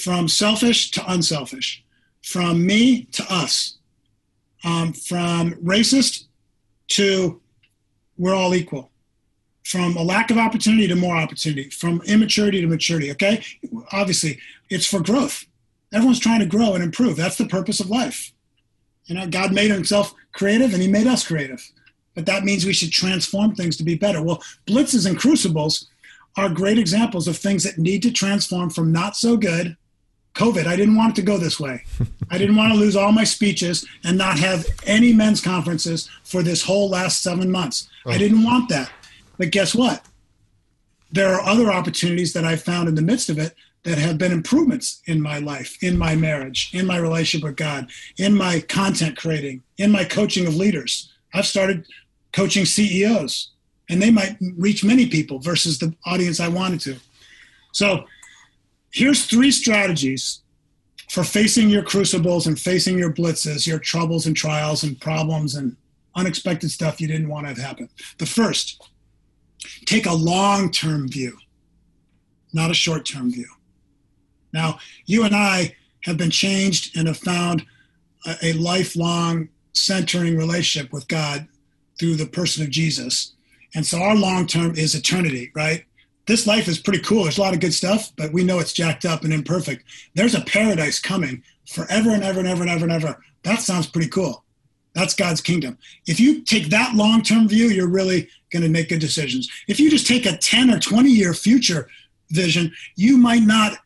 from 0.03 0.27
selfish 0.27 0.91
to 0.91 1.11
unselfish 1.11 1.83
from 2.21 2.65
me 2.65 3.03
to 3.05 3.23
us 3.29 3.77
um, 4.63 4.93
from 4.93 5.53
racist 5.55 6.25
to 6.87 7.41
we're 8.17 8.35
all 8.35 8.53
equal 8.53 8.91
from 9.63 9.95
a 9.97 10.03
lack 10.03 10.31
of 10.31 10.37
opportunity 10.37 10.87
to 10.87 10.95
more 10.95 11.15
opportunity 11.15 11.69
from 11.69 12.01
immaturity 12.05 12.61
to 12.61 12.67
maturity 12.67 13.11
okay 13.11 13.43
obviously 13.91 14.39
it's 14.69 14.85
for 14.85 14.99
growth 14.99 15.45
everyone's 15.93 16.19
trying 16.19 16.39
to 16.39 16.45
grow 16.45 16.73
and 16.73 16.83
improve 16.83 17.15
that's 17.15 17.37
the 17.37 17.47
purpose 17.47 17.79
of 17.79 17.89
life 17.89 18.31
you 19.09 19.15
know, 19.15 19.27
God 19.27 19.51
made 19.51 19.71
himself 19.71 20.13
creative 20.33 20.71
and 20.73 20.81
he 20.81 20.87
made 20.87 21.07
us 21.07 21.27
creative. 21.27 21.67
But 22.13 22.27
that 22.27 22.43
means 22.43 22.63
we 22.63 22.73
should 22.73 22.91
transform 22.91 23.55
things 23.55 23.75
to 23.77 23.83
be 23.83 23.95
better. 23.95 24.21
Well, 24.21 24.43
blitzes 24.67 25.07
and 25.07 25.17
crucibles 25.17 25.87
are 26.37 26.47
great 26.47 26.77
examples 26.77 27.27
of 27.27 27.35
things 27.35 27.63
that 27.63 27.79
need 27.79 28.03
to 28.03 28.11
transform 28.11 28.69
from 28.69 28.91
not 28.91 29.17
so 29.17 29.35
good. 29.35 29.75
COVID, 30.35 30.67
I 30.67 30.75
didn't 30.75 30.95
want 30.95 31.13
it 31.13 31.21
to 31.21 31.25
go 31.25 31.37
this 31.37 31.59
way. 31.59 31.83
I 32.29 32.37
didn't 32.37 32.55
want 32.55 32.73
to 32.73 32.79
lose 32.79 32.95
all 32.95 33.11
my 33.11 33.23
speeches 33.23 33.85
and 34.03 34.17
not 34.17 34.39
have 34.39 34.65
any 34.85 35.11
men's 35.11 35.41
conferences 35.41 36.09
for 36.23 36.43
this 36.43 36.63
whole 36.63 36.89
last 36.89 37.21
seven 37.21 37.51
months. 37.51 37.89
Oh. 38.05 38.11
I 38.11 38.17
didn't 38.17 38.43
want 38.43 38.69
that. 38.69 38.91
But 39.37 39.51
guess 39.51 39.73
what? 39.73 40.05
There 41.11 41.33
are 41.33 41.41
other 41.41 41.71
opportunities 41.71 42.33
that 42.33 42.45
I 42.45 42.55
found 42.55 42.87
in 42.87 42.95
the 42.95 43.01
midst 43.01 43.29
of 43.29 43.39
it 43.39 43.55
that 43.83 43.97
have 43.97 44.17
been 44.17 44.31
improvements 44.31 45.01
in 45.05 45.21
my 45.21 45.39
life, 45.39 45.81
in 45.81 45.97
my 45.97 46.15
marriage, 46.15 46.69
in 46.73 46.85
my 46.85 46.97
relationship 46.97 47.45
with 47.45 47.55
God, 47.55 47.89
in 48.17 48.35
my 48.35 48.59
content 48.59 49.17
creating, 49.17 49.63
in 49.77 49.91
my 49.91 50.03
coaching 50.03 50.45
of 50.45 50.55
leaders. 50.55 51.11
I've 51.33 51.47
started 51.47 51.85
coaching 52.33 52.65
CEOs, 52.65 53.51
and 53.89 54.01
they 54.01 54.11
might 54.11 54.37
reach 54.57 54.83
many 54.83 55.07
people 55.07 55.39
versus 55.39 55.79
the 55.79 55.95
audience 56.05 56.39
I 56.39 56.49
wanted 56.49 56.81
to. 56.81 56.97
So, 57.71 58.05
here's 58.91 59.25
three 59.25 59.51
strategies 59.51 60.41
for 61.09 61.23
facing 61.23 61.69
your 61.69 61.83
crucibles 61.83 62.47
and 62.47 62.59
facing 62.59 62.97
your 62.97 63.11
blitzes, 63.11 63.65
your 63.65 63.79
troubles 63.79 64.27
and 64.27 64.35
trials 64.35 64.83
and 64.83 64.99
problems 64.99 65.55
and 65.55 65.75
unexpected 66.15 66.69
stuff 66.69 67.01
you 67.01 67.07
didn't 67.07 67.29
want 67.29 67.45
to 67.45 67.49
have 67.49 67.57
happen. 67.57 67.89
The 68.17 68.25
first, 68.25 68.89
take 69.85 70.05
a 70.05 70.13
long 70.13 70.71
term 70.71 71.07
view, 71.07 71.37
not 72.53 72.71
a 72.71 72.75
short 72.75 73.05
term 73.05 73.31
view. 73.31 73.47
Now, 74.53 74.79
you 75.05 75.23
and 75.23 75.35
I 75.35 75.75
have 76.03 76.17
been 76.17 76.31
changed 76.31 76.97
and 76.97 77.07
have 77.07 77.17
found 77.17 77.65
a, 78.25 78.35
a 78.43 78.53
lifelong 78.53 79.49
centering 79.73 80.37
relationship 80.37 80.91
with 80.91 81.07
God 81.07 81.47
through 81.99 82.15
the 82.15 82.25
person 82.25 82.63
of 82.63 82.69
Jesus. 82.69 83.33
And 83.75 83.85
so 83.85 84.01
our 84.01 84.15
long 84.15 84.47
term 84.47 84.75
is 84.75 84.95
eternity, 84.95 85.51
right? 85.53 85.85
This 86.29 86.45
life 86.45 86.67
is 86.67 86.77
pretty 86.77 86.99
cool. 86.99 87.23
There's 87.23 87.39
a 87.39 87.41
lot 87.41 87.55
of 87.55 87.59
good 87.59 87.73
stuff, 87.73 88.11
but 88.15 88.31
we 88.31 88.43
know 88.43 88.59
it's 88.59 88.71
jacked 88.71 89.03
up 89.03 89.23
and 89.23 89.33
imperfect. 89.33 89.83
There's 90.13 90.35
a 90.35 90.41
paradise 90.41 90.99
coming 90.99 91.41
forever 91.67 92.11
and 92.11 92.23
ever 92.23 92.37
and 92.37 92.47
ever 92.47 92.61
and 92.61 92.69
ever 92.69 92.83
and 92.83 92.91
ever. 92.91 93.19
That 93.41 93.61
sounds 93.61 93.87
pretty 93.87 94.09
cool. 94.09 94.43
That's 94.93 95.15
God's 95.15 95.41
kingdom. 95.41 95.79
If 96.05 96.19
you 96.19 96.43
take 96.43 96.69
that 96.69 96.93
long 96.93 97.23
term 97.23 97.47
view, 97.47 97.69
you're 97.69 97.89
really 97.89 98.29
going 98.51 98.61
to 98.61 98.69
make 98.69 98.89
good 98.89 98.99
decisions. 98.99 99.49
If 99.67 99.79
you 99.79 99.89
just 99.89 100.05
take 100.05 100.27
a 100.27 100.37
10 100.37 100.69
or 100.69 100.79
20 100.79 101.09
year 101.09 101.33
future 101.33 101.89
vision, 102.29 102.73
you 102.95 103.17
might 103.17 103.41
not 103.41 103.79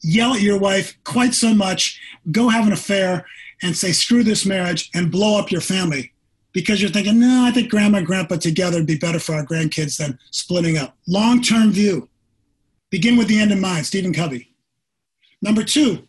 yell 0.00 0.34
at 0.34 0.40
your 0.40 0.58
wife 0.58 0.98
quite 1.04 1.32
so 1.32 1.54
much, 1.54 2.00
go 2.32 2.48
have 2.48 2.66
an 2.66 2.72
affair, 2.72 3.24
and 3.62 3.76
say, 3.76 3.92
screw 3.92 4.24
this 4.24 4.44
marriage 4.44 4.90
and 4.96 5.12
blow 5.12 5.38
up 5.38 5.52
your 5.52 5.60
family 5.60 6.11
because 6.52 6.80
you're 6.80 6.90
thinking, 6.90 7.18
no, 7.18 7.44
I 7.46 7.50
think 7.50 7.70
grandma 7.70 7.98
and 7.98 8.06
grandpa 8.06 8.36
together 8.36 8.78
would 8.78 8.86
be 8.86 8.98
better 8.98 9.18
for 9.18 9.34
our 9.34 9.44
grandkids 9.44 9.96
than 9.96 10.18
splitting 10.30 10.78
up. 10.78 10.96
Long 11.06 11.42
term 11.42 11.72
view. 11.72 12.08
Begin 12.90 13.16
with 13.16 13.28
the 13.28 13.40
end 13.40 13.52
in 13.52 13.60
mind, 13.60 13.86
Stephen 13.86 14.12
Covey. 14.12 14.54
Number 15.40 15.64
two, 15.64 16.06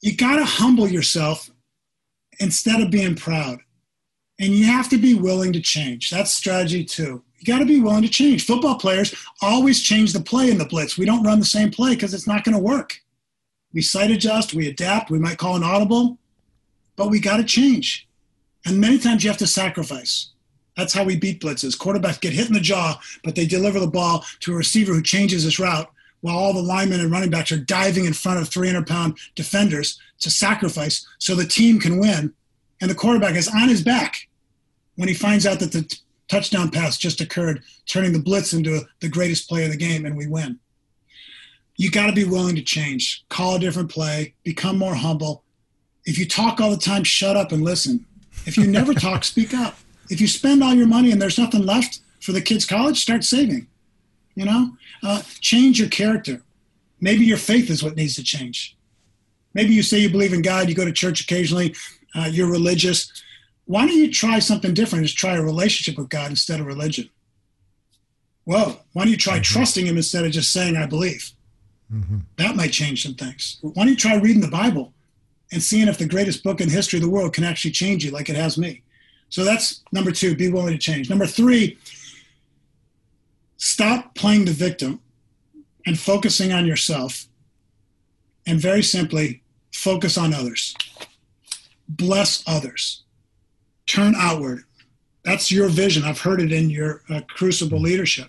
you 0.00 0.16
got 0.16 0.36
to 0.36 0.44
humble 0.44 0.88
yourself 0.88 1.50
instead 2.38 2.80
of 2.80 2.90
being 2.90 3.14
proud. 3.14 3.60
And 4.38 4.54
you 4.54 4.64
have 4.64 4.88
to 4.88 4.96
be 4.96 5.14
willing 5.14 5.52
to 5.52 5.60
change. 5.60 6.08
That's 6.08 6.32
strategy 6.32 6.82
two. 6.82 7.22
You 7.38 7.52
got 7.52 7.58
to 7.58 7.66
be 7.66 7.80
willing 7.80 8.02
to 8.02 8.08
change. 8.08 8.46
Football 8.46 8.78
players 8.78 9.14
always 9.42 9.82
change 9.82 10.14
the 10.14 10.20
play 10.20 10.50
in 10.50 10.56
the 10.56 10.64
blitz. 10.64 10.96
We 10.96 11.04
don't 11.04 11.22
run 11.22 11.38
the 11.38 11.44
same 11.44 11.70
play 11.70 11.94
because 11.94 12.14
it's 12.14 12.26
not 12.26 12.44
going 12.44 12.56
to 12.56 12.62
work. 12.62 13.00
We 13.72 13.82
sight 13.82 14.10
adjust, 14.10 14.54
we 14.54 14.66
adapt, 14.68 15.10
we 15.10 15.18
might 15.18 15.38
call 15.38 15.56
an 15.56 15.62
audible, 15.62 16.18
but 16.96 17.10
we 17.10 17.20
got 17.20 17.36
to 17.36 17.44
change. 17.44 18.08
And 18.66 18.80
many 18.80 18.98
times 18.98 19.24
you 19.24 19.30
have 19.30 19.38
to 19.38 19.46
sacrifice. 19.46 20.30
That's 20.76 20.92
how 20.92 21.04
we 21.04 21.16
beat 21.16 21.40
blitzes. 21.40 21.76
Quarterbacks 21.76 22.20
get 22.20 22.32
hit 22.32 22.48
in 22.48 22.54
the 22.54 22.60
jaw, 22.60 23.00
but 23.24 23.34
they 23.34 23.46
deliver 23.46 23.80
the 23.80 23.86
ball 23.86 24.24
to 24.40 24.52
a 24.52 24.56
receiver 24.56 24.94
who 24.94 25.02
changes 25.02 25.42
his 25.42 25.58
route 25.58 25.90
while 26.20 26.36
all 26.36 26.52
the 26.52 26.62
linemen 26.62 27.00
and 27.00 27.10
running 27.10 27.30
backs 27.30 27.52
are 27.52 27.58
diving 27.58 28.04
in 28.04 28.12
front 28.12 28.40
of 28.40 28.48
300 28.48 28.86
pound 28.86 29.18
defenders 29.34 29.98
to 30.20 30.30
sacrifice 30.30 31.06
so 31.18 31.34
the 31.34 31.46
team 31.46 31.80
can 31.80 31.98
win. 31.98 32.32
And 32.80 32.90
the 32.90 32.94
quarterback 32.94 33.34
is 33.34 33.48
on 33.48 33.68
his 33.68 33.82
back 33.82 34.28
when 34.96 35.08
he 35.08 35.14
finds 35.14 35.46
out 35.46 35.60
that 35.60 35.72
the 35.72 35.98
touchdown 36.28 36.70
pass 36.70 36.96
just 36.96 37.20
occurred, 37.20 37.62
turning 37.86 38.12
the 38.12 38.18
blitz 38.18 38.52
into 38.52 38.82
the 39.00 39.08
greatest 39.08 39.48
play 39.48 39.64
of 39.64 39.70
the 39.70 39.76
game, 39.76 40.06
and 40.06 40.16
we 40.16 40.26
win. 40.26 40.58
You 41.76 41.90
got 41.90 42.06
to 42.06 42.12
be 42.12 42.24
willing 42.24 42.56
to 42.56 42.62
change, 42.62 43.24
call 43.28 43.56
a 43.56 43.58
different 43.58 43.90
play, 43.90 44.34
become 44.44 44.78
more 44.78 44.94
humble. 44.94 45.44
If 46.04 46.18
you 46.18 46.26
talk 46.26 46.60
all 46.60 46.70
the 46.70 46.76
time, 46.76 47.04
shut 47.04 47.36
up 47.36 47.52
and 47.52 47.62
listen. 47.62 48.06
If 48.46 48.56
you 48.56 48.66
never 48.66 48.94
talk, 48.94 49.24
speak 49.24 49.54
up. 49.54 49.76
If 50.08 50.20
you 50.20 50.26
spend 50.26 50.62
all 50.62 50.74
your 50.74 50.86
money 50.86 51.12
and 51.12 51.20
there's 51.20 51.38
nothing 51.38 51.64
left 51.64 52.00
for 52.20 52.32
the 52.32 52.40
kids' 52.40 52.64
college, 52.64 53.00
start 53.00 53.24
saving. 53.24 53.66
You 54.34 54.44
know, 54.46 54.76
uh, 55.02 55.22
change 55.40 55.78
your 55.78 55.88
character. 55.88 56.42
Maybe 57.00 57.24
your 57.24 57.38
faith 57.38 57.70
is 57.70 57.82
what 57.82 57.96
needs 57.96 58.16
to 58.16 58.22
change. 58.22 58.76
Maybe 59.54 59.74
you 59.74 59.82
say 59.82 59.98
you 59.98 60.10
believe 60.10 60.32
in 60.32 60.42
God, 60.42 60.68
you 60.68 60.74
go 60.74 60.84
to 60.84 60.92
church 60.92 61.20
occasionally, 61.20 61.74
uh, 62.14 62.28
you're 62.30 62.50
religious 62.50 63.10
why 63.70 63.86
don't 63.86 63.96
you 63.96 64.10
try 64.10 64.40
something 64.40 64.74
different? 64.74 65.04
Just 65.04 65.16
try 65.16 65.36
a 65.36 65.42
relationship 65.42 65.96
with 65.96 66.08
God 66.08 66.30
instead 66.30 66.58
of 66.58 66.66
religion. 66.66 67.08
Whoa, 68.42 68.80
why 68.92 69.04
don't 69.04 69.12
you 69.12 69.16
try 69.16 69.34
mm-hmm. 69.34 69.42
trusting 69.42 69.86
Him 69.86 69.96
instead 69.96 70.24
of 70.24 70.32
just 70.32 70.52
saying, 70.52 70.74
I 70.74 70.86
believe? 70.86 71.30
Mm-hmm. 71.92 72.16
That 72.36 72.56
might 72.56 72.72
change 72.72 73.04
some 73.04 73.14
things. 73.14 73.58
Why 73.60 73.84
don't 73.84 73.90
you 73.90 73.96
try 73.96 74.16
reading 74.16 74.40
the 74.40 74.48
Bible 74.48 74.92
and 75.52 75.62
seeing 75.62 75.88
if 75.88 75.98
the 75.98 76.06
greatest 76.06 76.42
book 76.44 76.60
in 76.60 76.68
the 76.68 76.74
history 76.74 76.98
of 76.98 77.02
the 77.02 77.10
world 77.10 77.32
can 77.32 77.44
actually 77.44 77.72
change 77.72 78.04
you 78.04 78.10
like 78.10 78.28
it 78.28 78.36
has 78.36 78.56
me? 78.58 78.82
So 79.28 79.44
that's 79.44 79.82
number 79.92 80.10
two, 80.10 80.34
be 80.34 80.50
willing 80.50 80.72
to 80.72 80.78
change. 80.78 81.08
Number 81.08 81.26
three, 81.26 81.78
stop 83.56 84.14
playing 84.14 84.44
the 84.44 84.52
victim 84.52 85.00
and 85.86 85.98
focusing 85.98 86.52
on 86.52 86.66
yourself. 86.66 87.26
And 88.46 88.58
very 88.60 88.82
simply, 88.82 89.42
focus 89.72 90.18
on 90.18 90.34
others. 90.34 90.74
Bless 91.88 92.42
others 92.46 93.04
turn 93.90 94.14
outward. 94.16 94.64
That's 95.24 95.50
your 95.50 95.68
vision. 95.68 96.04
I've 96.04 96.20
heard 96.20 96.40
it 96.40 96.52
in 96.52 96.70
your 96.70 97.02
uh, 97.10 97.20
crucible 97.28 97.80
leadership. 97.80 98.28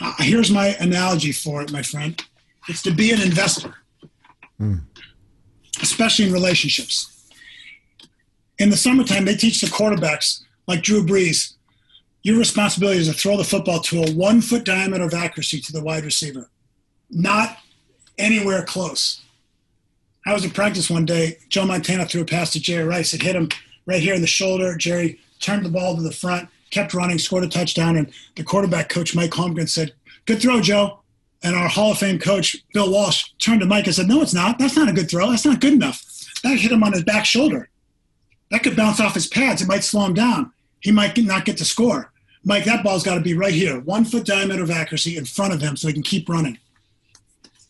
Uh, 0.00 0.14
here's 0.18 0.50
my 0.50 0.68
analogy 0.80 1.32
for 1.32 1.62
it, 1.62 1.72
my 1.72 1.82
friend 1.82 2.22
it's 2.68 2.82
to 2.82 2.90
be 2.90 3.12
an 3.12 3.22
investor, 3.22 3.72
mm. 4.60 4.80
Especially 5.82 6.26
in 6.26 6.32
relationships. 6.32 7.12
In 8.58 8.70
the 8.70 8.76
summertime, 8.76 9.24
they 9.24 9.36
teach 9.36 9.60
the 9.60 9.66
quarterbacks, 9.66 10.42
like 10.66 10.82
Drew 10.82 11.04
Brees, 11.04 11.54
your 12.26 12.38
responsibility 12.38 12.98
is 12.98 13.06
to 13.06 13.14
throw 13.14 13.36
the 13.36 13.44
football 13.44 13.78
to 13.82 14.02
a 14.02 14.10
one 14.10 14.40
foot 14.40 14.64
diameter 14.64 15.04
of 15.04 15.14
accuracy 15.14 15.60
to 15.60 15.72
the 15.72 15.80
wide 15.80 16.04
receiver, 16.04 16.50
not 17.08 17.58
anywhere 18.18 18.64
close. 18.64 19.22
I 20.26 20.32
was 20.32 20.44
in 20.44 20.50
practice 20.50 20.90
one 20.90 21.04
day. 21.04 21.38
Joe 21.50 21.66
Montana 21.66 22.04
threw 22.04 22.22
a 22.22 22.24
pass 22.24 22.50
to 22.54 22.60
Jerry 22.60 22.82
Rice. 22.82 23.14
It 23.14 23.22
hit 23.22 23.36
him 23.36 23.48
right 23.86 24.02
here 24.02 24.16
in 24.16 24.22
the 24.22 24.26
shoulder. 24.26 24.76
Jerry 24.76 25.20
turned 25.38 25.64
the 25.64 25.70
ball 25.70 25.94
to 25.94 26.02
the 26.02 26.10
front, 26.10 26.48
kept 26.72 26.94
running, 26.94 27.20
scored 27.20 27.44
a 27.44 27.48
touchdown, 27.48 27.96
and 27.96 28.12
the 28.34 28.42
quarterback 28.42 28.88
coach 28.88 29.14
Mike 29.14 29.30
Holmgren 29.30 29.68
said, 29.68 29.92
"Good 30.24 30.42
throw, 30.42 30.60
Joe." 30.60 30.98
And 31.46 31.54
our 31.54 31.68
Hall 31.68 31.92
of 31.92 31.98
Fame 31.98 32.18
coach 32.18 32.56
Bill 32.74 32.90
Walsh 32.90 33.30
turned 33.38 33.60
to 33.60 33.66
Mike 33.66 33.86
and 33.86 33.94
said, 33.94 34.08
"No, 34.08 34.20
it's 34.20 34.34
not. 34.34 34.58
That's 34.58 34.74
not 34.74 34.88
a 34.88 34.92
good 34.92 35.08
throw. 35.08 35.30
That's 35.30 35.44
not 35.44 35.60
good 35.60 35.74
enough. 35.74 36.04
That 36.42 36.58
hit 36.58 36.72
him 36.72 36.82
on 36.82 36.92
his 36.92 37.04
back 37.04 37.24
shoulder. 37.24 37.68
That 38.50 38.64
could 38.64 38.74
bounce 38.74 38.98
off 38.98 39.14
his 39.14 39.28
pads. 39.28 39.62
It 39.62 39.68
might 39.68 39.84
slow 39.84 40.06
him 40.06 40.14
down. 40.14 40.50
He 40.80 40.90
might 40.90 41.16
not 41.18 41.44
get 41.44 41.56
to 41.58 41.64
score." 41.64 42.10
Mike, 42.42 42.64
that 42.64 42.82
ball's 42.82 43.04
got 43.04 43.14
to 43.14 43.20
be 43.20 43.34
right 43.34 43.54
here, 43.54 43.78
one 43.78 44.04
foot 44.04 44.24
diameter 44.24 44.64
of 44.64 44.72
accuracy 44.72 45.16
in 45.16 45.24
front 45.24 45.52
of 45.52 45.60
him 45.60 45.76
so 45.76 45.86
he 45.86 45.94
can 45.94 46.02
keep 46.02 46.28
running. 46.28 46.58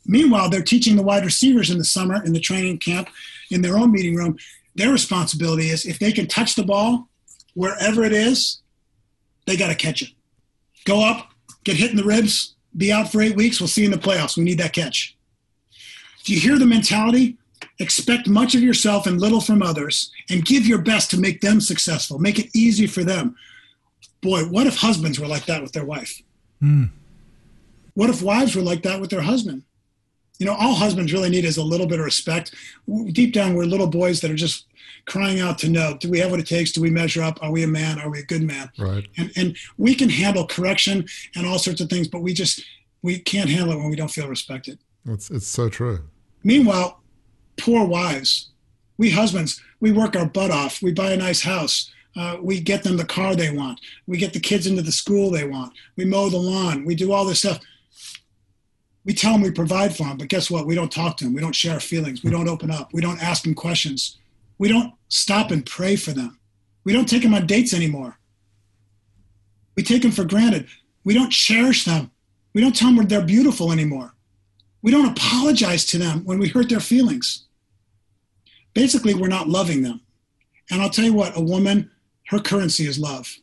Meanwhile, 0.06 0.48
they're 0.48 0.62
teaching 0.62 0.96
the 0.96 1.02
wide 1.02 1.26
receivers 1.26 1.68
in 1.68 1.76
the 1.76 1.84
summer 1.84 2.24
in 2.24 2.32
the 2.32 2.40
training 2.40 2.78
camp 2.78 3.10
in 3.50 3.60
their 3.60 3.76
own 3.76 3.92
meeting 3.92 4.14
room. 4.14 4.38
Their 4.74 4.90
responsibility 4.90 5.68
is 5.68 5.84
if 5.84 5.98
they 5.98 6.12
can 6.12 6.28
touch 6.28 6.54
the 6.54 6.64
ball 6.64 7.10
wherever 7.52 8.04
it 8.04 8.14
is, 8.14 8.62
they 9.44 9.54
got 9.54 9.68
to 9.68 9.74
catch 9.74 10.00
it. 10.00 10.12
Go 10.86 11.04
up, 11.04 11.32
get 11.64 11.76
hit 11.76 11.90
in 11.90 11.98
the 11.98 12.04
ribs, 12.04 12.55
be 12.76 12.92
out 12.92 13.10
for 13.10 13.22
eight 13.22 13.36
weeks. 13.36 13.60
We'll 13.60 13.68
see 13.68 13.82
you 13.82 13.86
in 13.86 13.92
the 13.92 13.98
playoffs. 13.98 14.36
We 14.36 14.44
need 14.44 14.58
that 14.58 14.72
catch. 14.72 15.16
Do 16.24 16.34
you 16.34 16.40
hear 16.40 16.58
the 16.58 16.66
mentality? 16.66 17.36
Expect 17.78 18.26
much 18.26 18.54
of 18.54 18.62
yourself 18.62 19.06
and 19.06 19.20
little 19.20 19.40
from 19.40 19.62
others, 19.62 20.10
and 20.30 20.44
give 20.44 20.66
your 20.66 20.78
best 20.78 21.10
to 21.10 21.20
make 21.20 21.40
them 21.40 21.60
successful. 21.60 22.18
Make 22.18 22.38
it 22.38 22.54
easy 22.54 22.86
for 22.86 23.04
them. 23.04 23.36
Boy, 24.22 24.42
what 24.42 24.66
if 24.66 24.76
husbands 24.76 25.20
were 25.20 25.26
like 25.26 25.46
that 25.46 25.62
with 25.62 25.72
their 25.72 25.84
wife? 25.84 26.22
Mm. 26.62 26.90
What 27.94 28.10
if 28.10 28.22
wives 28.22 28.56
were 28.56 28.62
like 28.62 28.82
that 28.82 29.00
with 29.00 29.10
their 29.10 29.22
husband? 29.22 29.62
You 30.38 30.46
know, 30.46 30.54
all 30.54 30.74
husbands 30.74 31.12
really 31.12 31.30
need 31.30 31.44
is 31.44 31.56
a 31.56 31.62
little 31.62 31.86
bit 31.86 31.98
of 31.98 32.04
respect. 32.04 32.54
Deep 33.12 33.32
down, 33.32 33.54
we're 33.54 33.64
little 33.64 33.86
boys 33.86 34.20
that 34.20 34.30
are 34.30 34.36
just 34.36 34.66
crying 35.06 35.40
out 35.40 35.58
to 35.58 35.68
know: 35.68 35.96
Do 35.98 36.10
we 36.10 36.18
have 36.18 36.30
what 36.30 36.40
it 36.40 36.46
takes? 36.46 36.72
Do 36.72 36.80
we 36.80 36.90
measure 36.90 37.22
up? 37.22 37.38
Are 37.42 37.50
we 37.50 37.62
a 37.62 37.68
man? 37.68 37.98
Are 38.00 38.10
we 38.10 38.20
a 38.20 38.24
good 38.24 38.42
man? 38.42 38.70
Right. 38.78 39.06
And 39.16 39.32
and 39.36 39.56
we 39.78 39.94
can 39.94 40.08
handle 40.08 40.46
correction 40.46 41.06
and 41.34 41.46
all 41.46 41.58
sorts 41.58 41.80
of 41.80 41.88
things, 41.88 42.08
but 42.08 42.20
we 42.20 42.34
just 42.34 42.62
we 43.02 43.18
can't 43.18 43.48
handle 43.48 43.72
it 43.72 43.76
when 43.76 43.90
we 43.90 43.96
don't 43.96 44.10
feel 44.10 44.28
respected. 44.28 44.78
It's 45.06 45.30
it's 45.30 45.46
so 45.46 45.68
true. 45.68 46.00
Meanwhile, 46.44 47.00
poor 47.56 47.86
wives, 47.86 48.50
we 48.98 49.10
husbands, 49.10 49.60
we 49.80 49.92
work 49.92 50.16
our 50.16 50.26
butt 50.26 50.50
off. 50.50 50.82
We 50.82 50.92
buy 50.92 51.12
a 51.12 51.16
nice 51.16 51.42
house. 51.42 51.92
Uh, 52.14 52.38
we 52.40 52.60
get 52.60 52.82
them 52.82 52.96
the 52.96 53.04
car 53.04 53.36
they 53.36 53.50
want. 53.50 53.78
We 54.06 54.16
get 54.16 54.32
the 54.32 54.40
kids 54.40 54.66
into 54.66 54.80
the 54.80 54.92
school 54.92 55.30
they 55.30 55.46
want. 55.46 55.74
We 55.96 56.06
mow 56.06 56.30
the 56.30 56.38
lawn. 56.38 56.86
We 56.86 56.94
do 56.94 57.12
all 57.12 57.26
this 57.26 57.40
stuff 57.40 57.60
we 59.06 59.14
tell 59.14 59.32
them 59.32 59.40
we 59.40 59.52
provide 59.52 59.96
for 59.96 60.02
them, 60.02 60.18
but 60.18 60.28
guess 60.28 60.50
what? 60.50 60.66
We 60.66 60.74
don't 60.74 60.90
talk 60.90 61.16
to 61.18 61.24
them. 61.24 61.32
We 61.32 61.40
don't 61.40 61.54
share 61.54 61.74
our 61.74 61.80
feelings. 61.80 62.24
We 62.24 62.30
don't 62.30 62.48
open 62.48 62.72
up. 62.72 62.92
We 62.92 63.00
don't 63.00 63.22
ask 63.22 63.44
them 63.44 63.54
questions. 63.54 64.18
We 64.58 64.68
don't 64.68 64.92
stop 65.08 65.52
and 65.52 65.64
pray 65.64 65.94
for 65.94 66.10
them. 66.10 66.38
We 66.82 66.92
don't 66.92 67.08
take 67.08 67.22
them 67.22 67.32
on 67.32 67.46
dates 67.46 67.72
anymore. 67.72 68.18
We 69.76 69.84
take 69.84 70.02
them 70.02 70.10
for 70.10 70.24
granted. 70.24 70.66
We 71.04 71.14
don't 71.14 71.30
cherish 71.30 71.84
them. 71.84 72.10
We 72.52 72.60
don't 72.60 72.74
tell 72.74 72.92
them 72.92 73.06
they're 73.06 73.22
beautiful 73.22 73.70
anymore. 73.70 74.12
We 74.82 74.90
don't 74.90 75.06
apologize 75.06 75.84
to 75.86 75.98
them 75.98 76.24
when 76.24 76.40
we 76.40 76.48
hurt 76.48 76.68
their 76.68 76.80
feelings. 76.80 77.44
Basically, 78.74 79.14
we're 79.14 79.28
not 79.28 79.48
loving 79.48 79.82
them. 79.82 80.00
And 80.70 80.82
I'll 80.82 80.90
tell 80.90 81.04
you 81.04 81.14
what, 81.14 81.36
a 81.36 81.40
woman, 81.40 81.92
her 82.28 82.40
currency 82.40 82.86
is 82.86 82.98
love. 82.98 83.36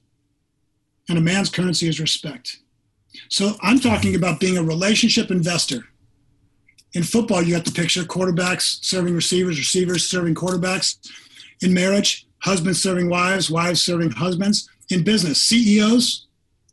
And 1.07 1.17
a 1.17 1.21
man's 1.21 1.49
currency 1.49 1.87
is 1.87 2.01
respect. 2.01 2.59
So 3.29 3.55
I'm 3.61 3.79
talking 3.79 4.15
about 4.15 4.39
being 4.39 4.57
a 4.57 4.63
relationship 4.63 5.31
investor. 5.31 5.85
In 6.93 7.03
football, 7.03 7.41
you 7.41 7.55
got 7.55 7.65
the 7.65 7.71
picture 7.71 8.03
quarterbacks 8.03 8.83
serving 8.83 9.15
receivers, 9.15 9.57
receivers 9.57 10.07
serving 10.09 10.35
quarterbacks. 10.35 10.97
In 11.61 11.73
marriage, 11.73 12.27
husbands 12.39 12.81
serving 12.81 13.09
wives, 13.09 13.49
wives 13.49 13.81
serving 13.81 14.11
husbands. 14.11 14.69
In 14.89 15.03
business, 15.03 15.41
CEOs 15.41 16.27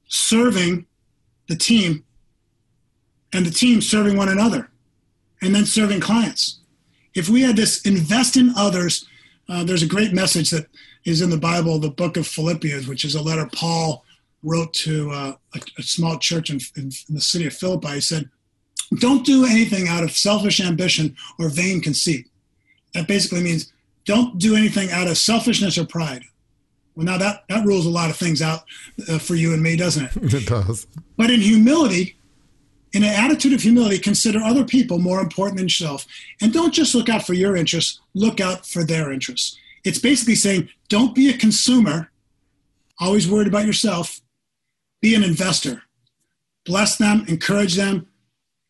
serving 0.08 0.86
the 1.48 1.56
team 1.56 2.04
and 3.32 3.46
the 3.46 3.50
team 3.50 3.80
serving 3.80 4.16
one 4.16 4.28
another 4.28 4.70
and 5.40 5.54
then 5.54 5.64
serving 5.64 6.00
clients. 6.00 6.60
If 7.14 7.28
we 7.28 7.42
had 7.42 7.56
this 7.56 7.82
invest 7.82 8.36
in 8.36 8.52
others, 8.56 9.06
uh, 9.48 9.64
there's 9.64 9.82
a 9.82 9.86
great 9.86 10.12
message 10.12 10.50
that 10.50 10.66
is 11.04 11.22
in 11.22 11.30
the 11.30 11.38
Bible, 11.38 11.78
the 11.78 11.90
book 11.90 12.16
of 12.16 12.26
Philippians, 12.26 12.86
which 12.86 13.04
is 13.04 13.14
a 13.14 13.22
letter 13.22 13.48
Paul 13.52 14.04
wrote 14.42 14.72
to 14.72 15.10
uh, 15.10 15.32
a, 15.54 15.60
a, 15.78 15.82
small 15.82 16.18
church 16.18 16.50
in, 16.50 16.60
in, 16.76 16.90
in 17.08 17.14
the 17.14 17.20
city 17.20 17.46
of 17.46 17.54
Philippi. 17.54 17.94
He 17.94 18.00
said, 18.00 18.28
Don't 18.98 19.24
do 19.24 19.44
anything 19.44 19.88
out 19.88 20.02
of 20.02 20.12
selfish 20.12 20.60
ambition 20.60 21.16
or 21.38 21.48
vain 21.48 21.80
conceit. 21.80 22.26
That 22.94 23.06
basically 23.06 23.42
means 23.42 23.72
don't 24.04 24.38
do 24.38 24.56
anything 24.56 24.90
out 24.90 25.08
of 25.08 25.18
selfishness 25.18 25.78
or 25.78 25.84
pride. 25.84 26.24
Well, 26.96 27.06
now 27.06 27.18
that, 27.18 27.44
that 27.48 27.64
rules 27.64 27.86
a 27.86 27.90
lot 27.90 28.10
of 28.10 28.16
things 28.16 28.42
out 28.42 28.64
uh, 29.08 29.18
for 29.18 29.34
you 29.34 29.52
and 29.52 29.62
me, 29.62 29.76
doesn't 29.76 30.04
it? 30.04 30.34
It 30.34 30.46
does. 30.46 30.86
But 31.16 31.30
in 31.30 31.40
humility, 31.40 32.16
in 32.92 33.04
an 33.04 33.14
attitude 33.14 33.52
of 33.52 33.62
humility, 33.62 33.98
consider 33.98 34.40
other 34.40 34.64
people 34.64 34.98
more 34.98 35.20
important 35.20 35.58
than 35.58 35.66
yourself. 35.66 36.06
And 36.40 36.52
don't 36.52 36.74
just 36.74 36.94
look 36.94 37.08
out 37.08 37.24
for 37.24 37.34
your 37.34 37.56
interests, 37.56 38.00
look 38.14 38.40
out 38.40 38.66
for 38.66 38.82
their 38.82 39.12
interests. 39.12 39.56
It's 39.84 39.98
basically 39.98 40.34
saying, 40.34 40.68
don't 40.88 41.14
be 41.14 41.30
a 41.30 41.38
consumer, 41.38 42.10
always 42.98 43.28
worried 43.30 43.48
about 43.48 43.66
yourself, 43.66 44.20
be 45.00 45.14
an 45.14 45.24
investor. 45.24 45.82
Bless 46.64 46.96
them, 46.96 47.24
encourage 47.28 47.74
them, 47.74 48.06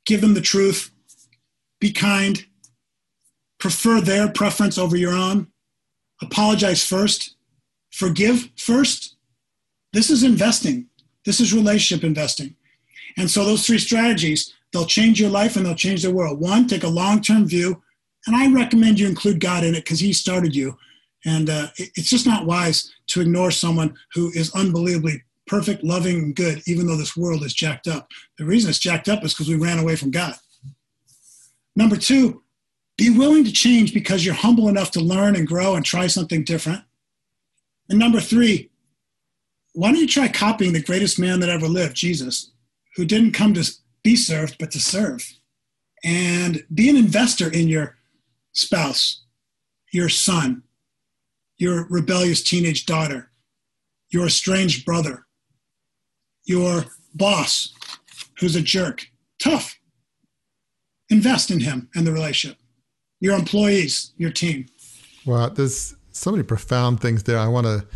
give 0.06 0.20
them 0.20 0.34
the 0.34 0.40
truth, 0.40 0.90
be 1.80 1.92
kind, 1.92 2.44
prefer 3.58 4.00
their 4.00 4.28
preference 4.28 4.78
over 4.78 4.96
your 4.96 5.12
own, 5.12 5.48
apologize 6.22 6.84
first, 6.84 7.36
forgive 7.90 8.50
first. 8.56 9.16
This 9.92 10.10
is 10.10 10.22
investing. 10.22 10.86
This 11.24 11.40
is 11.40 11.52
relationship 11.52 12.04
investing. 12.04 12.54
And 13.16 13.30
so 13.30 13.44
those 13.44 13.66
three 13.66 13.78
strategies, 13.78 14.54
they'll 14.72 14.86
change 14.86 15.20
your 15.20 15.30
life 15.30 15.56
and 15.56 15.66
they'll 15.66 15.74
change 15.74 16.02
the 16.02 16.14
world. 16.14 16.40
One, 16.40 16.66
take 16.66 16.84
a 16.84 16.88
long-term 16.88 17.48
view, 17.48 17.82
and 18.26 18.36
I 18.36 18.52
recommend 18.52 19.00
you 19.00 19.08
include 19.08 19.40
God 19.40 19.64
in 19.64 19.74
it 19.74 19.84
because 19.84 20.00
He 20.00 20.12
started 20.12 20.54
you. 20.54 20.76
And 21.24 21.50
uh, 21.50 21.68
it's 21.76 22.08
just 22.08 22.26
not 22.26 22.46
wise 22.46 22.92
to 23.08 23.20
ignore 23.20 23.50
someone 23.50 23.94
who 24.14 24.30
is 24.30 24.54
unbelievably 24.54 25.22
perfect, 25.50 25.82
loving, 25.82 26.32
good, 26.32 26.62
even 26.66 26.86
though 26.86 26.96
this 26.96 27.16
world 27.16 27.42
is 27.42 27.52
jacked 27.52 27.88
up. 27.88 28.06
The 28.38 28.44
reason 28.44 28.70
it's 28.70 28.78
jacked 28.78 29.08
up 29.08 29.24
is 29.24 29.34
because 29.34 29.48
we 29.48 29.56
ran 29.56 29.80
away 29.80 29.96
from 29.96 30.12
God. 30.12 30.36
Number 31.74 31.96
two, 31.96 32.44
be 32.96 33.10
willing 33.10 33.42
to 33.42 33.52
change 33.52 33.92
because 33.92 34.24
you're 34.24 34.32
humble 34.32 34.68
enough 34.68 34.92
to 34.92 35.00
learn 35.00 35.34
and 35.34 35.48
grow 35.48 35.74
and 35.74 35.84
try 35.84 36.06
something 36.06 36.44
different. 36.44 36.82
And 37.88 37.98
number 37.98 38.20
three, 38.20 38.70
why 39.72 39.90
don't 39.90 40.00
you 40.00 40.06
try 40.06 40.28
copying 40.28 40.72
the 40.72 40.82
greatest 40.84 41.18
man 41.18 41.40
that 41.40 41.48
ever 41.48 41.66
lived, 41.66 41.96
Jesus, 41.96 42.52
who 42.94 43.04
didn't 43.04 43.32
come 43.32 43.52
to 43.54 43.68
be 44.04 44.14
served, 44.14 44.56
but 44.60 44.70
to 44.70 44.78
serve? 44.78 45.32
And 46.04 46.64
be 46.72 46.88
an 46.88 46.96
investor 46.96 47.52
in 47.52 47.66
your 47.66 47.96
spouse, 48.52 49.24
your 49.92 50.08
son, 50.08 50.62
your 51.58 51.88
rebellious 51.88 52.40
teenage 52.40 52.86
daughter, 52.86 53.32
your 54.10 54.26
estranged 54.26 54.84
brother, 54.84 55.26
your 56.50 56.84
boss 57.14 57.72
who's 58.40 58.56
a 58.56 58.60
jerk. 58.60 59.06
Tough. 59.38 59.78
Invest 61.08 61.50
in 61.50 61.60
him 61.60 61.88
and 61.94 62.04
the 62.04 62.12
relationship. 62.12 62.58
Your 63.20 63.36
employees, 63.36 64.12
your 64.16 64.32
team. 64.32 64.66
Well, 65.24 65.50
there's 65.50 65.94
so 66.10 66.32
many 66.32 66.42
profound 66.42 67.00
things 67.00 67.22
there. 67.22 67.38
I 67.38 67.46
want 67.46 67.66
to 67.66 67.86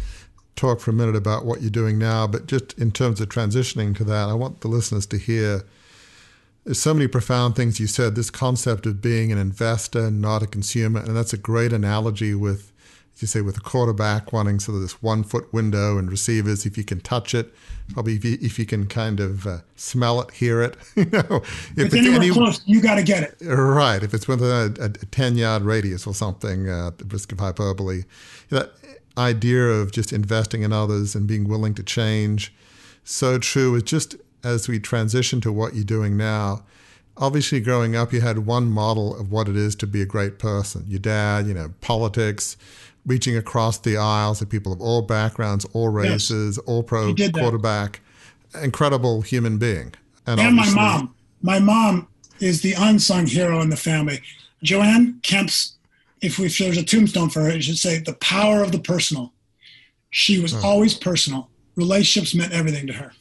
talk 0.55 0.79
for 0.79 0.93
a 0.93 0.95
minute 0.95 1.17
about 1.17 1.45
what 1.45 1.63
you're 1.63 1.71
doing 1.71 1.99
now, 1.99 2.29
but 2.29 2.47
just 2.47 2.79
in 2.79 2.93
terms 2.93 3.21
of 3.21 3.29
transitioning 3.29 3.97
to 3.97 4.05
that, 4.05 4.29
I 4.29 4.35
want 4.35 4.61
the 4.61 4.69
listeners 4.69 5.07
to 5.07 5.19
hear 5.19 5.65
there's 6.65 6.81
so 6.81 6.95
many 6.95 7.09
profound 7.09 7.57
things 7.57 7.81
you 7.81 7.87
said. 7.89 8.15
This 8.15 8.31
concept 8.31 8.87
of 8.87 9.03
being 9.03 9.33
an 9.33 9.39
investor, 9.39 10.11
not 10.11 10.43
a 10.43 10.47
consumer, 10.47 11.01
and 11.01 11.17
that's 11.17 11.33
a 11.33 11.39
great 11.39 11.73
analogy 11.73 12.35
with, 12.35 12.73
as 13.15 13.23
you 13.23 13.29
say, 13.29 13.41
with 13.41 13.57
a 13.57 13.61
quarterback 13.61 14.33
wanting 14.33 14.59
sort 14.59 14.75
of 14.77 14.83
this 14.83 15.01
one 15.03 15.23
foot 15.23 15.53
window 15.53 15.99
and 15.99 16.11
receivers. 16.11 16.67
If 16.67 16.77
you 16.77 16.85
can 16.85 17.01
touch 17.01 17.35
it, 17.35 17.55
probably 17.93 18.17
if 18.17 18.25
you, 18.25 18.39
if 18.41 18.59
you 18.59 18.67
can 18.67 18.87
kind 18.87 19.21
of 19.21 19.47
uh, 19.47 19.59
smell 19.77 20.21
it, 20.21 20.33
hear 20.33 20.63
it, 20.63 20.77
you 20.97 21.05
know, 21.07 21.43
if, 21.77 21.79
it's 21.79 21.95
anywhere 21.95 22.17
any, 22.17 22.31
close, 22.31 22.61
you 22.67 22.81
got 22.81 22.97
to 22.97 23.05
get 23.05 23.23
it. 23.23 23.37
Right. 23.41 24.03
If 24.03 24.15
it's 24.15 24.27
within 24.27 24.49
a, 24.49 24.83
a, 24.83 24.87
a 24.87 24.89
10 24.89 25.37
yard 25.37 25.63
radius 25.63 26.07
or 26.07 26.15
something, 26.15 26.69
uh, 26.69 26.89
at 26.89 26.99
the 26.99 27.05
risk 27.05 27.31
of 27.31 27.39
hyperbole, 27.39 28.03
that 28.51 28.73
idea 29.17 29.65
of 29.65 29.93
just 29.93 30.13
investing 30.13 30.63
in 30.63 30.73
others 30.73 31.15
and 31.15 31.27
being 31.27 31.47
willing 31.47 31.75
to 31.75 31.83
change, 31.85 32.53
so 33.05 33.39
true. 33.39 33.77
It's 33.77 33.89
just 33.91 34.17
as 34.43 34.69
we 34.69 34.81
transition 34.81 35.41
to 35.43 35.53
what 35.53 35.75
you're 35.75 35.85
doing 35.85 36.17
now, 36.17 36.65
obviously 37.17 37.61
growing 37.61 37.95
up, 37.95 38.13
you 38.13 38.21
had 38.21 38.41
one 38.41 38.71
model 38.71 39.19
of 39.19 39.31
what 39.31 39.49
it 39.49 39.57
is 39.57 39.75
to 39.77 39.87
be 39.87 40.03
a 40.03 40.07
great 40.07 40.39
person. 40.39 40.85
Your 40.89 40.99
dad, 40.99 41.47
you 41.47 41.55
know, 41.55 41.73
politics, 41.81 42.57
reaching 43.07 43.37
across 43.37 43.79
the 43.79 43.97
aisles 43.97 44.41
of 44.41 44.49
people 44.49 44.73
of 44.73 44.81
all 44.81 45.03
backgrounds, 45.03 45.65
all 45.73 45.89
races, 45.89 46.57
yes. 46.57 46.67
all 46.67 46.83
pro 46.83 47.15
quarterback. 47.15 48.01
Incredible 48.63 49.23
human 49.23 49.59
being. 49.59 49.95
And, 50.27 50.41
and 50.41 50.57
my 50.57 50.71
mom. 50.75 51.15
My 51.43 51.59
mom 51.59 52.09
is 52.41 52.63
the 52.63 52.75
unsung 52.79 53.27
hero 53.27 53.61
in 53.61 53.69
the 53.69 53.77
family. 53.77 54.21
Joanne 54.63 55.21
Kemp's, 55.23 55.75
if, 56.23 56.39
if 56.41 56.57
there's 56.57 56.79
a 56.79 56.85
tombstone 56.85 57.29
for 57.29 57.43
her, 57.43 57.51
it 57.51 57.63
should 57.63 57.79
say 57.79 57.99
the 57.99 58.15
power 58.15 58.63
of 58.63 58.73
the 58.73 58.79
personal. 58.79 59.33
She 60.11 60.39
was 60.41 60.55
oh. 60.55 60.61
always 60.65 60.95
personal. 60.95 61.51
relationships 61.77 62.35
meant 62.35 62.53
everything 62.53 62.87
to 62.87 62.93
her. 62.93 63.13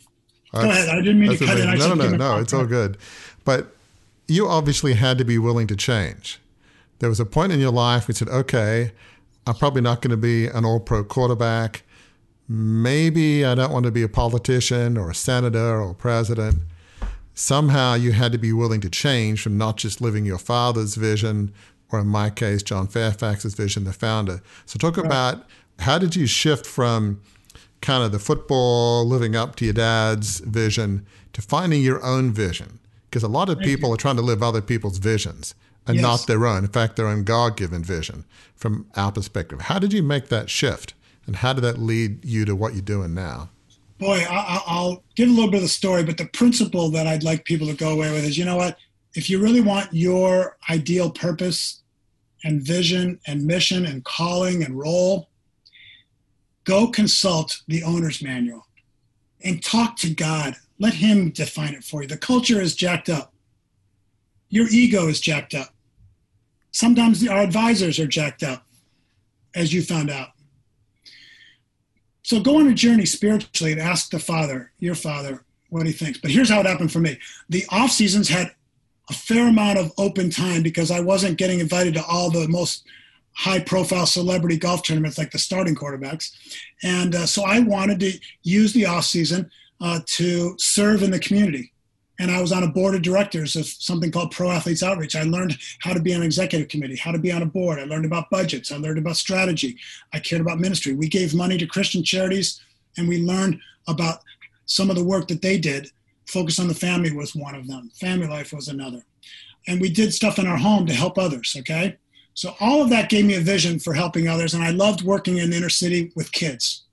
Go 0.54 0.70
ahead. 0.70 0.90
I 0.90 0.98
didn't 0.98 1.20
mean 1.20 1.32
to 1.32 1.38
cut 1.38 1.60
amazing. 1.60 1.70
in. 1.70 1.82
I 1.82 1.88
no, 1.88 1.94
no, 1.96 2.10
no, 2.10 2.18
no. 2.18 2.38
It's 2.40 2.54
all 2.54 2.66
good. 2.66 2.98
But 3.44 3.76
you 4.28 4.48
obviously 4.48 4.94
had 4.94 5.18
to 5.18 5.26
be 5.26 5.38
willing 5.40 5.68
to 5.68 5.76
change. 5.76 6.40
There 7.00 7.10
was 7.10 7.20
a 7.20 7.26
point 7.26 7.52
in 7.52 7.60
your 7.60 7.72
life 7.72 8.04
where 8.04 8.14
you 8.14 8.18
said, 8.18 8.30
okay, 8.30 8.92
I'm 9.46 9.56
probably 9.56 9.82
not 9.82 10.02
going 10.02 10.12
to 10.12 10.18
be 10.18 10.48
an 10.48 10.66
all 10.66 10.80
pro 10.80 11.04
quarterback. 11.04 11.84
Maybe 12.48 13.46
I 13.46 13.56
don't 13.56 13.72
want 13.72 13.86
to 13.86 13.92
be 13.92 14.04
a 14.04 14.10
politician 14.10 14.98
or 14.98 15.10
a 15.10 15.16
senator 15.16 15.82
or 15.82 15.94
president. 15.94 16.60
Somehow 17.34 17.96
you 17.96 18.12
had 18.12 18.32
to 18.32 18.38
be 18.38 18.54
willing 18.54 18.82
to 18.82 18.90
change 18.90 19.42
from 19.42 19.58
not 19.58 19.78
just 19.78 20.02
living 20.02 20.26
your 20.26 20.38
father's 20.38 20.96
vision, 20.96 21.54
or 21.92 22.00
in 22.00 22.08
my 22.08 22.30
case, 22.30 22.64
John 22.64 22.88
Fairfax's 22.88 23.54
vision, 23.54 23.86
the 23.86 23.94
founder. 23.94 24.42
So, 24.66 24.78
talk 24.78 24.98
right. 24.98 25.06
about 25.06 25.46
how 25.80 25.98
did 25.98 26.16
you 26.16 26.28
shift 26.28 26.66
from 26.66 27.22
kind 27.82 28.04
of 28.04 28.12
the 28.12 28.20
football, 28.20 29.06
living 29.06 29.36
up 29.36 29.56
to 29.58 29.66
your 29.66 29.74
dad's 29.74 30.40
vision, 30.40 31.06
to 31.34 31.42
finding 31.42 31.82
your 31.82 32.04
own 32.04 32.32
vision? 32.32 32.80
Because 33.10 33.24
a 33.24 33.28
lot 33.28 33.50
of 33.50 33.58
Thank 33.58 33.68
people 33.68 33.90
you. 33.90 33.96
are 33.96 33.98
trying 33.98 34.16
to 34.16 34.22
live 34.22 34.42
other 34.42 34.62
people's 34.62 35.00
visions 35.00 35.56
and 35.88 35.96
yes. 35.96 36.04
not 36.04 36.28
their 36.28 36.46
own. 36.46 36.64
In 36.64 36.70
fact, 36.70 36.96
their 36.96 37.08
own 37.08 37.24
God 37.24 37.58
given 37.58 37.84
vision 37.84 38.26
from 38.56 38.88
our 38.96 39.12
perspective. 39.12 39.62
How 39.62 39.80
did 39.80 39.94
you 39.94 40.04
make 40.04 40.30
that 40.30 40.50
shift? 40.50 40.94
And 41.26 41.38
how 41.38 41.54
did 41.54 41.62
that 41.62 41.80
lead 41.80 42.24
you 42.26 42.46
to 42.46 42.56
what 42.56 42.74
you're 42.74 42.82
doing 42.82 43.14
now? 43.14 43.50
Boy, 43.98 44.26
I'll 44.30 45.04
give 45.16 45.30
a 45.30 45.32
little 45.32 45.50
bit 45.50 45.58
of 45.58 45.64
the 45.64 45.70
story, 45.70 46.04
but 46.04 46.18
the 46.18 46.26
principle 46.26 46.90
that 46.90 47.08
I'd 47.08 47.24
like 47.24 47.46
people 47.46 47.68
to 47.68 47.74
go 47.74 47.92
away 47.92 48.12
with 48.12 48.26
is 48.26 48.38
you 48.38 48.44
know 48.44 48.58
what? 48.58 48.78
If 49.16 49.30
you 49.30 49.40
really 49.40 49.62
want 49.62 49.94
your 49.94 50.58
ideal 50.70 51.10
purpose 51.12 51.84
and 52.44 52.62
vision 52.62 53.20
and 53.28 53.46
mission 53.46 53.86
and 53.86 54.04
calling 54.04 54.64
and 54.64 54.78
role, 54.78 55.30
go 56.64 56.88
consult 56.88 57.62
the 57.68 57.84
owner's 57.84 58.22
manual 58.22 58.68
and 59.44 59.64
talk 59.64 59.96
to 59.98 60.14
God. 60.14 60.56
Let 60.80 60.96
Him 60.96 61.30
define 61.30 61.74
it 61.74 61.84
for 61.84 62.02
you. 62.02 62.08
The 62.08 62.18
culture 62.18 62.60
is 62.60 62.76
jacked 62.76 63.10
up. 63.10 63.34
Your 64.50 64.68
ego 64.70 65.08
is 65.08 65.22
jacked 65.22 65.54
up. 65.54 65.73
Sometimes 66.74 67.26
our 67.28 67.42
advisors 67.42 68.00
are 68.00 68.08
jacked 68.08 68.44
up, 68.44 68.66
as 69.56 69.72
you 69.72 69.82
found 69.82 70.10
out. 70.10 70.30
So 72.24 72.40
go 72.40 72.60
on 72.60 72.68
a 72.68 72.74
journey 72.74 73.06
spiritually 73.06 73.74
and 73.74 73.82
ask 73.82 74.10
the 74.10 74.20
Father, 74.20 74.72
your 74.80 74.96
Father, 74.96 75.46
what 75.70 75.86
he 75.86 75.92
thinks. 75.92 76.20
But 76.20 76.32
here's 76.32 76.50
how 76.50 76.62
it 76.62 76.66
happened 76.66 76.92
for 76.92 77.00
me. 77.00 77.20
The 77.50 77.66
off 77.70 77.92
seasons 77.92 78.30
had 78.30 78.52
a 79.10 79.14
fair 79.14 79.48
amount 79.50 79.78
of 79.78 79.92
open 79.98 80.30
time 80.30 80.64
because 80.64 80.90
I 80.90 81.00
wasn't 81.00 81.38
getting 81.38 81.60
invited 81.60 81.94
to 81.96 82.06
all 82.06 82.32
the 82.32 82.48
most 82.48 82.86
high 83.36 83.60
profile 83.60 84.06
celebrity 84.06 84.58
golf 84.58 84.84
tournaments 84.84 85.18
like 85.18 85.32
the 85.32 85.40
starting 85.40 85.76
quarterbacks. 85.76 86.32
And 86.82 87.14
uh, 87.14 87.26
so 87.26 87.44
I 87.44 87.60
wanted 87.60 88.00
to 88.00 88.20
use 88.44 88.74
the 88.74 88.86
off 88.86 89.06
season 89.06 89.52
uh, 89.82 90.00
to 90.06 90.56
serve 90.58 91.04
in 91.04 91.12
the 91.12 91.20
community 91.20 91.73
and 92.20 92.30
I 92.30 92.42
was 92.42 92.52
on 92.52 92.64
a 92.64 92.68
board 92.68 92.96
of 92.96 93.02
directors 93.02 93.56
of 93.56 93.66
something 93.66 94.12
called 94.12 94.32
Pro 94.32 94.52
Athletes 94.52 94.84
Outreach. 94.84 95.16
I 95.16 95.24
learned 95.24 95.58
how 95.80 95.94
to 95.94 96.00
be 96.00 96.14
on 96.14 96.22
an 96.22 96.26
executive 96.26 96.68
committee, 96.68 96.96
how 96.96 97.12
to 97.12 97.18
be 97.18 97.32
on 97.32 97.42
a 97.42 97.48
board. 97.48 97.80
I 97.80 97.86
learned 97.86 98.06
about 98.06 98.30
budgets. 98.30 98.72
I 98.72 98.78
learned 98.78 99.00
about 99.00 99.18
strategy. 99.18 99.78
I 100.14 100.20
cared 100.20 100.42
about 100.42 100.60
ministry. 100.60 100.94
We 100.94 101.08
gave 101.08 101.34
money 101.34 101.58
to 101.58 101.66
Christian 101.66 102.04
charities, 102.04 102.62
and 102.98 103.10
we 103.10 103.22
learned 103.22 103.60
about 103.88 104.20
some 104.66 104.90
of 104.90 104.96
the 104.96 105.04
work 105.04 105.28
that 105.30 105.42
they 105.42 105.58
did. 105.58 105.90
Focus 106.28 106.60
on 106.60 106.68
the 106.68 106.76
family 106.76 107.12
was 107.12 107.36
one 107.36 107.56
of 107.56 107.68
them. 107.68 107.90
Family 108.00 108.28
life 108.28 108.54
was 108.54 108.68
another. 108.68 109.04
And 109.68 109.82
we 109.82 109.90
did 109.90 110.14
stuff 110.14 110.40
in 110.40 110.48
our 110.48 110.58
home 110.58 110.86
to 110.86 110.94
help 110.94 111.18
others, 111.18 111.56
okay? 111.60 111.98
So 112.36 112.56
all 112.60 112.82
of 112.82 112.90
that 112.90 113.10
gave 113.10 113.26
me 113.26 113.36
a 113.36 113.42
vision 113.42 113.80
for 113.80 113.94
helping 113.94 114.28
others, 114.28 114.54
and 114.54 114.64
I 114.64 114.70
loved 114.70 115.04
working 115.04 115.38
in 115.38 115.50
the 115.50 115.58
inner 115.58 115.70
city 115.70 116.12
with 116.16 116.32
kids. 116.32 116.84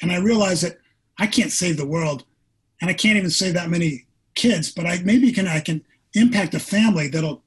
And 0.00 0.10
I 0.10 0.16
realized 0.16 0.62
that 0.64 0.78
I 1.18 1.26
can't 1.26 1.52
save 1.52 1.76
the 1.76 1.86
world, 1.86 2.24
and 2.80 2.90
I 2.90 2.94
can't 2.94 3.16
even 3.16 3.30
save 3.30 3.54
that 3.54 3.70
many 3.70 4.06
kids, 4.34 4.72
but 4.72 4.86
I 4.86 5.00
maybe 5.04 5.32
can 5.32 5.46
I 5.46 5.60
can 5.60 5.84
impact 6.14 6.54
a 6.54 6.60
family 6.60 7.08
that'll 7.08 7.42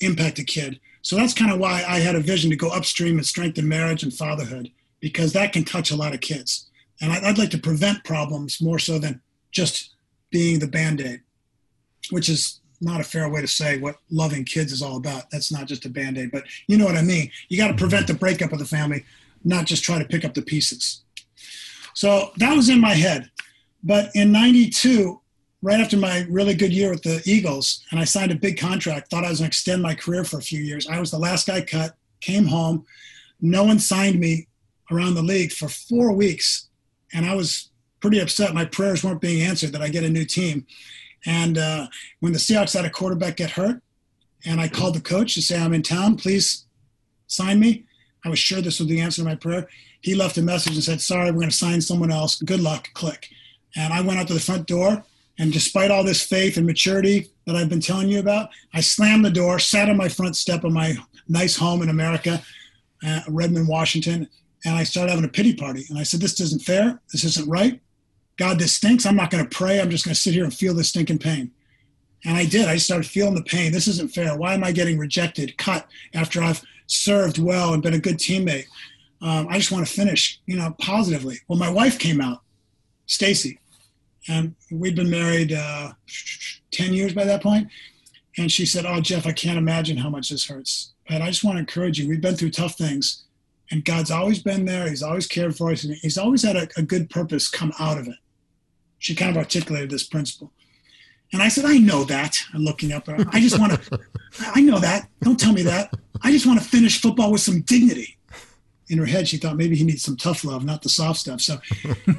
impact 0.00 0.38
a 0.38 0.44
kid. 0.44 0.80
So 1.02 1.16
that's 1.16 1.34
kind 1.34 1.52
of 1.52 1.58
why 1.58 1.84
I 1.86 1.98
had 1.98 2.14
a 2.16 2.20
vision 2.20 2.50
to 2.50 2.56
go 2.56 2.68
upstream 2.68 3.18
and 3.18 3.26
strengthen 3.26 3.68
marriage 3.68 4.02
and 4.02 4.12
fatherhood 4.12 4.70
because 5.00 5.32
that 5.32 5.52
can 5.52 5.64
touch 5.64 5.90
a 5.90 5.96
lot 5.96 6.14
of 6.14 6.20
kids. 6.20 6.70
And 7.00 7.12
I'd 7.12 7.38
like 7.38 7.50
to 7.50 7.58
prevent 7.58 8.04
problems 8.04 8.62
more 8.62 8.78
so 8.78 8.98
than 8.98 9.20
just 9.50 9.94
being 10.30 10.58
the 10.58 10.66
band 10.66 11.00
aid, 11.00 11.20
which 12.10 12.28
is 12.28 12.60
not 12.80 13.00
a 13.00 13.04
fair 13.04 13.28
way 13.28 13.40
to 13.40 13.46
say 13.46 13.78
what 13.78 13.96
loving 14.10 14.44
kids 14.44 14.72
is 14.72 14.82
all 14.82 14.96
about. 14.96 15.30
That's 15.30 15.52
not 15.52 15.66
just 15.66 15.84
a 15.84 15.90
band 15.90 16.18
aid, 16.18 16.30
but 16.30 16.44
you 16.66 16.78
know 16.78 16.84
what 16.84 16.96
I 16.96 17.02
mean. 17.02 17.30
You 17.48 17.58
got 17.58 17.68
to 17.68 17.74
prevent 17.74 18.06
the 18.06 18.14
breakup 18.14 18.52
of 18.52 18.58
the 18.58 18.64
family, 18.64 19.04
not 19.44 19.66
just 19.66 19.84
try 19.84 19.98
to 19.98 20.08
pick 20.08 20.24
up 20.24 20.34
the 20.34 20.42
pieces. 20.42 21.02
So 21.94 22.32
that 22.38 22.56
was 22.56 22.68
in 22.68 22.80
my 22.80 22.94
head. 22.94 23.30
But 23.82 24.10
in 24.14 24.32
92, 24.32 25.20
right 25.64 25.80
after 25.80 25.96
my 25.96 26.26
really 26.28 26.54
good 26.54 26.74
year 26.74 26.90
with 26.90 27.02
the 27.02 27.22
Eagles, 27.24 27.82
and 27.90 27.98
I 27.98 28.04
signed 28.04 28.30
a 28.30 28.36
big 28.36 28.58
contract, 28.58 29.10
thought 29.10 29.24
I 29.24 29.30
was 29.30 29.38
going 29.38 29.50
to 29.50 29.54
extend 29.54 29.82
my 29.82 29.94
career 29.94 30.22
for 30.22 30.36
a 30.36 30.42
few 30.42 30.60
years. 30.60 30.86
I 30.86 31.00
was 31.00 31.10
the 31.10 31.18
last 31.18 31.46
guy 31.46 31.62
cut, 31.62 31.96
came 32.20 32.44
home. 32.44 32.84
No 33.40 33.64
one 33.64 33.78
signed 33.78 34.20
me 34.20 34.46
around 34.92 35.14
the 35.14 35.22
league 35.22 35.52
for 35.52 35.70
four 35.70 36.12
weeks. 36.12 36.68
And 37.14 37.24
I 37.24 37.34
was 37.34 37.70
pretty 38.00 38.20
upset. 38.20 38.52
My 38.52 38.66
prayers 38.66 39.02
weren't 39.02 39.22
being 39.22 39.40
answered 39.40 39.72
that 39.72 39.80
I 39.80 39.88
get 39.88 40.04
a 40.04 40.10
new 40.10 40.26
team. 40.26 40.66
And 41.24 41.56
uh, 41.56 41.86
when 42.20 42.34
the 42.34 42.38
Seahawks 42.38 42.76
had 42.76 42.84
a 42.84 42.90
quarterback 42.90 43.36
get 43.36 43.52
hurt, 43.52 43.80
and 44.44 44.60
I 44.60 44.68
called 44.68 44.94
the 44.94 45.00
coach 45.00 45.34
to 45.34 45.42
say, 45.42 45.58
I'm 45.58 45.72
in 45.72 45.80
town, 45.80 46.16
please 46.16 46.66
sign 47.26 47.58
me. 47.58 47.86
I 48.22 48.28
was 48.28 48.38
sure 48.38 48.60
this 48.60 48.80
was 48.80 48.88
the 48.88 49.00
answer 49.00 49.22
to 49.22 49.28
my 49.28 49.34
prayer. 49.34 49.66
He 50.02 50.14
left 50.14 50.36
a 50.36 50.42
message 50.42 50.74
and 50.74 50.84
said, 50.84 51.00
Sorry, 51.00 51.30
we're 51.30 51.40
going 51.40 51.50
to 51.50 51.56
sign 51.56 51.80
someone 51.80 52.12
else. 52.12 52.42
Good 52.42 52.60
luck, 52.60 52.92
click. 52.92 53.30
And 53.74 53.94
I 53.94 54.02
went 54.02 54.18
out 54.18 54.28
to 54.28 54.34
the 54.34 54.40
front 54.40 54.66
door 54.66 55.02
and 55.38 55.52
despite 55.52 55.90
all 55.90 56.04
this 56.04 56.22
faith 56.22 56.56
and 56.56 56.66
maturity 56.66 57.30
that 57.46 57.56
I've 57.56 57.68
been 57.68 57.80
telling 57.80 58.08
you 58.08 58.20
about, 58.20 58.50
I 58.72 58.80
slammed 58.80 59.24
the 59.24 59.30
door, 59.30 59.58
sat 59.58 59.88
on 59.88 59.96
my 59.96 60.08
front 60.08 60.36
step 60.36 60.64
of 60.64 60.72
my 60.72 60.96
nice 61.28 61.56
home 61.56 61.82
in 61.82 61.88
America, 61.88 62.42
uh, 63.04 63.20
Redmond, 63.28 63.68
Washington, 63.68 64.28
and 64.64 64.74
I 64.74 64.84
started 64.84 65.10
having 65.10 65.24
a 65.24 65.32
pity 65.32 65.54
party. 65.54 65.84
And 65.90 65.98
I 65.98 66.04
said, 66.04 66.20
This 66.20 66.40
isn't 66.40 66.62
fair. 66.62 67.00
This 67.12 67.24
isn't 67.24 67.48
right. 67.48 67.80
God, 68.36 68.58
this 68.58 68.76
stinks. 68.76 69.06
I'm 69.06 69.16
not 69.16 69.30
going 69.30 69.44
to 69.46 69.56
pray. 69.56 69.80
I'm 69.80 69.90
just 69.90 70.04
going 70.04 70.14
to 70.14 70.20
sit 70.20 70.34
here 70.34 70.44
and 70.44 70.54
feel 70.54 70.74
this 70.74 70.88
stinking 70.88 71.18
pain. 71.18 71.52
And 72.24 72.36
I 72.36 72.46
did. 72.46 72.66
I 72.66 72.78
started 72.78 73.08
feeling 73.08 73.34
the 73.34 73.42
pain. 73.42 73.70
This 73.70 73.86
isn't 73.86 74.12
fair. 74.12 74.36
Why 74.36 74.54
am 74.54 74.64
I 74.64 74.72
getting 74.72 74.98
rejected, 74.98 75.56
cut 75.58 75.86
after 76.14 76.42
I've 76.42 76.62
served 76.86 77.38
well 77.38 77.74
and 77.74 77.82
been 77.82 77.94
a 77.94 77.98
good 77.98 78.16
teammate? 78.16 78.66
Um, 79.20 79.46
I 79.48 79.58
just 79.58 79.70
want 79.70 79.86
to 79.86 79.92
finish, 79.92 80.40
you 80.46 80.56
know, 80.56 80.74
positively. 80.80 81.38
Well, 81.48 81.58
my 81.58 81.70
wife 81.70 81.98
came 81.98 82.20
out, 82.20 82.40
Stacy, 83.06 83.58
and 84.28 84.54
we'd 84.70 84.96
been 84.96 85.10
married 85.10 85.52
uh, 85.52 85.92
10 86.70 86.92
years 86.92 87.12
by 87.12 87.24
that 87.24 87.42
point. 87.42 87.68
And 88.36 88.50
she 88.50 88.66
said, 88.66 88.84
Oh, 88.86 89.00
Jeff, 89.00 89.26
I 89.26 89.32
can't 89.32 89.58
imagine 89.58 89.96
how 89.96 90.10
much 90.10 90.30
this 90.30 90.46
hurts. 90.46 90.92
But 91.08 91.22
I 91.22 91.28
just 91.28 91.44
want 91.44 91.56
to 91.56 91.60
encourage 91.60 91.98
you. 91.98 92.08
We've 92.08 92.20
been 92.20 92.34
through 92.34 92.50
tough 92.50 92.76
things, 92.76 93.24
and 93.70 93.84
God's 93.84 94.10
always 94.10 94.42
been 94.42 94.64
there. 94.64 94.88
He's 94.88 95.02
always 95.02 95.26
cared 95.26 95.56
for 95.56 95.70
us, 95.70 95.84
and 95.84 95.94
He's 95.94 96.18
always 96.18 96.42
had 96.42 96.56
a, 96.56 96.66
a 96.76 96.82
good 96.82 97.10
purpose 97.10 97.48
come 97.48 97.72
out 97.78 97.98
of 97.98 98.08
it. 98.08 98.16
She 98.98 99.14
kind 99.14 99.30
of 99.30 99.36
articulated 99.36 99.90
this 99.90 100.06
principle. 100.06 100.52
And 101.32 101.42
I 101.42 101.48
said, 101.48 101.64
I 101.64 101.78
know 101.78 102.04
that. 102.04 102.38
I'm 102.54 102.64
looking 102.64 102.92
up. 102.92 103.08
I 103.08 103.40
just 103.40 103.58
want 103.58 103.72
to, 103.72 104.00
I 104.54 104.60
know 104.60 104.78
that. 104.78 105.08
Don't 105.20 105.38
tell 105.38 105.52
me 105.52 105.62
that. 105.62 105.92
I 106.22 106.30
just 106.30 106.46
want 106.46 106.60
to 106.60 106.66
finish 106.66 107.00
football 107.00 107.30
with 107.30 107.40
some 107.40 107.60
dignity 107.62 108.13
in 108.88 108.98
her 108.98 109.06
head, 109.06 109.28
she 109.28 109.36
thought 109.36 109.56
maybe 109.56 109.76
he 109.76 109.84
needs 109.84 110.02
some 110.02 110.16
tough 110.16 110.44
love, 110.44 110.64
not 110.64 110.82
the 110.82 110.88
soft 110.88 111.20
stuff. 111.20 111.40
So 111.40 111.58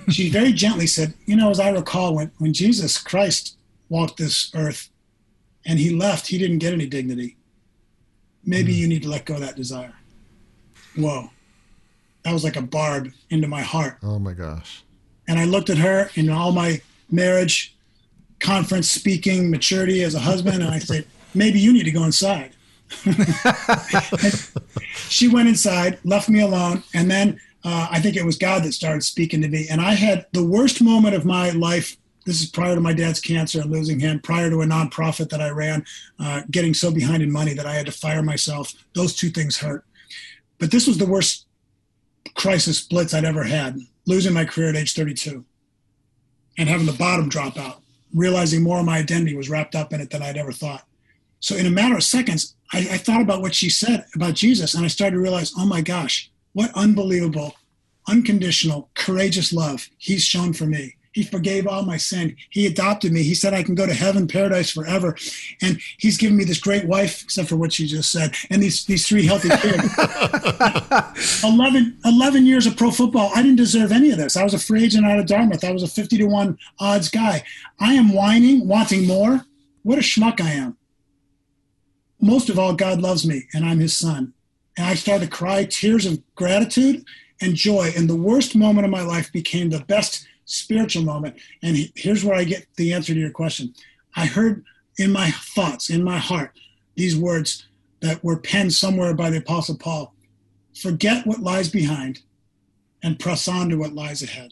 she 0.09 0.30
very 0.30 0.51
gently 0.66 0.88
said, 0.88 1.13
You 1.26 1.36
know, 1.36 1.49
as 1.49 1.59
I 1.59 1.70
recall, 1.70 2.16
when, 2.16 2.32
when 2.38 2.53
Jesus 2.53 2.97
Christ 2.97 3.57
walked 3.89 4.18
this 4.18 4.51
earth 4.55 4.89
and 5.66 5.80
he 5.80 5.95
left, 5.95 6.28
he 6.28 6.38
didn't 6.38 6.59
get 6.59 6.74
any 6.74 6.88
dignity. 6.88 7.38
Maybe 8.43 8.74
mm. 8.74 8.78
you 8.78 8.88
need 8.88 9.03
to 9.03 9.09
let 9.09 9.26
go 9.26 9.36
of 9.36 9.41
that 9.41 9.55
desire. 9.55 9.93
Whoa. 10.95 11.30
That 12.24 12.34
was 12.34 12.43
like 12.43 12.55
a 12.55 12.61
barb 12.61 13.11
into 13.30 13.47
my 13.47 13.61
heart. 13.61 13.97
Oh 14.01 14.18
my 14.18 14.34
gosh. 14.34 14.84
And 15.28 15.39
I 15.39 15.45
looked 15.45 15.70
at 15.70 15.78
her 15.78 16.09
in 16.16 16.30
all 16.30 16.51
my 16.51 16.82
marriage, 17.11 17.76
conference 18.39 18.89
speaking, 18.89 19.51
maturity 19.51 20.03
as 20.03 20.16
a 20.16 20.20
husband, 20.20 20.63
and 20.63 20.72
I 20.72 20.80
said, 20.80 21.05
Maybe 21.34 21.59
you 21.59 21.74
need 21.74 21.84
to 21.84 21.91
go 21.91 22.03
inside. 22.05 22.55
she 25.10 25.28
went 25.28 25.50
inside, 25.50 26.00
left 26.04 26.30
me 26.30 26.42
alone, 26.42 26.84
and 26.94 27.10
then 27.10 27.40
uh, 27.64 27.88
I 27.90 28.00
think 28.00 28.16
it 28.16 28.26
was 28.26 28.38
God 28.38 28.64
that 28.64 28.74
started 28.74 29.04
speaking 29.04 29.42
to 29.42 29.48
me. 29.48 29.68
And 29.70 29.82
I 29.82 29.94
had 29.94 30.28
the 30.34 30.46
worst 30.46 30.82
moment 30.82 31.16
of 31.16 31.26
my 31.26 31.50
life. 31.52 31.98
This 32.26 32.42
is 32.42 32.50
prior 32.50 32.76
to 32.76 32.82
my 32.82 32.94
dad's 32.94 33.20
cancer 33.20 33.62
and 33.62 33.72
losing 33.72 34.00
him, 34.00 34.20
prior 34.20 34.50
to 34.50 34.62
a 34.62 34.66
nonprofit 34.66 35.30
that 35.30 35.42
I 35.42 35.50
ran, 35.50 35.86
uh, 36.20 36.42
getting 36.50 36.74
so 36.74 36.92
behind 36.92 37.22
in 37.22 37.32
money 37.32 37.54
that 37.54 37.66
I 37.66 37.74
had 37.74 37.86
to 37.88 37.92
fire 37.92 38.24
myself. 38.24 38.74
Those 38.94 39.16
two 39.16 39.30
things 39.30 39.58
hurt. 39.58 39.86
But 40.60 40.72
this 40.72 40.88
was 40.88 40.98
the 40.98 41.06
worst 41.06 41.46
crisis 42.36 42.82
blitz 42.82 43.14
I'd 43.14 43.26
ever 43.26 43.44
had, 43.44 43.78
losing 44.06 44.34
my 44.34 44.46
career 44.46 44.70
at 44.70 44.76
age 44.76 44.94
32 44.94 45.46
and 46.58 46.70
having 46.70 46.86
the 46.86 46.94
bottom 46.94 47.30
drop 47.30 47.58
out, 47.58 47.82
realizing 48.14 48.64
more 48.64 48.80
of 48.80 48.86
my 48.86 49.00
identity 49.00 49.36
was 49.36 49.50
wrapped 49.50 49.76
up 49.76 49.94
in 49.94 50.02
it 50.02 50.10
than 50.10 50.22
I'd 50.22 50.38
ever 50.38 50.52
thought. 50.52 50.86
So 51.40 51.56
in 51.56 51.66
a 51.66 51.72
matter 51.72 51.96
of 51.96 52.04
seconds, 52.04 52.56
I, 52.74 52.80
I 52.80 52.98
thought 52.98 53.22
about 53.22 53.42
what 53.42 53.56
she 53.56 53.70
said 53.70 54.06
about 54.16 54.34
Jesus, 54.34 54.74
and 54.74 54.84
I 54.84 54.88
started 54.88 55.16
to 55.16 55.22
realize, 55.22 55.54
oh 55.58 55.66
my 55.66 55.82
gosh, 55.82 56.32
what 56.54 56.72
unbelievable 56.76 57.56
unconditional, 58.08 58.90
courageous 58.94 59.52
love 59.52 59.90
He's 59.98 60.24
shown 60.24 60.54
for 60.54 60.66
me. 60.66 60.96
He 61.12 61.24
forgave 61.24 61.66
all 61.66 61.84
my 61.84 61.96
sin. 61.96 62.36
He 62.50 62.68
adopted 62.68 63.14
me. 63.14 63.24
He 63.24 63.36
said 63.36 63.54
I 63.54 63.64
can 63.64 63.74
go 63.74 63.86
to 63.86 63.94
heaven, 63.94 64.28
paradise 64.28 64.70
forever. 64.70 65.16
And 65.62 65.80
he's 65.98 66.18
given 66.18 66.36
me 66.36 66.44
this 66.44 66.60
great 66.60 66.84
wife, 66.86 67.24
except 67.24 67.48
for 67.48 67.56
what 67.56 67.72
she 67.72 67.88
just 67.88 68.12
said, 68.12 68.36
and 68.50 68.62
these, 68.62 68.84
these 68.84 69.08
three 69.08 69.26
healthy 69.26 69.48
kids. 69.48 69.82
11, 71.44 72.00
11 72.04 72.46
years 72.46 72.66
of 72.68 72.76
pro 72.76 72.92
football. 72.92 73.32
I 73.34 73.42
didn't 73.42 73.56
deserve 73.56 73.94
any 73.94 74.12
of 74.12 74.18
this. 74.18 74.36
I 74.36 74.44
was 74.44 74.54
a 74.54 74.60
free 74.60 74.84
agent 74.84 75.06
out 75.06 75.18
of 75.18 75.26
Dartmouth. 75.26 75.64
I 75.64 75.72
was 75.72 75.84
a 75.84 75.88
50 75.88 76.18
to 76.18 76.26
1 76.26 76.58
odds 76.80 77.08
guy. 77.08 77.46
I 77.80 77.94
am 77.94 78.12
whining, 78.12 78.68
wanting 78.68 79.08
more. 79.08 79.46
What 79.84 79.98
a 79.98 80.02
schmuck 80.02 80.42
I 80.42 80.52
am. 80.52 80.76
Most 82.26 82.49
of 82.49 82.57
all, 82.57 82.73
God 82.73 83.01
loves 83.01 83.23
me, 83.23 83.43
and 83.53 83.63
I'm 83.63 83.78
his 83.78 83.95
son. 83.95 84.34
And 84.76 84.88
I 84.88 84.95
started 84.95 85.26
to 85.26 85.32
cry 85.32 85.63
tears 85.63 86.07
of 86.07 86.19
gratitude 86.34 87.05
and 87.39 87.53
joy. 87.53 87.91
And 87.95 88.09
the 88.09 88.15
worst 88.15 88.55
moment 88.55 88.84
of 88.84 88.89
my 88.89 89.03
life 89.03 89.32
became 89.32 89.69
the 89.69 89.82
best 89.82 90.28
spiritual 90.45 91.03
moment. 91.03 91.36
And 91.61 91.91
here's 91.93 92.26
where 92.26 92.36
I 92.36 92.43
get 92.43 92.65
the 92.78 92.93
answer 92.93 93.13
to 93.13 93.19
your 93.19 93.30
question. 93.30 93.76
I 94.15 94.26
heard 94.26 94.63
in 94.97 95.11
my 95.11 95.30
thoughts, 95.30 95.91
in 95.91 96.03
my 96.03 96.17
heart, 96.17 96.57
these 96.95 97.15
words 97.15 97.67
that 97.99 98.23
were 98.23 98.38
penned 98.39 98.73
somewhere 98.73 99.13
by 99.13 99.30
the 99.30 99.38
Apostle 99.38 99.78
Paul 99.78 100.15
forget 100.73 101.28
what 101.28 101.41
lies 101.41 101.69
behind 101.69 102.23
and 103.03 103.19
press 103.19 103.47
on 103.47 103.69
to 103.69 103.76
what 103.76 103.93
lies 103.93 104.23
ahead. 104.23 104.51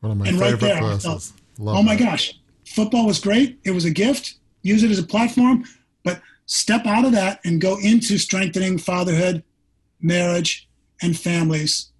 One 0.00 0.10
of 0.10 0.18
my 0.18 0.26
and 0.26 0.38
favorite 0.40 0.60
right 0.60 0.80
there. 0.80 0.98
Thought, 0.98 1.30
oh 1.60 1.84
my 1.84 1.94
that. 1.94 2.04
gosh, 2.04 2.36
football 2.66 3.06
was 3.06 3.20
great. 3.20 3.60
It 3.62 3.70
was 3.70 3.84
a 3.84 3.90
gift. 3.90 4.34
Use 4.62 4.82
it 4.82 4.90
as 4.90 4.98
a 4.98 5.04
platform, 5.04 5.64
step 6.48 6.84
out 6.84 7.04
of 7.04 7.12
that 7.12 7.40
and 7.44 7.60
go 7.60 7.78
into 7.78 8.18
strengthening 8.18 8.78
fatherhood, 8.78 9.44
marriage, 10.00 10.68
and 11.00 11.16
families 11.16 11.92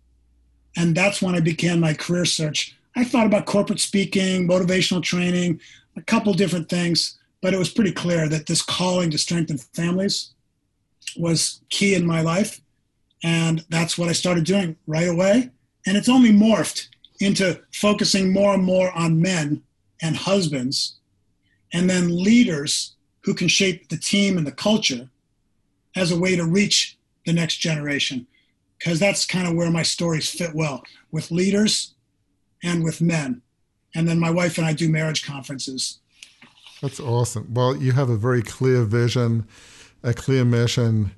and 0.78 0.94
that's 0.94 1.20
when 1.20 1.34
I 1.34 1.40
began 1.40 1.80
my 1.80 1.92
career 1.92 2.24
search. 2.24 2.76
I 2.94 3.02
thought 3.02 3.26
about 3.26 3.46
corporate 3.46 3.80
speaking, 3.80 4.46
motivational 4.46 5.02
training, 5.02 5.60
a 5.96 6.02
couple 6.02 6.32
different 6.34 6.68
things, 6.68 7.18
but 7.42 7.52
it 7.52 7.58
was 7.58 7.68
pretty 7.68 7.90
clear 7.90 8.28
that 8.28 8.46
this 8.46 8.62
calling 8.62 9.10
to 9.10 9.18
strengthen 9.18 9.58
families 9.58 10.34
was 11.16 11.60
key 11.68 11.94
in 11.94 12.06
my 12.06 12.20
life. 12.20 12.60
And 13.24 13.64
that's 13.70 13.98
what 13.98 14.08
I 14.08 14.12
started 14.12 14.44
doing 14.44 14.76
right 14.86 15.08
away. 15.08 15.50
And 15.84 15.96
it's 15.96 16.08
only 16.08 16.30
morphed 16.30 16.86
into 17.18 17.60
focusing 17.72 18.32
more 18.32 18.54
and 18.54 18.62
more 18.62 18.92
on 18.92 19.20
men 19.20 19.64
and 20.00 20.16
husbands, 20.16 20.98
and 21.72 21.90
then 21.90 22.22
leaders 22.22 22.94
who 23.22 23.34
can 23.34 23.48
shape 23.48 23.88
the 23.88 23.96
team 23.96 24.38
and 24.38 24.46
the 24.46 24.52
culture 24.52 25.08
as 25.96 26.12
a 26.12 26.18
way 26.18 26.36
to 26.36 26.44
reach 26.44 26.96
the 27.26 27.32
next 27.32 27.56
generation 27.56 28.26
because 28.78 28.98
that's 28.98 29.26
kind 29.26 29.48
of 29.48 29.54
where 29.54 29.70
my 29.70 29.82
stories 29.82 30.30
fit 30.30 30.54
well 30.54 30.82
with 31.10 31.30
leaders 31.30 31.94
and 32.62 32.84
with 32.84 33.00
men. 33.00 33.42
And 33.94 34.08
then 34.08 34.18
my 34.18 34.30
wife 34.30 34.58
and 34.58 34.66
I 34.66 34.72
do 34.72 34.88
marriage 34.88 35.24
conferences. 35.24 35.98
That's 36.80 37.00
awesome. 37.00 37.52
Well, 37.52 37.76
you 37.76 37.92
have 37.92 38.08
a 38.08 38.16
very 38.16 38.42
clear 38.42 38.84
vision, 38.84 39.46
a 40.02 40.14
clear 40.14 40.44
mission. 40.44 41.12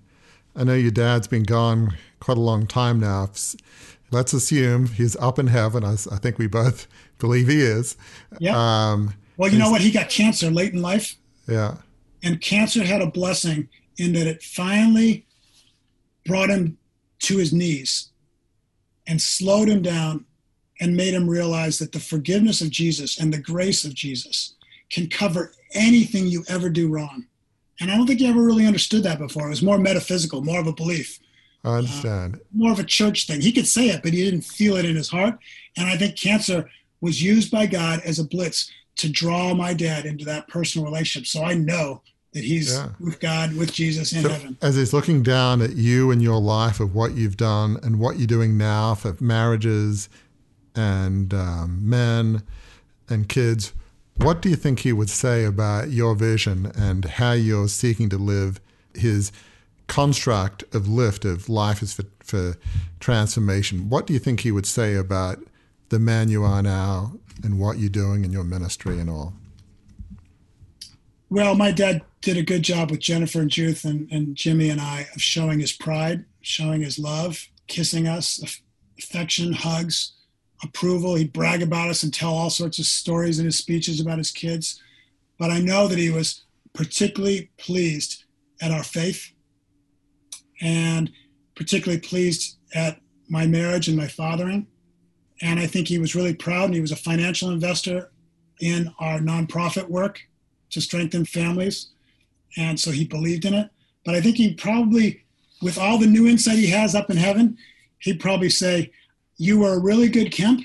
I 0.57 0.65
know 0.65 0.75
your 0.75 0.91
dad's 0.91 1.29
been 1.29 1.43
gone 1.43 1.97
quite 2.21 2.39
a 2.39 2.41
long 2.41 2.67
time 2.67 3.01
now. 3.01 3.29
Let's 4.11 4.33
assume 4.33 4.87
he's 4.87 5.17
up 5.17 5.39
in 5.39 5.49
heaven. 5.49 5.85
I, 5.85 5.93
I 5.93 6.17
think 6.17 6.39
we 6.39 6.47
both 6.47 6.87
believe 7.19 7.49
he 7.49 7.61
is. 7.61 7.97
Yeah. 8.39 8.55
Um, 8.57 9.15
well, 9.37 9.51
you 9.51 9.59
know 9.59 9.71
what? 9.71 9.81
He 9.81 9.91
got 9.91 10.09
cancer 10.09 10.51
late 10.51 10.73
in 10.73 10.83
life. 10.83 11.17
Yeah. 11.47 11.77
And 12.23 12.41
cancer 12.41 12.85
had 12.85 13.01
a 13.01 13.07
blessing 13.07 13.68
in 13.99 14.12
that 14.14 14.27
it 14.27 14.43
finally 14.43 15.27
brought 16.27 16.51
him 16.51 16.79
to 17.21 17.39
his 17.39 17.53
knees 17.53 18.11
and 19.07 19.21
slowed 19.21 19.68
him 19.68 19.83
down 19.83 20.25
and 20.81 20.97
made 20.97 21.14
him 21.14 21.29
realize 21.29 21.79
that 21.79 21.93
the 21.93 22.01
forgiveness 22.01 22.61
of 22.61 22.71
Jesus 22.71 23.18
and 23.18 23.33
the 23.33 23.41
grace 23.41 23.85
of 23.85 23.95
Jesus 23.95 24.55
can 24.91 25.09
cover 25.09 25.53
anything 25.73 26.27
you 26.27 26.45
ever 26.49 26.71
do 26.71 26.89
wrong. 26.89 27.27
And 27.81 27.91
I 27.91 27.97
don't 27.97 28.07
think 28.07 28.21
he 28.21 28.27
ever 28.27 28.43
really 28.43 28.66
understood 28.66 29.03
that 29.05 29.18
before. 29.18 29.47
It 29.47 29.51
was 29.51 29.62
more 29.62 29.79
metaphysical, 29.79 30.43
more 30.43 30.61
of 30.61 30.66
a 30.66 30.73
belief. 30.73 31.18
I 31.64 31.77
understand. 31.77 32.37
Uh, 32.37 32.39
more 32.55 32.73
of 32.73 32.79
a 32.79 32.85
church 32.85 33.27
thing. 33.27 33.41
He 33.41 33.53
could 33.53 33.66
say 33.66 33.89
it, 33.89 34.03
but 34.03 34.12
he 34.12 34.25
didn't 34.25 34.43
feel 34.43 34.77
it 34.77 34.85
in 34.85 34.97
his 34.97 35.09
heart. 35.09 35.39
And 35.77 35.87
I 35.87 35.97
think 35.97 36.18
cancer 36.18 36.68
was 37.01 37.23
used 37.23 37.51
by 37.51 37.66
God 37.66 38.01
as 38.05 38.18
a 38.18 38.25
blitz 38.25 38.71
to 38.97 39.11
draw 39.11 39.55
my 39.55 39.73
dad 39.73 40.05
into 40.05 40.25
that 40.27 40.49
personal 40.49 40.85
relationship. 40.85 41.27
So 41.27 41.43
I 41.43 41.55
know 41.55 42.03
that 42.33 42.45
he's 42.45 42.72
yeah. 42.72 42.91
with 43.01 43.18
God, 43.18 43.57
with 43.57 43.72
Jesus 43.72 44.12
in 44.12 44.22
so 44.22 44.28
heaven. 44.28 44.57
As 44.62 44.76
he's 44.76 44.93
looking 44.93 45.22
down 45.22 45.61
at 45.62 45.76
you 45.76 46.11
and 46.11 46.22
your 46.22 46.41
life 46.41 46.78
of 46.81 46.95
what 46.95 47.14
you've 47.14 47.37
done 47.37 47.78
and 47.83 47.99
what 47.99 48.18
you're 48.18 48.26
doing 48.26 48.57
now 48.57 48.95
for 48.95 49.16
marriages 49.20 50.09
and 50.76 51.35
um, 51.35 51.81
men 51.83 52.43
and 53.09 53.28
kids, 53.28 53.72
what 54.16 54.43
do 54.43 54.49
you 54.49 54.57
think 54.57 54.81
he 54.81 54.93
would 54.93 55.11
say 55.11 55.45
about 55.45 55.91
your 55.91 56.14
vision 56.14 56.70
and 56.76 57.05
how 57.05 57.33
you're 57.33 57.68
seeking 57.68 58.09
to 58.11 58.18
live 58.18 58.61
his 58.95 59.33
construct 59.89 60.62
of 60.72 60.87
lift 60.87 61.24
of 61.24 61.49
life 61.49 61.83
is 61.83 61.93
for, 61.95 62.05
for 62.20 62.55
transformation? 63.01 63.89
What 63.89 64.07
do 64.07 64.12
you 64.12 64.20
think 64.20 64.41
he 64.41 64.53
would 64.53 64.66
say 64.66 64.95
about 64.95 65.39
the 65.89 65.99
man 65.99 66.28
you 66.28 66.45
are 66.45 66.62
now 66.62 67.14
and 67.43 67.59
what 67.59 67.78
you're 67.78 67.89
doing 67.89 68.24
in 68.24 68.31
your 68.31 68.45
ministry 68.45 69.01
and 69.01 69.11
all? 69.11 69.35
Well, 71.33 71.55
my 71.55 71.70
dad 71.70 72.03
did 72.22 72.37
a 72.37 72.43
good 72.43 72.62
job 72.62 72.91
with 72.91 72.99
Jennifer 72.99 73.41
and 73.41 73.49
Judith 73.49 73.85
and, 73.85 74.11
and 74.11 74.35
Jimmy 74.35 74.68
and 74.68 74.81
I 74.81 75.07
of 75.14 75.22
showing 75.22 75.61
his 75.61 75.70
pride, 75.72 76.24
showing 76.41 76.83
his 76.83 76.99
love, 76.99 77.47
kissing 77.68 78.09
us, 78.09 78.61
affection, 78.99 79.53
hugs, 79.53 80.14
approval. 80.64 81.14
He'd 81.14 81.33
brag 81.33 81.62
about 81.62 81.89
us 81.89 82.03
and 82.03 82.12
tell 82.12 82.35
all 82.35 82.51
sorts 82.51 82.81
of 82.81 82.87
stories 82.87 83.39
in 83.39 83.45
his 83.45 83.57
speeches 83.57 84.01
about 84.01 84.18
his 84.18 84.33
kids. 84.33 84.83
But 85.39 85.51
I 85.51 85.61
know 85.61 85.87
that 85.87 85.99
he 85.99 86.11
was 86.11 86.43
particularly 86.72 87.53
pleased 87.59 88.24
at 88.61 88.72
our 88.72 88.83
faith 88.83 89.31
and 90.61 91.12
particularly 91.55 92.01
pleased 92.01 92.59
at 92.74 93.01
my 93.28 93.47
marriage 93.47 93.87
and 93.87 93.97
my 93.97 94.09
fathering. 94.09 94.66
And 95.41 95.61
I 95.61 95.68
think 95.68 95.87
he 95.87 96.01
was 96.01 96.16
really 96.16 96.35
proud 96.35 96.64
and 96.64 96.74
he 96.74 96.81
was 96.81 96.91
a 96.91 96.97
financial 96.97 97.51
investor 97.51 98.11
in 98.61 98.93
our 98.99 99.20
nonprofit 99.20 99.89
work 99.89 100.20
to 100.71 100.81
strengthen 100.81 101.25
families. 101.25 101.89
And 102.57 102.79
so 102.79 102.91
he 102.91 103.05
believed 103.05 103.45
in 103.45 103.55
it. 103.55 103.71
But 104.05 104.14
I 104.14 104.21
think 104.21 104.37
he 104.37 104.55
probably, 104.55 105.25
with 105.62 105.79
all 105.79 105.99
the 105.99 106.07
new 106.07 106.27
insight 106.27 106.57
he 106.57 106.68
has 106.68 106.95
up 106.95 107.11
in 107.11 107.16
heaven, 107.16 107.59
he'd 107.99 108.21
probably 108.21 108.51
say, 108.51 108.91
You 109.37 109.61
were 109.61 109.75
a 109.75 109.81
really 109.81 110.09
good 110.09 110.33
Kemp, 110.33 110.62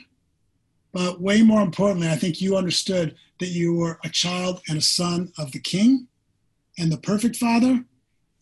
but 0.94 1.22
way 1.22 1.42
more 1.42 1.62
importantly, 1.62 2.10
I 2.10 2.16
think 2.16 2.40
you 2.40 2.56
understood 2.56 3.16
that 3.40 3.48
you 3.48 3.74
were 3.74 4.00
a 4.04 4.10
child 4.10 4.62
and 4.70 4.78
a 4.78 4.82
son 4.82 5.32
of 5.38 5.52
the 5.52 5.60
king 5.60 6.08
and 6.78 6.92
the 6.92 6.98
perfect 6.98 7.36
father, 7.36 7.84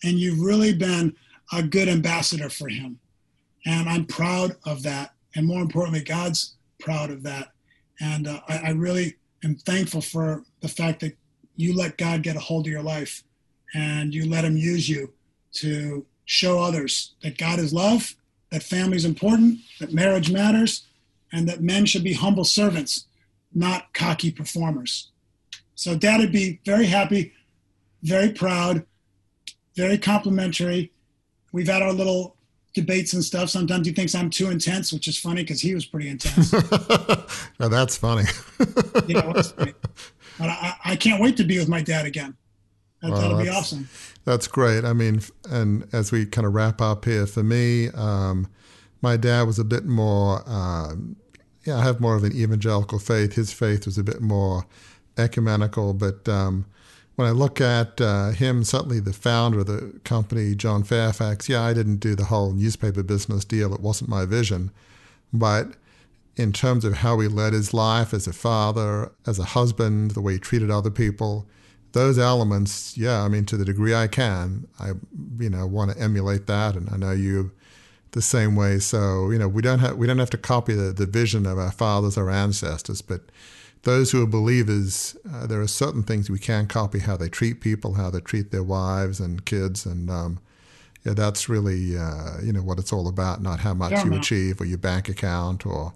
and 0.04 0.20
you've 0.20 0.40
really 0.40 0.74
been 0.74 1.16
a 1.52 1.64
good 1.64 1.88
ambassador 1.88 2.50
for 2.50 2.68
him. 2.68 3.00
And 3.66 3.90
I'm 3.90 4.06
proud 4.06 4.56
of 4.66 4.84
that. 4.84 5.14
And 5.36 5.48
more 5.48 5.62
importantly, 5.62 6.04
God's 6.04 6.56
proud 6.80 7.10
of 7.10 7.24
that. 7.24 7.52
And 8.00 8.28
uh, 8.28 8.42
I, 8.48 8.58
I 8.58 8.70
really 8.72 9.16
am 9.44 9.56
thankful 9.56 10.02
for 10.02 10.44
the 10.62 10.68
fact 10.68 11.00
that 11.02 11.16
you 11.56 11.76
let 11.76 11.98
God 11.98 12.24
get 12.24 12.36
a 12.36 12.40
hold 12.40 12.68
of 12.68 12.72
your 12.72 12.82
life 12.82 13.24
and 13.74 14.14
you 14.14 14.30
let 14.30 14.46
him 14.46 14.58
use 14.58 14.88
you 14.88 15.14
to 15.54 16.06
show 16.26 16.60
others 16.60 17.14
that 17.22 17.38
God 17.38 17.60
is 17.60 17.74
love, 17.74 18.16
that 18.52 18.64
family 18.64 18.98
is 18.98 19.06
important, 19.06 19.60
that 19.80 19.94
marriage 19.94 20.32
matters, 20.32 20.88
and 21.32 21.48
that 21.48 21.62
men 21.62 21.86
should 21.86 22.04
be 22.04 22.14
humble 22.14 22.44
servants, 22.44 23.06
not 23.54 23.94
cocky 23.94 24.32
performers. 24.32 25.10
So 25.76 25.96
dad 25.96 26.20
would 26.20 26.32
be 26.32 26.60
very 26.66 26.86
happy, 26.86 27.34
very 28.04 28.32
proud, 28.32 28.86
very 29.76 29.98
complimentary. 29.98 30.92
We've 31.52 31.68
had 31.68 31.82
our 31.82 31.92
little 31.92 32.36
debates 32.74 33.14
and 33.14 33.24
stuff. 33.24 33.50
Sometimes 33.50 33.88
he 33.88 33.94
thinks 33.94 34.16
I'm 34.16 34.30
too 34.30 34.50
intense, 34.50 34.92
which 34.94 35.08
is 35.08 35.18
funny 35.18 35.44
because 35.44 35.62
he 35.62 35.74
was 35.74 35.86
pretty 35.86 36.10
intense. 36.10 36.54
now 37.60 37.68
that's 37.68 37.98
funny. 37.98 38.26
yeah, 39.08 39.32
but 40.38 40.50
I, 40.50 40.76
I 40.86 40.96
can't 40.96 41.22
wait 41.22 41.38
to 41.38 41.44
be 41.44 41.60
with 41.60 41.70
my 41.70 41.82
dad 41.82 42.06
again. 42.06 42.36
That, 43.02 43.12
well, 43.12 43.22
that'll 43.22 43.42
be 43.42 43.50
awesome. 43.50 43.90
That's 44.26 44.48
great. 44.48 44.86
I 44.86 44.94
mean, 44.94 45.22
and 45.50 45.88
as 45.94 46.12
we 46.12 46.26
kind 46.26 46.48
of 46.48 46.54
wrap 46.54 46.82
up 46.82 47.04
here, 47.06 47.28
for 47.28 47.44
me, 47.44 47.90
um, 47.90 48.48
my 49.02 49.18
dad 49.18 49.44
was 49.44 49.60
a 49.60 49.66
bit 49.66 49.86
more, 49.86 50.42
um, 50.50 51.18
yeah, 51.66 51.78
I 51.78 51.84
have 51.84 52.00
more 52.00 52.16
of 52.16 52.24
an 52.24 52.32
evangelical 52.32 53.00
faith. 53.00 53.34
His 53.34 53.52
faith 53.52 53.86
was 53.86 53.98
a 53.98 54.04
bit 54.04 54.22
more 54.22 54.66
ecumenical. 55.18 55.94
But 55.94 56.28
um, 56.30 56.66
when 57.16 57.28
I 57.28 57.32
look 57.32 57.60
at 57.60 58.00
uh, 58.00 58.30
him, 58.30 58.64
certainly 58.64 59.02
the 59.02 59.12
founder 59.12 59.60
of 59.60 59.66
the 59.66 60.00
company, 60.06 60.56
John 60.56 60.84
Fairfax, 60.84 61.50
yeah, 61.50 61.62
I 61.62 61.74
didn't 61.74 61.98
do 61.98 62.16
the 62.16 62.26
whole 62.26 62.54
newspaper 62.54 63.04
business 63.04 63.44
deal. 63.44 63.74
It 63.74 63.82
wasn't 63.82 64.10
my 64.10 64.26
vision. 64.26 64.72
But 65.34 65.74
in 66.36 66.52
terms 66.52 66.84
of 66.84 66.96
how 66.96 67.20
he 67.20 67.28
led 67.28 67.54
his 67.54 67.74
life 67.74 68.14
as 68.14 68.28
a 68.28 68.34
father, 68.34 69.12
as 69.28 69.40
a 69.40 69.44
husband, 69.44 70.12
the 70.12 70.22
way 70.22 70.34
he 70.34 70.40
treated 70.40 70.72
other 70.72 70.90
people. 70.90 71.48
Those 71.92 72.18
elements, 72.18 72.98
yeah, 72.98 73.22
I 73.22 73.28
mean, 73.28 73.46
to 73.46 73.58
the 73.58 73.66
degree 73.66 73.94
I 73.94 74.08
can, 74.08 74.68
I, 74.80 74.94
you 75.40 75.50
know, 75.50 75.68
want 75.68 75.92
to 75.92 76.00
emulate 76.00 76.48
that. 76.48 76.76
And 76.76 76.90
I 76.90 76.98
know 76.98 77.12
you 77.12 77.52
the 78.14 78.22
same 78.22 78.56
way. 78.56 78.80
So 78.80 79.30
you 79.30 79.38
know, 79.38 79.48
we 79.48 79.62
don't 79.62 79.80
have 79.80 79.98
we 79.98 80.08
don't 80.08 80.20
have 80.20 80.30
to 80.32 80.38
copy 80.38 80.74
the, 80.74 80.94
the 80.94 81.06
vision 81.06 81.46
of 81.46 81.60
our 81.60 81.72
fathers 81.72 82.18
or 82.18 82.32
ancestors, 82.32 83.02
but 83.02 83.22
those 83.84 84.12
who 84.12 84.24
are 84.24 84.28
believers, 84.28 85.18
uh, 85.32 85.46
there 85.46 85.60
are 85.60 85.68
certain 85.68 86.04
things 86.04 86.30
we 86.30 86.40
can 86.40 86.68
copy: 86.68 87.00
how 87.00 87.18
they 87.18 87.30
treat 87.30 87.60
people, 87.60 87.96
how 87.96 88.10
they 88.10 88.22
treat 88.22 88.52
their 88.52 88.64
wives 88.64 89.20
and 89.20 89.46
kids, 89.46 89.86
and 89.86 90.10
um, 90.10 90.40
yeah, 91.04 91.14
that's 91.14 91.50
really 91.50 91.98
uh, 91.98 92.40
you 92.42 92.54
know 92.54 92.64
what 92.64 92.80
it's 92.80 92.94
all 92.94 93.08
about. 93.08 93.42
Not 93.42 93.60
how 93.60 93.74
much 93.74 93.92
yeah, 93.92 94.04
you 94.06 94.12
man. 94.12 94.20
achieve 94.20 94.62
or 94.62 94.66
your 94.66 94.78
bank 94.78 95.10
account 95.10 95.66
or 95.66 95.94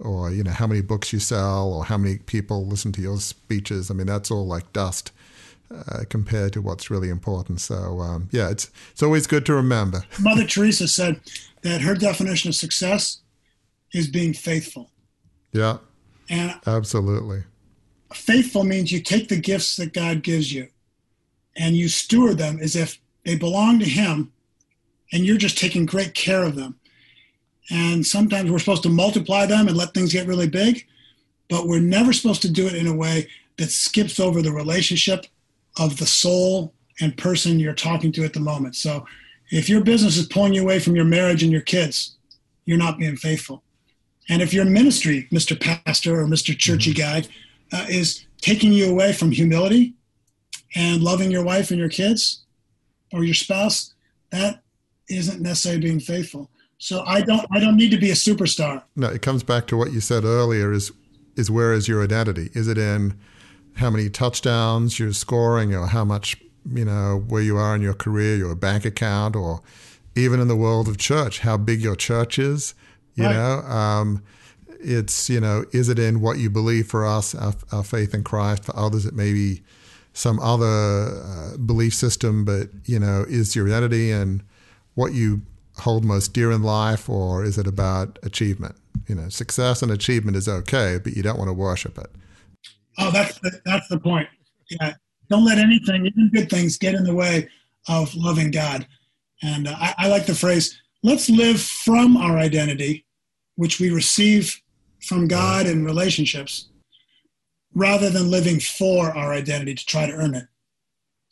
or 0.00 0.30
you 0.30 0.42
know 0.42 0.50
how 0.50 0.66
many 0.66 0.80
books 0.80 1.12
you 1.12 1.18
sell 1.18 1.72
or 1.72 1.84
how 1.84 1.98
many 1.98 2.18
people 2.18 2.66
listen 2.66 2.92
to 2.92 3.00
your 3.00 3.18
speeches. 3.18 3.90
I 3.90 3.94
mean, 3.94 4.06
that's 4.06 4.30
all 4.30 4.46
like 4.46 4.72
dust. 4.72 5.12
Uh, 5.70 6.04
compared 6.08 6.50
to 6.50 6.62
what's 6.62 6.90
really 6.90 7.10
important. 7.10 7.60
So 7.60 8.00
um, 8.00 8.30
yeah, 8.32 8.48
it's 8.48 8.70
it's 8.90 9.02
always 9.02 9.26
good 9.26 9.44
to 9.44 9.54
remember. 9.54 10.02
Mother 10.20 10.46
Teresa 10.46 10.88
said 10.88 11.20
that 11.60 11.82
her 11.82 11.94
definition 11.94 12.48
of 12.48 12.54
success 12.54 13.20
is 13.92 14.08
being 14.08 14.32
faithful. 14.32 14.90
Yeah, 15.52 15.76
and 16.30 16.54
absolutely. 16.66 17.44
Faithful 18.14 18.64
means 18.64 18.90
you 18.90 19.02
take 19.02 19.28
the 19.28 19.36
gifts 19.36 19.76
that 19.76 19.92
God 19.92 20.22
gives 20.22 20.50
you, 20.50 20.68
and 21.54 21.76
you 21.76 21.88
steward 21.88 22.38
them 22.38 22.58
as 22.62 22.74
if 22.74 22.98
they 23.26 23.36
belong 23.36 23.78
to 23.80 23.84
Him, 23.84 24.32
and 25.12 25.26
you're 25.26 25.36
just 25.36 25.58
taking 25.58 25.84
great 25.84 26.14
care 26.14 26.44
of 26.44 26.56
them. 26.56 26.78
And 27.70 28.06
sometimes 28.06 28.50
we're 28.50 28.58
supposed 28.58 28.82
to 28.84 28.88
multiply 28.88 29.46
them 29.46 29.68
and 29.68 29.76
let 29.76 29.92
things 29.94 30.12
get 30.12 30.26
really 30.26 30.48
big, 30.48 30.86
but 31.48 31.66
we're 31.66 31.80
never 31.80 32.12
supposed 32.12 32.42
to 32.42 32.50
do 32.50 32.66
it 32.66 32.74
in 32.74 32.86
a 32.86 32.94
way 32.94 33.28
that 33.58 33.70
skips 33.70 34.18
over 34.18 34.40
the 34.40 34.52
relationship 34.52 35.26
of 35.78 35.98
the 35.98 36.06
soul 36.06 36.72
and 37.00 37.16
person 37.16 37.60
you're 37.60 37.74
talking 37.74 38.12
to 38.12 38.24
at 38.24 38.32
the 38.32 38.40
moment. 38.40 38.74
So 38.76 39.06
if 39.50 39.68
your 39.68 39.82
business 39.82 40.16
is 40.16 40.26
pulling 40.26 40.54
you 40.54 40.62
away 40.62 40.78
from 40.78 40.96
your 40.96 41.04
marriage 41.04 41.42
and 41.42 41.52
your 41.52 41.60
kids, 41.60 42.16
you're 42.64 42.78
not 42.78 42.98
being 42.98 43.16
faithful. 43.16 43.62
And 44.28 44.42
if 44.42 44.52
your 44.52 44.64
ministry, 44.64 45.26
Mr. 45.32 45.58
Pastor 45.58 46.20
or 46.20 46.26
Mr. 46.26 46.56
Churchy 46.56 46.92
mm-hmm. 46.92 47.22
guy, 47.22 47.28
uh, 47.72 47.86
is 47.88 48.26
taking 48.40 48.72
you 48.72 48.90
away 48.90 49.12
from 49.12 49.30
humility 49.30 49.94
and 50.74 51.02
loving 51.02 51.30
your 51.30 51.44
wife 51.44 51.70
and 51.70 51.78
your 51.78 51.88
kids 51.88 52.44
or 53.12 53.24
your 53.24 53.34
spouse, 53.34 53.94
that 54.30 54.62
isn't 55.08 55.40
necessarily 55.40 55.80
being 55.80 56.00
faithful. 56.00 56.50
So 56.78 57.02
I 57.04 57.20
don't 57.20 57.46
I 57.50 57.60
don't 57.60 57.76
need 57.76 57.90
to 57.90 57.98
be 57.98 58.10
a 58.10 58.14
superstar. 58.14 58.82
No, 58.96 59.08
it 59.08 59.22
comes 59.22 59.42
back 59.42 59.66
to 59.68 59.76
what 59.76 59.92
you 59.92 60.00
said 60.00 60.24
earlier 60.24 60.72
is 60.72 60.92
is 61.36 61.50
where 61.50 61.72
is 61.72 61.86
your 61.88 62.02
identity? 62.02 62.50
Is 62.54 62.68
it 62.68 62.78
in 62.78 63.18
how 63.74 63.90
many 63.90 64.10
touchdowns 64.10 64.98
you're 64.98 65.12
scoring 65.12 65.74
or 65.74 65.86
how 65.86 66.04
much, 66.04 66.36
you 66.72 66.84
know, 66.84 67.24
where 67.28 67.42
you 67.42 67.56
are 67.56 67.76
in 67.76 67.80
your 67.80 67.94
career, 67.94 68.36
your 68.36 68.54
bank 68.56 68.84
account, 68.84 69.36
or 69.36 69.60
even 70.16 70.40
in 70.40 70.48
the 70.48 70.56
world 70.56 70.88
of 70.88 70.98
church, 70.98 71.40
how 71.40 71.56
big 71.56 71.80
your 71.80 71.94
church 71.94 72.40
is, 72.40 72.74
you 73.14 73.24
right. 73.24 73.32
know? 73.34 73.60
Um, 73.60 74.24
it's, 74.80 75.30
you 75.30 75.40
know, 75.40 75.64
is 75.72 75.88
it 75.88 75.98
in 75.98 76.20
what 76.20 76.38
you 76.38 76.50
believe 76.50 76.88
for 76.88 77.06
us, 77.06 77.36
our, 77.36 77.54
our 77.70 77.84
faith 77.84 78.14
in 78.14 78.24
Christ? 78.24 78.64
For 78.64 78.76
others, 78.76 79.06
it 79.06 79.14
may 79.14 79.32
be 79.32 79.62
some 80.12 80.40
other 80.40 80.66
uh, 80.66 81.56
belief 81.56 81.94
system, 81.94 82.44
but, 82.44 82.70
you 82.84 82.98
know, 82.98 83.24
is 83.28 83.54
your 83.54 83.68
identity 83.68 84.10
and 84.10 84.42
what 84.94 85.12
you 85.12 85.42
hold 85.80 86.04
most 86.04 86.32
dear 86.32 86.50
in 86.50 86.62
life, 86.62 87.08
or 87.08 87.44
is 87.44 87.58
it 87.58 87.66
about 87.66 88.18
achievement? 88.22 88.76
You 89.06 89.14
know, 89.14 89.28
success 89.28 89.82
and 89.82 89.90
achievement 89.90 90.36
is 90.36 90.48
okay, 90.48 90.98
but 91.02 91.14
you 91.14 91.22
don't 91.22 91.38
want 91.38 91.48
to 91.48 91.54
worship 91.54 91.98
it. 91.98 92.10
Oh, 92.98 93.10
that's 93.10 93.38
the, 93.40 93.60
that's 93.64 93.88
the 93.88 93.98
point. 93.98 94.28
Yeah, 94.70 94.94
don't 95.30 95.44
let 95.44 95.58
anything, 95.58 96.06
even 96.06 96.30
good 96.32 96.50
things, 96.50 96.76
get 96.76 96.94
in 96.94 97.04
the 97.04 97.14
way 97.14 97.48
of 97.88 98.14
loving 98.14 98.50
God. 98.50 98.86
And 99.42 99.68
uh, 99.68 99.76
I, 99.78 99.94
I 99.98 100.08
like 100.08 100.26
the 100.26 100.34
phrase: 100.34 100.80
"Let's 101.02 101.30
live 101.30 101.60
from 101.60 102.16
our 102.16 102.38
identity, 102.38 103.06
which 103.56 103.80
we 103.80 103.90
receive 103.90 104.60
from 105.00 105.28
God 105.28 105.66
in 105.66 105.84
relationships, 105.84 106.68
rather 107.74 108.10
than 108.10 108.30
living 108.30 108.60
for 108.60 109.16
our 109.16 109.32
identity 109.32 109.74
to 109.74 109.86
try 109.86 110.06
to 110.06 110.12
earn 110.12 110.34
it." 110.34 110.44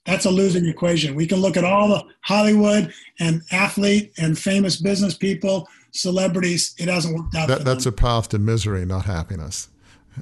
That's 0.06 0.24
a 0.24 0.30
losing 0.30 0.66
equation. 0.66 1.14
We 1.14 1.26
can 1.26 1.40
look 1.40 1.56
at 1.56 1.64
all 1.64 1.88
the 1.88 2.04
Hollywood 2.22 2.92
and 3.18 3.42
athlete 3.50 4.12
and 4.18 4.38
famous 4.38 4.76
business 4.76 5.14
people, 5.14 5.68
celebrities. 5.90 6.74
It 6.78 6.88
hasn't 6.88 7.16
worked 7.16 7.34
out. 7.34 7.48
That, 7.48 7.64
that's 7.64 7.84
them. 7.84 7.94
a 7.94 7.96
path 7.96 8.28
to 8.30 8.38
misery, 8.38 8.86
not 8.86 9.04
happiness. 9.04 9.68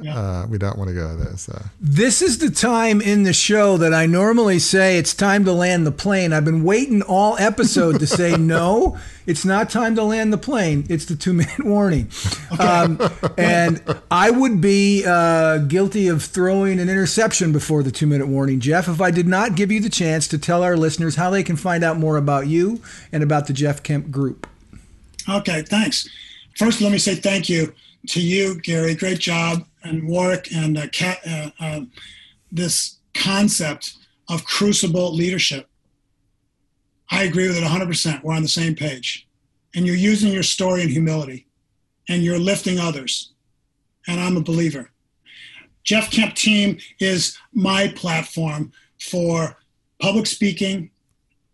Yeah. 0.01 0.18
Uh, 0.18 0.47
we 0.49 0.59
don't 0.59 0.76
want 0.76 0.88
to 0.88 0.95
go 0.95 1.16
there. 1.16 1.36
So. 1.36 1.61
This 1.80 2.20
is 2.20 2.38
the 2.38 2.51
time 2.51 3.01
in 3.01 3.22
the 3.22 3.32
show 3.32 3.76
that 3.76 3.95
I 3.95 4.07
normally 4.07 4.59
say 4.59 4.99
it's 4.99 5.14
time 5.14 5.45
to 5.45 5.53
land 5.53 5.86
the 5.86 5.92
plane. 5.92 6.32
I've 6.32 6.45
been 6.45 6.64
waiting 6.64 7.03
all 7.03 7.36
episode 7.38 8.01
to 8.01 8.07
say 8.07 8.36
no, 8.38 8.99
it's 9.26 9.45
not 9.45 9.70
time 9.70 9.95
to 9.97 10.03
land 10.03 10.32
the 10.32 10.38
plane. 10.38 10.84
It's 10.88 11.05
the 11.05 11.16
two 11.16 11.32
minute 11.32 11.64
warning. 11.64 12.11
Um, 12.59 12.99
and 13.38 13.82
I 14.11 14.30
would 14.30 14.61
be 14.61 15.05
uh, 15.07 15.59
guilty 15.59 16.09
of 16.09 16.22
throwing 16.22 16.80
an 16.80 16.88
interception 16.88 17.53
before 17.53 17.82
the 17.82 17.92
two 17.92 18.07
minute 18.07 18.26
warning, 18.26 18.61
Jeff, 18.61 18.88
if 18.88 19.01
I 19.01 19.11
did 19.11 19.28
not 19.28 19.55
give 19.55 19.70
you 19.70 19.80
the 19.80 19.90
chance 19.90 20.26
to 20.28 20.38
tell 20.38 20.62
our 20.62 20.76
listeners 20.76 21.16
how 21.16 21.30
they 21.30 21.42
can 21.42 21.57
find 21.57 21.84
out 21.84 21.99
more 21.99 22.16
about 22.16 22.47
you 22.47 22.80
and 23.12 23.22
about 23.22 23.47
the 23.47 23.53
Jeff 23.53 23.82
Kemp 23.82 24.11
Group. 24.11 24.49
Okay, 25.28 25.62
thanks. 25.62 26.09
First, 26.57 26.80
let 26.80 26.92
me 26.92 26.99
say 26.99 27.14
thank 27.14 27.49
you 27.49 27.72
to 28.09 28.20
you, 28.20 28.61
Gary. 28.61 28.94
Great 28.94 29.18
job 29.18 29.64
and 29.82 30.09
Warwick 30.09 30.48
and 30.52 30.78
uh, 30.78 30.86
uh, 31.26 31.50
uh, 31.61 31.80
this 32.50 32.98
concept 33.12 33.94
of 34.28 34.44
crucible 34.44 35.14
leadership. 35.14 35.68
I 37.11 37.24
agree 37.24 37.46
with 37.46 37.57
it 37.57 37.64
100%. 37.64 38.22
We're 38.22 38.34
on 38.34 38.42
the 38.42 38.48
same 38.48 38.74
page. 38.74 39.28
And 39.74 39.86
you're 39.86 39.96
using 39.96 40.32
your 40.32 40.42
story 40.42 40.82
in 40.82 40.88
humility 40.88 41.46
and 42.09 42.22
you're 42.22 42.38
lifting 42.38 42.78
others. 42.78 43.32
And 44.07 44.20
I'm 44.20 44.36
a 44.36 44.42
believer. 44.42 44.90
Jeff 45.82 46.11
Kemp 46.11 46.34
Team 46.34 46.78
is 46.98 47.38
my 47.52 47.88
platform 47.88 48.72
for 49.00 49.59
public 49.98 50.26
speaking, 50.26 50.90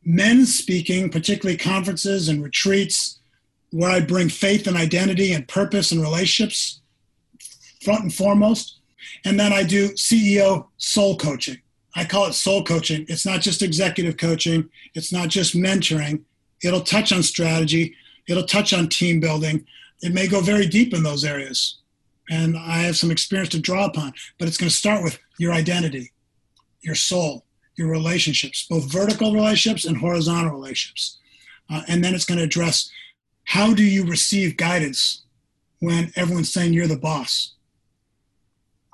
men's 0.04 0.56
speaking, 0.56 1.10
particularly 1.10 1.56
conferences 1.56 2.28
and 2.28 2.42
retreats, 2.42 3.19
where 3.70 3.90
I 3.90 4.00
bring 4.00 4.28
faith 4.28 4.66
and 4.66 4.76
identity 4.76 5.32
and 5.32 5.46
purpose 5.46 5.92
and 5.92 6.00
relationships 6.00 6.80
front 7.82 8.02
and 8.02 8.14
foremost. 8.14 8.78
And 9.24 9.38
then 9.38 9.52
I 9.52 9.62
do 9.62 9.90
CEO 9.90 10.66
soul 10.76 11.16
coaching. 11.16 11.58
I 11.94 12.04
call 12.04 12.26
it 12.26 12.34
soul 12.34 12.62
coaching. 12.64 13.04
It's 13.08 13.26
not 13.26 13.40
just 13.40 13.62
executive 13.62 14.16
coaching, 14.16 14.68
it's 14.94 15.12
not 15.12 15.28
just 15.28 15.56
mentoring. 15.56 16.22
It'll 16.62 16.82
touch 16.82 17.12
on 17.12 17.22
strategy, 17.22 17.94
it'll 18.28 18.44
touch 18.44 18.72
on 18.72 18.88
team 18.88 19.18
building. 19.20 19.66
It 20.02 20.14
may 20.14 20.28
go 20.28 20.40
very 20.40 20.66
deep 20.66 20.94
in 20.94 21.02
those 21.02 21.24
areas. 21.24 21.78
And 22.30 22.56
I 22.56 22.78
have 22.78 22.96
some 22.96 23.10
experience 23.10 23.50
to 23.50 23.58
draw 23.58 23.86
upon, 23.86 24.12
but 24.38 24.46
it's 24.46 24.56
going 24.56 24.70
to 24.70 24.76
start 24.76 25.02
with 25.02 25.18
your 25.38 25.52
identity, 25.52 26.12
your 26.80 26.94
soul, 26.94 27.44
your 27.76 27.88
relationships, 27.88 28.66
both 28.70 28.90
vertical 28.90 29.34
relationships 29.34 29.84
and 29.84 29.96
horizontal 29.96 30.52
relationships. 30.52 31.18
Uh, 31.68 31.82
and 31.88 32.04
then 32.04 32.14
it's 32.14 32.24
going 32.24 32.38
to 32.38 32.44
address 32.44 32.90
how 33.44 33.74
do 33.74 33.82
you 33.82 34.04
receive 34.04 34.56
guidance 34.56 35.22
when 35.80 36.12
everyone's 36.16 36.52
saying 36.52 36.72
you're 36.72 36.86
the 36.86 36.96
boss? 36.96 37.54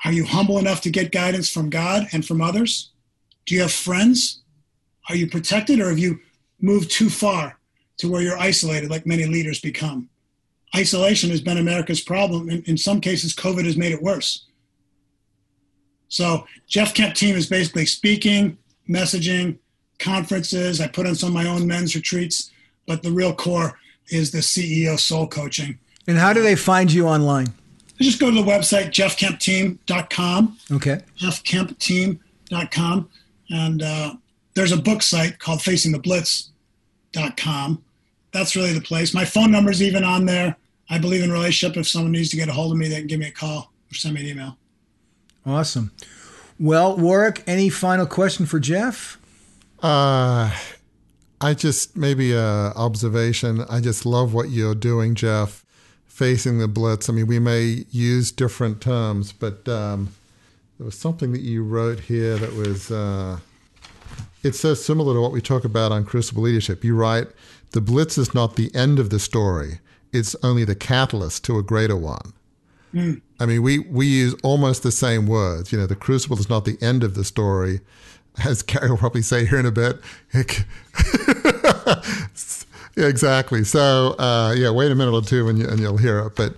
Are 0.05 0.13
you 0.13 0.25
humble 0.25 0.59
enough 0.59 0.81
to 0.83 0.91
get 0.91 1.13
guidance 1.13 1.51
from 1.51 1.71
God 1.71 2.07
and 2.13 2.25
from 2.25 2.41
others? 2.41 2.93
Do 3.47 3.55
you 3.55 3.63
have 3.63 3.73
friends? 3.73 4.43
Are 5.09 5.17
you 5.17 5.29
protected 5.29 5.81
or 5.81 5.89
have 5.89 5.99
you 5.99 6.21
moved 6.61 6.91
too 6.91 7.11
far 7.11 7.59
to 7.99 8.11
where 8.11 8.23
you're 8.23 8.39
isolated, 8.39 8.91
like 8.91 9.07
many 9.07 9.25
leaders 9.25 9.61
become? 9.61 10.09
Isolation 10.75 11.31
has 11.31 11.41
been 11.41 11.59
America's 11.59 12.01
problem. 12.01 12.51
In, 12.51 12.63
in 12.65 12.77
some 12.77 13.01
cases, 13.01 13.35
COVID 13.35 13.65
has 13.65 13.77
made 13.77 13.93
it 13.93 14.03
worse. 14.03 14.47
So, 16.09 16.47
Jeff 16.69 16.95
Kemp 16.95 17.15
team 17.15 17.35
is 17.35 17.49
basically 17.49 17.87
speaking, 17.87 18.59
messaging, 18.89 19.59
conferences. 19.99 20.81
I 20.81 20.89
put 20.89 21.07
on 21.07 21.15
some 21.15 21.29
of 21.29 21.35
my 21.35 21.49
own 21.49 21.67
men's 21.67 21.95
retreats, 21.95 22.51
but 22.87 23.03
the 23.03 23.11
real 23.11 23.35
core 23.35 23.79
is 24.09 24.31
the 24.31 24.39
CEO 24.39 24.99
soul 24.99 25.27
coaching. 25.27 25.79
And 26.07 26.17
how 26.19 26.33
do 26.33 26.43
they 26.43 26.57
find 26.57 26.91
you 26.93 27.07
online? 27.07 27.53
just 27.99 28.21
go 28.21 28.31
to 28.31 28.37
the 28.37 28.43
website, 28.43 28.89
jeffkempteam.com. 28.89 30.59
Okay. 30.73 31.01
jeffkempteam.com. 31.19 33.09
And 33.49 33.83
uh, 33.83 34.15
there's 34.55 34.73
a 34.73 34.77
book 34.77 35.03
site 35.03 35.39
called 35.39 35.61
facingtheblitz.com. 35.61 37.83
That's 38.33 38.57
really 38.57 38.75
the 38.75 38.81
place. 38.81 39.15
My 39.15 39.25
phone 39.25 39.51
number 39.51 39.71
is 39.71 39.83
even 39.83 40.05
on 40.05 40.27
there. 40.27 40.57
I 40.91 40.99
believe 40.99 41.23
in 41.23 41.33
relationship. 41.33 41.79
If 41.79 41.89
someone 41.89 42.13
needs 42.13 42.29
to 42.31 42.37
get 42.37 42.49
a 42.49 42.53
hold 42.53 42.73
of 42.73 42.79
me, 42.79 42.89
they 42.89 42.99
can 42.99 43.07
give 43.07 43.19
me 43.19 43.29
a 43.29 43.33
call 43.33 43.73
or 43.91 43.95
send 43.95 44.15
me 44.15 44.21
an 44.21 44.27
email. 44.27 44.59
Awesome. 45.45 45.93
Well, 46.59 46.97
Warwick, 46.97 47.43
any 47.47 47.69
final 47.69 48.07
question 48.07 48.47
for 48.47 48.59
Jeff? 48.59 49.19
Uh, 49.83 50.51
I 51.41 51.55
just 51.55 51.97
maybe 51.97 52.33
a 52.33 52.73
observation. 52.77 53.65
I 53.69 53.81
just 53.81 54.07
love 54.07 54.33
what 54.33 54.51
you're 54.51 54.75
doing, 54.75 55.15
Jeff 55.15 55.67
facing 56.17 56.57
the 56.59 56.67
blitz. 56.67 57.11
I 57.11 57.13
mean, 57.13 57.27
we 57.27 57.39
may 57.39 57.85
use 57.91 58.33
different 58.33 58.81
terms, 58.81 59.33
but 59.33 59.69
um, 59.69 60.15
there 60.79 60.87
was 60.87 60.99
something 60.99 61.33
that 61.33 61.43
you 61.43 61.63
wrote 61.63 62.01
here 62.01 62.39
that 62.39 62.55
was, 62.55 62.91
uh, 62.91 63.37
it's 64.43 64.59
so 64.59 64.73
similar 64.73 65.13
to 65.13 65.21
what 65.21 65.33
we 65.33 65.43
talk 65.43 65.67
about 65.67 65.93
on 65.93 66.07
Crucible 66.07 66.43
Leadership. 66.43 66.83
You 66.83 66.97
write, 66.97 67.27
the 67.73 67.83
blitz 67.83 68.17
is 68.17 68.33
not 68.33 68.57
the 68.57 68.75
end 68.75 68.99
of 68.99 69.11
the 69.11 69.19
story, 69.19 69.81
it's 70.11 70.35
only 70.43 70.65
the 70.65 70.75
catalyst 70.75 71.45
to 71.45 71.59
a 71.59 71.63
greater 71.63 71.97
one. 71.97 72.33
Mm. 72.95 73.21
I 73.39 73.45
mean, 73.45 73.61
we, 73.61 73.81
we 73.81 74.07
use 74.07 74.35
almost 74.43 74.83
the 74.83 74.93
same 74.93 75.27
words. 75.27 75.71
You 75.71 75.79
know, 75.79 75.87
the 75.87 75.97
crucible 75.97 76.39
is 76.39 76.49
not 76.49 76.65
the 76.65 76.79
end 76.81 77.05
of 77.05 77.13
the 77.13 77.25
story, 77.25 77.81
as 78.45 78.63
Carrie 78.63 78.91
will 78.91 78.99
probably 78.99 79.23
say 79.23 79.47
here 79.47 79.59
in 79.59 79.67
a 79.67 79.73
bit. 79.73 80.01
yeah, 82.97 83.07
exactly. 83.07 83.65
So, 83.65 84.15
uh, 84.19 84.55
yeah, 84.57 84.71
wait 84.71 84.91
a 84.91 84.95
minute 84.95 85.13
or 85.13 85.23
two 85.23 85.49
and, 85.49 85.59
you, 85.59 85.69
and 85.69 85.81
you'll 85.81 85.97
hear 85.97 86.21
it. 86.21 86.37
But 86.37 86.57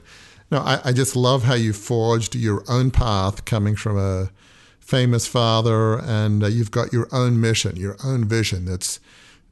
no, 0.50 0.58
I, 0.58 0.80
I 0.86 0.92
just 0.92 1.14
love 1.14 1.44
how 1.44 1.54
you 1.54 1.72
forged 1.72 2.34
your 2.34 2.64
own 2.68 2.90
path 2.90 3.44
coming 3.44 3.76
from 3.76 3.98
a 3.98 4.30
famous 4.80 5.26
father, 5.26 5.98
and 5.98 6.42
uh, 6.42 6.46
you've 6.46 6.70
got 6.70 6.92
your 6.92 7.08
own 7.12 7.38
mission, 7.40 7.76
your 7.76 7.96
own 8.02 8.24
vision 8.24 8.64
that's 8.64 9.00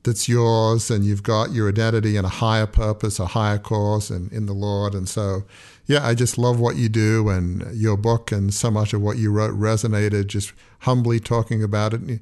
that's 0.02 0.28
yours, 0.28 0.90
and 0.90 1.04
you've 1.04 1.22
got 1.24 1.52
your 1.52 1.68
identity 1.68 2.16
and 2.16 2.24
a 2.24 2.30
higher 2.30 2.66
purpose, 2.66 3.18
a 3.18 3.26
higher 3.26 3.58
cause, 3.58 4.10
and 4.10 4.32
in 4.32 4.46
the 4.46 4.54
Lord. 4.54 4.94
And 4.94 5.08
so, 5.08 5.42
yeah, 5.86 6.06
I 6.06 6.14
just 6.14 6.36
love 6.36 6.58
what 6.58 6.76
you 6.76 6.88
do, 6.88 7.28
and 7.28 7.74
your 7.74 7.96
book 7.96 8.32
and 8.32 8.52
so 8.52 8.70
much 8.70 8.92
of 8.92 9.00
what 9.00 9.18
you 9.18 9.30
wrote 9.30 9.54
resonated. 9.54 10.26
Just 10.26 10.52
humbly 10.80 11.20
talking 11.20 11.62
about 11.62 11.94
it. 11.94 12.20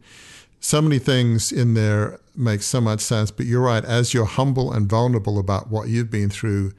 So 0.60 0.80
many 0.80 0.98
things 0.98 1.52
in 1.52 1.74
there 1.74 2.20
make 2.36 2.62
so 2.62 2.80
much 2.80 3.00
sense. 3.00 3.30
But 3.30 3.46
you're 3.46 3.62
right. 3.62 3.84
As 3.84 4.14
you're 4.14 4.24
humble 4.24 4.72
and 4.72 4.88
vulnerable 4.88 5.38
about 5.38 5.70
what 5.70 5.88
you've 5.88 6.10
been 6.10 6.30
through, 6.30 6.72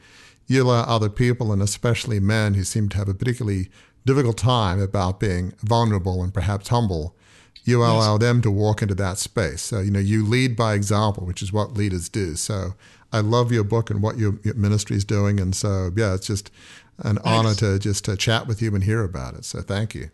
you 0.47 0.63
allow 0.63 0.83
other 0.83 1.09
people, 1.09 1.51
and 1.51 1.61
especially 1.61 2.19
men 2.19 2.53
who 2.53 2.63
seem 2.63 2.89
to 2.89 2.97
have 2.97 3.09
a 3.09 3.13
particularly 3.13 3.69
difficult 4.05 4.38
time 4.38 4.79
about 4.79 5.19
being 5.19 5.53
vulnerable 5.63 6.21
and 6.21 6.33
perhaps 6.33 6.67
humble, 6.67 7.15
you 7.63 7.81
yes. 7.81 7.89
allow 7.89 8.17
them 8.17 8.41
to 8.43 8.51
walk 8.51 8.83
into 8.83 8.93
that 8.93 9.17
space. 9.17 9.63
So, 9.63 9.79
you 9.79 9.89
know, 9.89 9.99
you 9.99 10.23
lead 10.23 10.55
by 10.55 10.75
example, 10.75 11.25
which 11.25 11.41
is 11.41 11.51
what 11.51 11.73
leaders 11.73 12.09
do. 12.09 12.36
So 12.36 12.75
I 13.16 13.22
love 13.22 13.49
your 13.49 13.63
book 13.63 13.89
and 13.89 14.03
what 14.03 14.18
your, 14.18 14.38
your 14.43 14.55
ministry 14.55 14.97
is 14.97 15.05
doing. 15.05 15.39
And 15.39 15.55
so, 15.55 15.89
yeah, 15.95 16.13
it's 16.16 16.28
just 16.28 16.51
an 16.99 17.16
Thanks. 17.16 17.22
honor 17.24 17.53
to 17.55 17.80
just 17.80 18.03
to 18.05 18.18
chat 18.18 18.45
with 18.45 18.61
you 18.61 18.76
and 18.76 18.84
hear 18.84 19.03
about 19.03 19.36
it. 19.36 19.45
So 19.45 19.61
thank 19.61 19.95
you. 19.95 20.09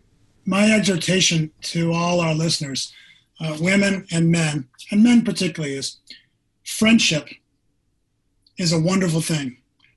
My 0.46 0.70
exhortation 0.70 1.50
to 1.62 1.92
all 1.92 2.20
our 2.20 2.34
listeners, 2.34 2.92
uh, 3.40 3.56
women 3.60 4.06
and 4.12 4.30
men, 4.30 4.68
and 4.92 5.02
men 5.02 5.24
particularly, 5.24 5.74
is 5.74 5.96
friendship 6.64 7.28
is 8.56 8.72
a 8.72 8.78
wonderful 8.80 9.20
thing. 9.20 9.56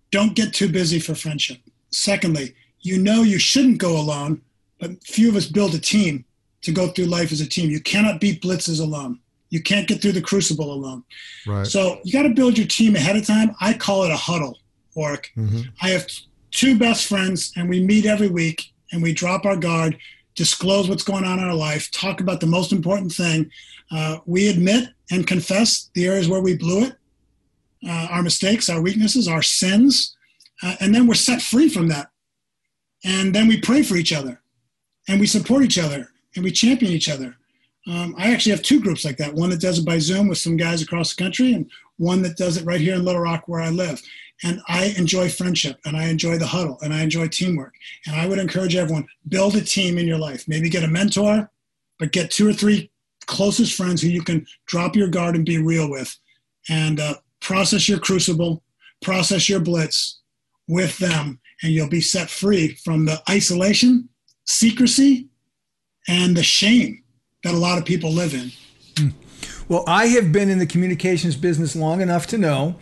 Don't 0.10 0.36
get 0.36 0.54
too 0.54 0.70
busy 0.70 1.00
for 1.00 1.14
friendship. 1.14 1.58
Secondly, 1.92 2.56
you 2.82 2.98
know 2.98 3.22
you 3.22 3.38
shouldn't 3.38 3.78
go 3.78 4.00
alone, 4.00 4.42
but 4.80 5.04
few 5.04 5.30
of 5.30 5.36
us 5.36 5.46
build 5.46 5.76
a 5.76 5.80
team 5.80 6.26
to 6.64 6.72
go 6.72 6.88
through 6.88 7.06
life 7.06 7.32
as 7.32 7.42
a 7.42 7.48
team. 7.48 7.70
You 7.70 7.82
cannot 7.82 8.20
beat 8.20 8.42
blitzes 8.42 8.82
alone. 8.82 9.20
You 9.56 9.64
can't 9.64 9.88
get 9.88 10.02
through 10.02 10.12
the 10.12 10.22
crucible 10.22 10.72
alone. 10.72 11.04
Right. 11.48 11.66
So 11.66 12.00
you 12.04 12.12
got 12.14 12.24
to 12.24 12.34
build 12.34 12.58
your 12.58 12.68
team 12.68 12.96
ahead 12.96 13.16
of 13.16 13.26
time. 13.26 13.56
I 13.62 13.74
call 13.74 14.04
it 14.04 14.12
a 14.12 14.16
huddle, 14.16 14.60
Warwick. 14.96 15.32
Mm-hmm. 15.38 15.62
I 15.82 15.90
have 15.90 16.08
two 16.52 16.78
best 16.78 17.08
friends, 17.08 17.52
and 17.56 17.70
we 17.70 17.82
meet 17.82 18.06
every 18.06 18.28
week, 18.28 18.74
and 18.92 19.02
we 19.02 19.14
drop 19.14 19.46
our 19.46 19.58
guard, 19.58 19.98
disclose 20.36 20.90
what's 20.90 21.04
going 21.04 21.24
on 21.24 21.40
in 21.40 21.46
our 21.46 21.56
life, 21.56 21.90
talk 21.92 22.22
about 22.22 22.40
the 22.40 22.48
most 22.48 22.72
important 22.72 23.12
thing. 23.12 23.50
Uh, 23.92 24.18
we 24.26 24.50
admit 24.50 24.90
and 25.12 25.26
confess 25.26 25.90
the 25.94 26.06
areas 26.06 26.28
where 26.28 26.42
we 26.42 26.58
blew 26.58 26.84
it, 26.84 26.96
uh, 27.88 28.08
our 28.12 28.22
mistakes, 28.22 28.70
our 28.70 28.82
weaknesses, 28.82 29.28
our 29.28 29.42
sins, 29.42 30.16
uh, 30.62 30.76
and 30.80 30.94
then 30.94 31.08
we're 31.08 31.14
set 31.14 31.42
free 31.42 31.70
from 31.70 31.88
that 31.88 32.10
and 33.06 33.34
then 33.34 33.48
we 33.48 33.60
pray 33.62 33.84
for 33.84 33.96
each 33.96 34.12
other 34.12 34.42
and 35.08 35.20
we 35.20 35.28
support 35.28 35.64
each 35.64 35.78
other 35.78 36.10
and 36.36 36.44
we 36.44 36.52
champion 36.52 36.92
each 36.92 37.10
other 37.10 37.38
um, 37.88 38.16
i 38.18 38.32
actually 38.32 38.52
have 38.52 38.62
two 38.62 38.82
groups 38.82 39.06
like 39.06 39.18
that. 39.18 39.34
One 39.34 39.50
that 39.52 39.62
does 39.62 39.80
it 39.80 39.86
by 39.86 40.00
zoom 40.00 40.28
with 40.28 40.38
some 40.38 40.58
guys 40.58 40.82
across 40.82 41.14
the 41.14 41.24
country 41.24 41.54
and 41.54 41.70
one 41.98 42.22
that 42.24 42.38
does 42.38 42.58
it 42.58 42.66
right 42.66 42.82
here 42.82 42.96
in 42.96 43.06
little 43.06 43.22
rock 43.22 43.48
where 43.48 43.62
i 43.62 43.70
live. 43.70 44.02
And 44.44 44.60
i 44.68 44.94
enjoy 44.98 45.30
friendship 45.30 45.80
and 45.86 45.96
i 45.96 46.06
enjoy 46.08 46.38
the 46.38 46.48
huddle 46.48 46.78
and 46.82 46.94
i 46.94 47.02
enjoy 47.02 47.28
teamwork. 47.28 47.74
And 48.06 48.16
i 48.16 48.28
would 48.28 48.40
encourage 48.40 48.76
everyone 48.76 49.08
build 49.28 49.56
a 49.56 49.62
team 49.62 49.98
in 49.98 50.08
your 50.08 50.18
life. 50.18 50.48
Maybe 50.48 50.70
get 50.70 50.84
a 50.84 50.88
mentor 50.88 51.50
but 51.98 52.12
get 52.12 52.32
two 52.32 52.48
or 52.48 52.54
three 52.54 52.92
closest 53.26 53.74
friends 53.74 54.02
who 54.02 54.10
you 54.10 54.22
can 54.22 54.46
drop 54.66 54.96
your 54.96 55.08
guard 55.08 55.36
and 55.36 55.46
be 55.46 55.58
real 55.58 55.90
with. 55.90 56.16
And 56.70 57.00
uh, 57.00 57.16
process 57.40 57.88
your 57.88 58.00
crucible 58.00 58.64
process 59.02 59.48
your 59.48 59.60
blitz 59.60 60.20
with 60.68 60.98
them 60.98 61.40
and 61.62 61.72
you'll 61.72 61.90
be 61.90 62.02
set 62.02 62.30
free 62.30 62.74
from 62.84 63.06
the 63.06 63.22
isolation, 63.30 64.10
secrecy, 64.46 65.28
and 66.08 66.36
the 66.36 66.44
shame 66.44 67.05
that 67.46 67.54
a 67.54 67.58
lot 67.58 67.78
of 67.78 67.86
people 67.86 68.12
live 68.12 68.34
in. 68.34 68.52
Well, 69.68 69.84
I 69.88 70.08
have 70.08 70.32
been 70.32 70.50
in 70.50 70.58
the 70.58 70.66
communications 70.66 71.36
business 71.36 71.76
long 71.76 72.02
enough 72.02 72.26
to 72.28 72.38
know 72.38 72.76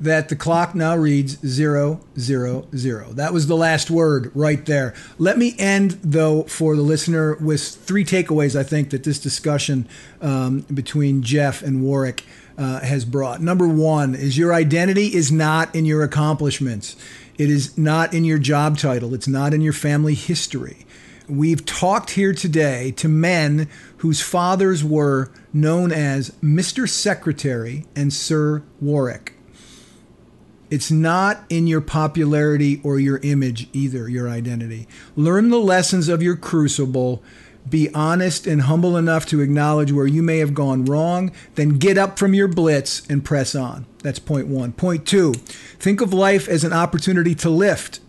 that 0.00 0.28
the 0.28 0.36
clock 0.36 0.74
now 0.74 0.96
reads 0.96 1.38
zero, 1.46 2.00
zero, 2.18 2.66
zero. 2.76 3.12
That 3.12 3.32
was 3.32 3.46
the 3.46 3.56
last 3.56 3.90
word 3.90 4.30
right 4.34 4.64
there. 4.66 4.94
Let 5.18 5.38
me 5.38 5.54
end, 5.58 5.98
though, 6.02 6.44
for 6.44 6.76
the 6.76 6.82
listener 6.82 7.36
with 7.36 7.62
three 7.62 8.04
takeaways 8.04 8.58
I 8.58 8.62
think 8.62 8.90
that 8.90 9.04
this 9.04 9.18
discussion 9.18 9.88
um, 10.20 10.60
between 10.72 11.22
Jeff 11.22 11.62
and 11.62 11.82
Warwick 11.82 12.24
uh, 12.56 12.80
has 12.80 13.04
brought. 13.04 13.40
Number 13.40 13.66
one 13.66 14.14
is 14.14 14.38
your 14.38 14.52
identity 14.52 15.14
is 15.14 15.32
not 15.32 15.74
in 15.74 15.84
your 15.84 16.02
accomplishments. 16.02 16.96
It 17.36 17.50
is 17.50 17.76
not 17.76 18.14
in 18.14 18.24
your 18.24 18.38
job 18.38 18.78
title, 18.78 19.12
it's 19.12 19.28
not 19.28 19.54
in 19.54 19.60
your 19.60 19.72
family 19.72 20.14
history. 20.14 20.84
We've 21.28 21.64
talked 21.64 22.10
here 22.10 22.34
today 22.34 22.90
to 22.96 23.08
men 23.08 23.70
whose 24.04 24.20
fathers 24.20 24.84
were 24.84 25.30
known 25.50 25.90
as 25.90 26.28
Mr. 26.42 26.86
Secretary 26.86 27.86
and 27.96 28.12
Sir 28.12 28.62
Warwick. 28.78 29.32
It's 30.68 30.90
not 30.90 31.42
in 31.48 31.66
your 31.66 31.80
popularity 31.80 32.82
or 32.84 33.00
your 33.00 33.16
image 33.22 33.66
either, 33.72 34.06
your 34.06 34.28
identity. 34.28 34.86
Learn 35.16 35.48
the 35.48 35.58
lessons 35.58 36.10
of 36.10 36.22
your 36.22 36.36
crucible 36.36 37.22
be 37.70 37.88
honest 37.94 38.46
and 38.46 38.60
humble 38.60 38.94
enough 38.98 39.24
to 39.24 39.40
acknowledge 39.40 39.90
where 39.90 40.06
you 40.06 40.22
may 40.22 40.36
have 40.36 40.52
gone 40.52 40.84
wrong, 40.84 41.32
then 41.54 41.70
get 41.70 41.96
up 41.96 42.18
from 42.18 42.34
your 42.34 42.46
blitz 42.46 43.00
and 43.08 43.24
press 43.24 43.54
on. 43.54 43.86
That's 44.02 44.18
point 44.18 44.48
one. 44.48 44.72
Point 44.74 45.06
two, 45.06 45.32
think 45.78 46.02
of 46.02 46.12
life 46.12 46.46
as 46.46 46.62
an 46.62 46.74
opportunity 46.74 47.34
to 47.36 47.48
lift. 47.48 48.00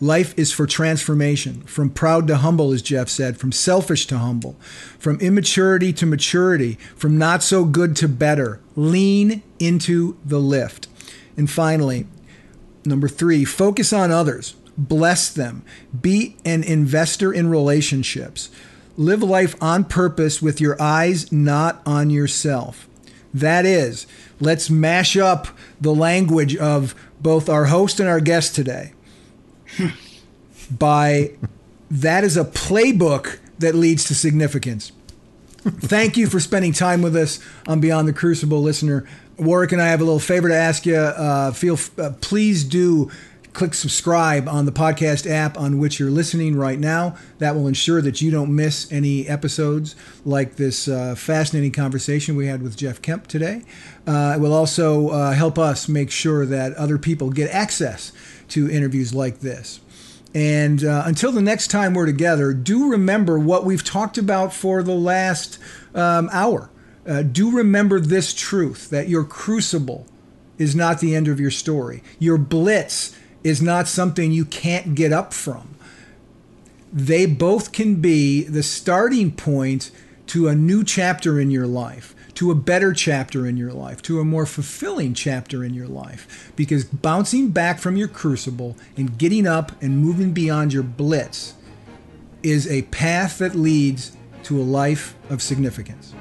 Life 0.00 0.38
is 0.38 0.52
for 0.52 0.66
transformation, 0.66 1.62
from 1.62 1.88
proud 1.88 2.26
to 2.26 2.36
humble, 2.36 2.72
as 2.72 2.82
Jeff 2.82 3.08
said, 3.08 3.38
from 3.38 3.50
selfish 3.50 4.06
to 4.08 4.18
humble, 4.18 4.56
from 4.98 5.18
immaturity 5.20 5.90
to 5.94 6.04
maturity, 6.04 6.74
from 6.94 7.16
not 7.16 7.42
so 7.42 7.64
good 7.64 7.96
to 7.96 8.08
better. 8.08 8.60
Lean 8.74 9.42
into 9.58 10.18
the 10.22 10.38
lift. 10.38 10.86
And 11.38 11.50
finally, 11.50 12.06
number 12.84 13.08
three, 13.08 13.44
focus 13.46 13.92
on 13.92 14.10
others 14.10 14.54
bless 14.78 15.30
them, 15.30 15.64
be 15.98 16.36
an 16.44 16.62
investor 16.62 17.32
in 17.32 17.48
relationships. 17.48 18.50
Live 18.98 19.22
life 19.22 19.54
on 19.62 19.84
purpose 19.84 20.42
with 20.42 20.60
your 20.60 20.80
eyes 20.80 21.32
not 21.32 21.80
on 21.86 22.10
yourself. 22.10 22.86
That 23.32 23.64
is, 23.64 24.06
let's 24.38 24.68
mash 24.68 25.16
up 25.16 25.48
the 25.80 25.94
language 25.94 26.54
of 26.56 26.94
both 27.18 27.48
our 27.48 27.66
host 27.66 28.00
and 28.00 28.08
our 28.08 28.20
guest 28.20 28.54
today 28.54 28.92
by 30.70 31.32
that 31.90 32.24
is 32.24 32.36
a 32.36 32.44
playbook 32.44 33.38
that 33.58 33.74
leads 33.74 34.04
to 34.04 34.14
significance. 34.14 34.92
Thank 35.62 36.16
you 36.16 36.28
for 36.28 36.38
spending 36.38 36.72
time 36.72 37.02
with 37.02 37.16
us 37.16 37.40
on 37.66 37.80
Beyond 37.80 38.06
the 38.06 38.12
Crucible, 38.12 38.62
listener. 38.62 39.06
Warwick 39.36 39.72
and 39.72 39.82
I 39.82 39.88
have 39.88 40.00
a 40.00 40.04
little 40.04 40.20
favor 40.20 40.48
to 40.48 40.54
ask 40.54 40.86
you. 40.86 40.96
Uh, 40.96 41.50
feel 41.52 41.78
uh, 41.98 42.10
please 42.20 42.62
do 42.64 43.10
click 43.52 43.72
subscribe 43.72 44.48
on 44.48 44.66
the 44.66 44.70
podcast 44.70 45.28
app 45.28 45.58
on 45.58 45.78
which 45.78 45.98
you're 45.98 46.10
listening 46.10 46.56
right 46.56 46.78
now. 46.78 47.16
That 47.38 47.54
will 47.54 47.66
ensure 47.66 48.02
that 48.02 48.20
you 48.20 48.30
don't 48.30 48.54
miss 48.54 48.90
any 48.92 49.26
episodes 49.26 49.96
like 50.24 50.56
this 50.56 50.88
uh, 50.88 51.14
fascinating 51.16 51.72
conversation 51.72 52.36
we 52.36 52.46
had 52.46 52.62
with 52.62 52.76
Jeff 52.76 53.00
Kemp 53.02 53.26
today. 53.26 53.62
Uh, 54.06 54.34
it 54.36 54.40
will 54.40 54.52
also 54.52 55.08
uh, 55.08 55.32
help 55.32 55.58
us 55.58 55.88
make 55.88 56.10
sure 56.10 56.46
that 56.46 56.74
other 56.74 56.98
people 56.98 57.30
get 57.30 57.50
access 57.50 58.12
to 58.48 58.70
interviews 58.70 59.14
like 59.14 59.40
this. 59.40 59.80
And 60.34 60.84
uh, 60.84 61.04
until 61.06 61.32
the 61.32 61.40
next 61.40 61.68
time 61.68 61.94
we're 61.94 62.06
together, 62.06 62.52
do 62.52 62.90
remember 62.90 63.38
what 63.38 63.64
we've 63.64 63.84
talked 63.84 64.18
about 64.18 64.52
for 64.52 64.82
the 64.82 64.94
last 64.94 65.58
um, 65.94 66.28
hour. 66.32 66.70
Uh, 67.06 67.22
do 67.22 67.50
remember 67.50 68.00
this 68.00 68.34
truth 68.34 68.90
that 68.90 69.08
your 69.08 69.24
crucible 69.24 70.06
is 70.58 70.74
not 70.74 71.00
the 71.00 71.14
end 71.14 71.28
of 71.28 71.38
your 71.38 71.50
story. 71.50 72.02
Your 72.18 72.36
blitz 72.36 73.16
is 73.44 73.62
not 73.62 73.86
something 73.86 74.32
you 74.32 74.44
can't 74.44 74.94
get 74.94 75.12
up 75.12 75.32
from. 75.32 75.76
They 76.92 77.26
both 77.26 77.72
can 77.72 77.96
be 77.96 78.42
the 78.42 78.62
starting 78.62 79.32
point 79.32 79.90
to 80.28 80.48
a 80.48 80.54
new 80.54 80.82
chapter 80.82 81.38
in 81.38 81.50
your 81.50 81.66
life, 81.66 82.15
to 82.36 82.50
a 82.50 82.54
better 82.54 82.92
chapter 82.92 83.46
in 83.46 83.56
your 83.56 83.72
life, 83.72 84.00
to 84.02 84.20
a 84.20 84.24
more 84.24 84.46
fulfilling 84.46 85.14
chapter 85.14 85.64
in 85.64 85.74
your 85.74 85.88
life. 85.88 86.52
Because 86.54 86.84
bouncing 86.84 87.50
back 87.50 87.78
from 87.78 87.96
your 87.96 88.08
crucible 88.08 88.76
and 88.96 89.18
getting 89.18 89.46
up 89.46 89.72
and 89.82 89.98
moving 89.98 90.32
beyond 90.32 90.72
your 90.72 90.82
blitz 90.82 91.54
is 92.42 92.66
a 92.68 92.82
path 92.82 93.38
that 93.38 93.54
leads 93.54 94.16
to 94.44 94.60
a 94.60 94.62
life 94.62 95.14
of 95.28 95.42
significance. 95.42 96.14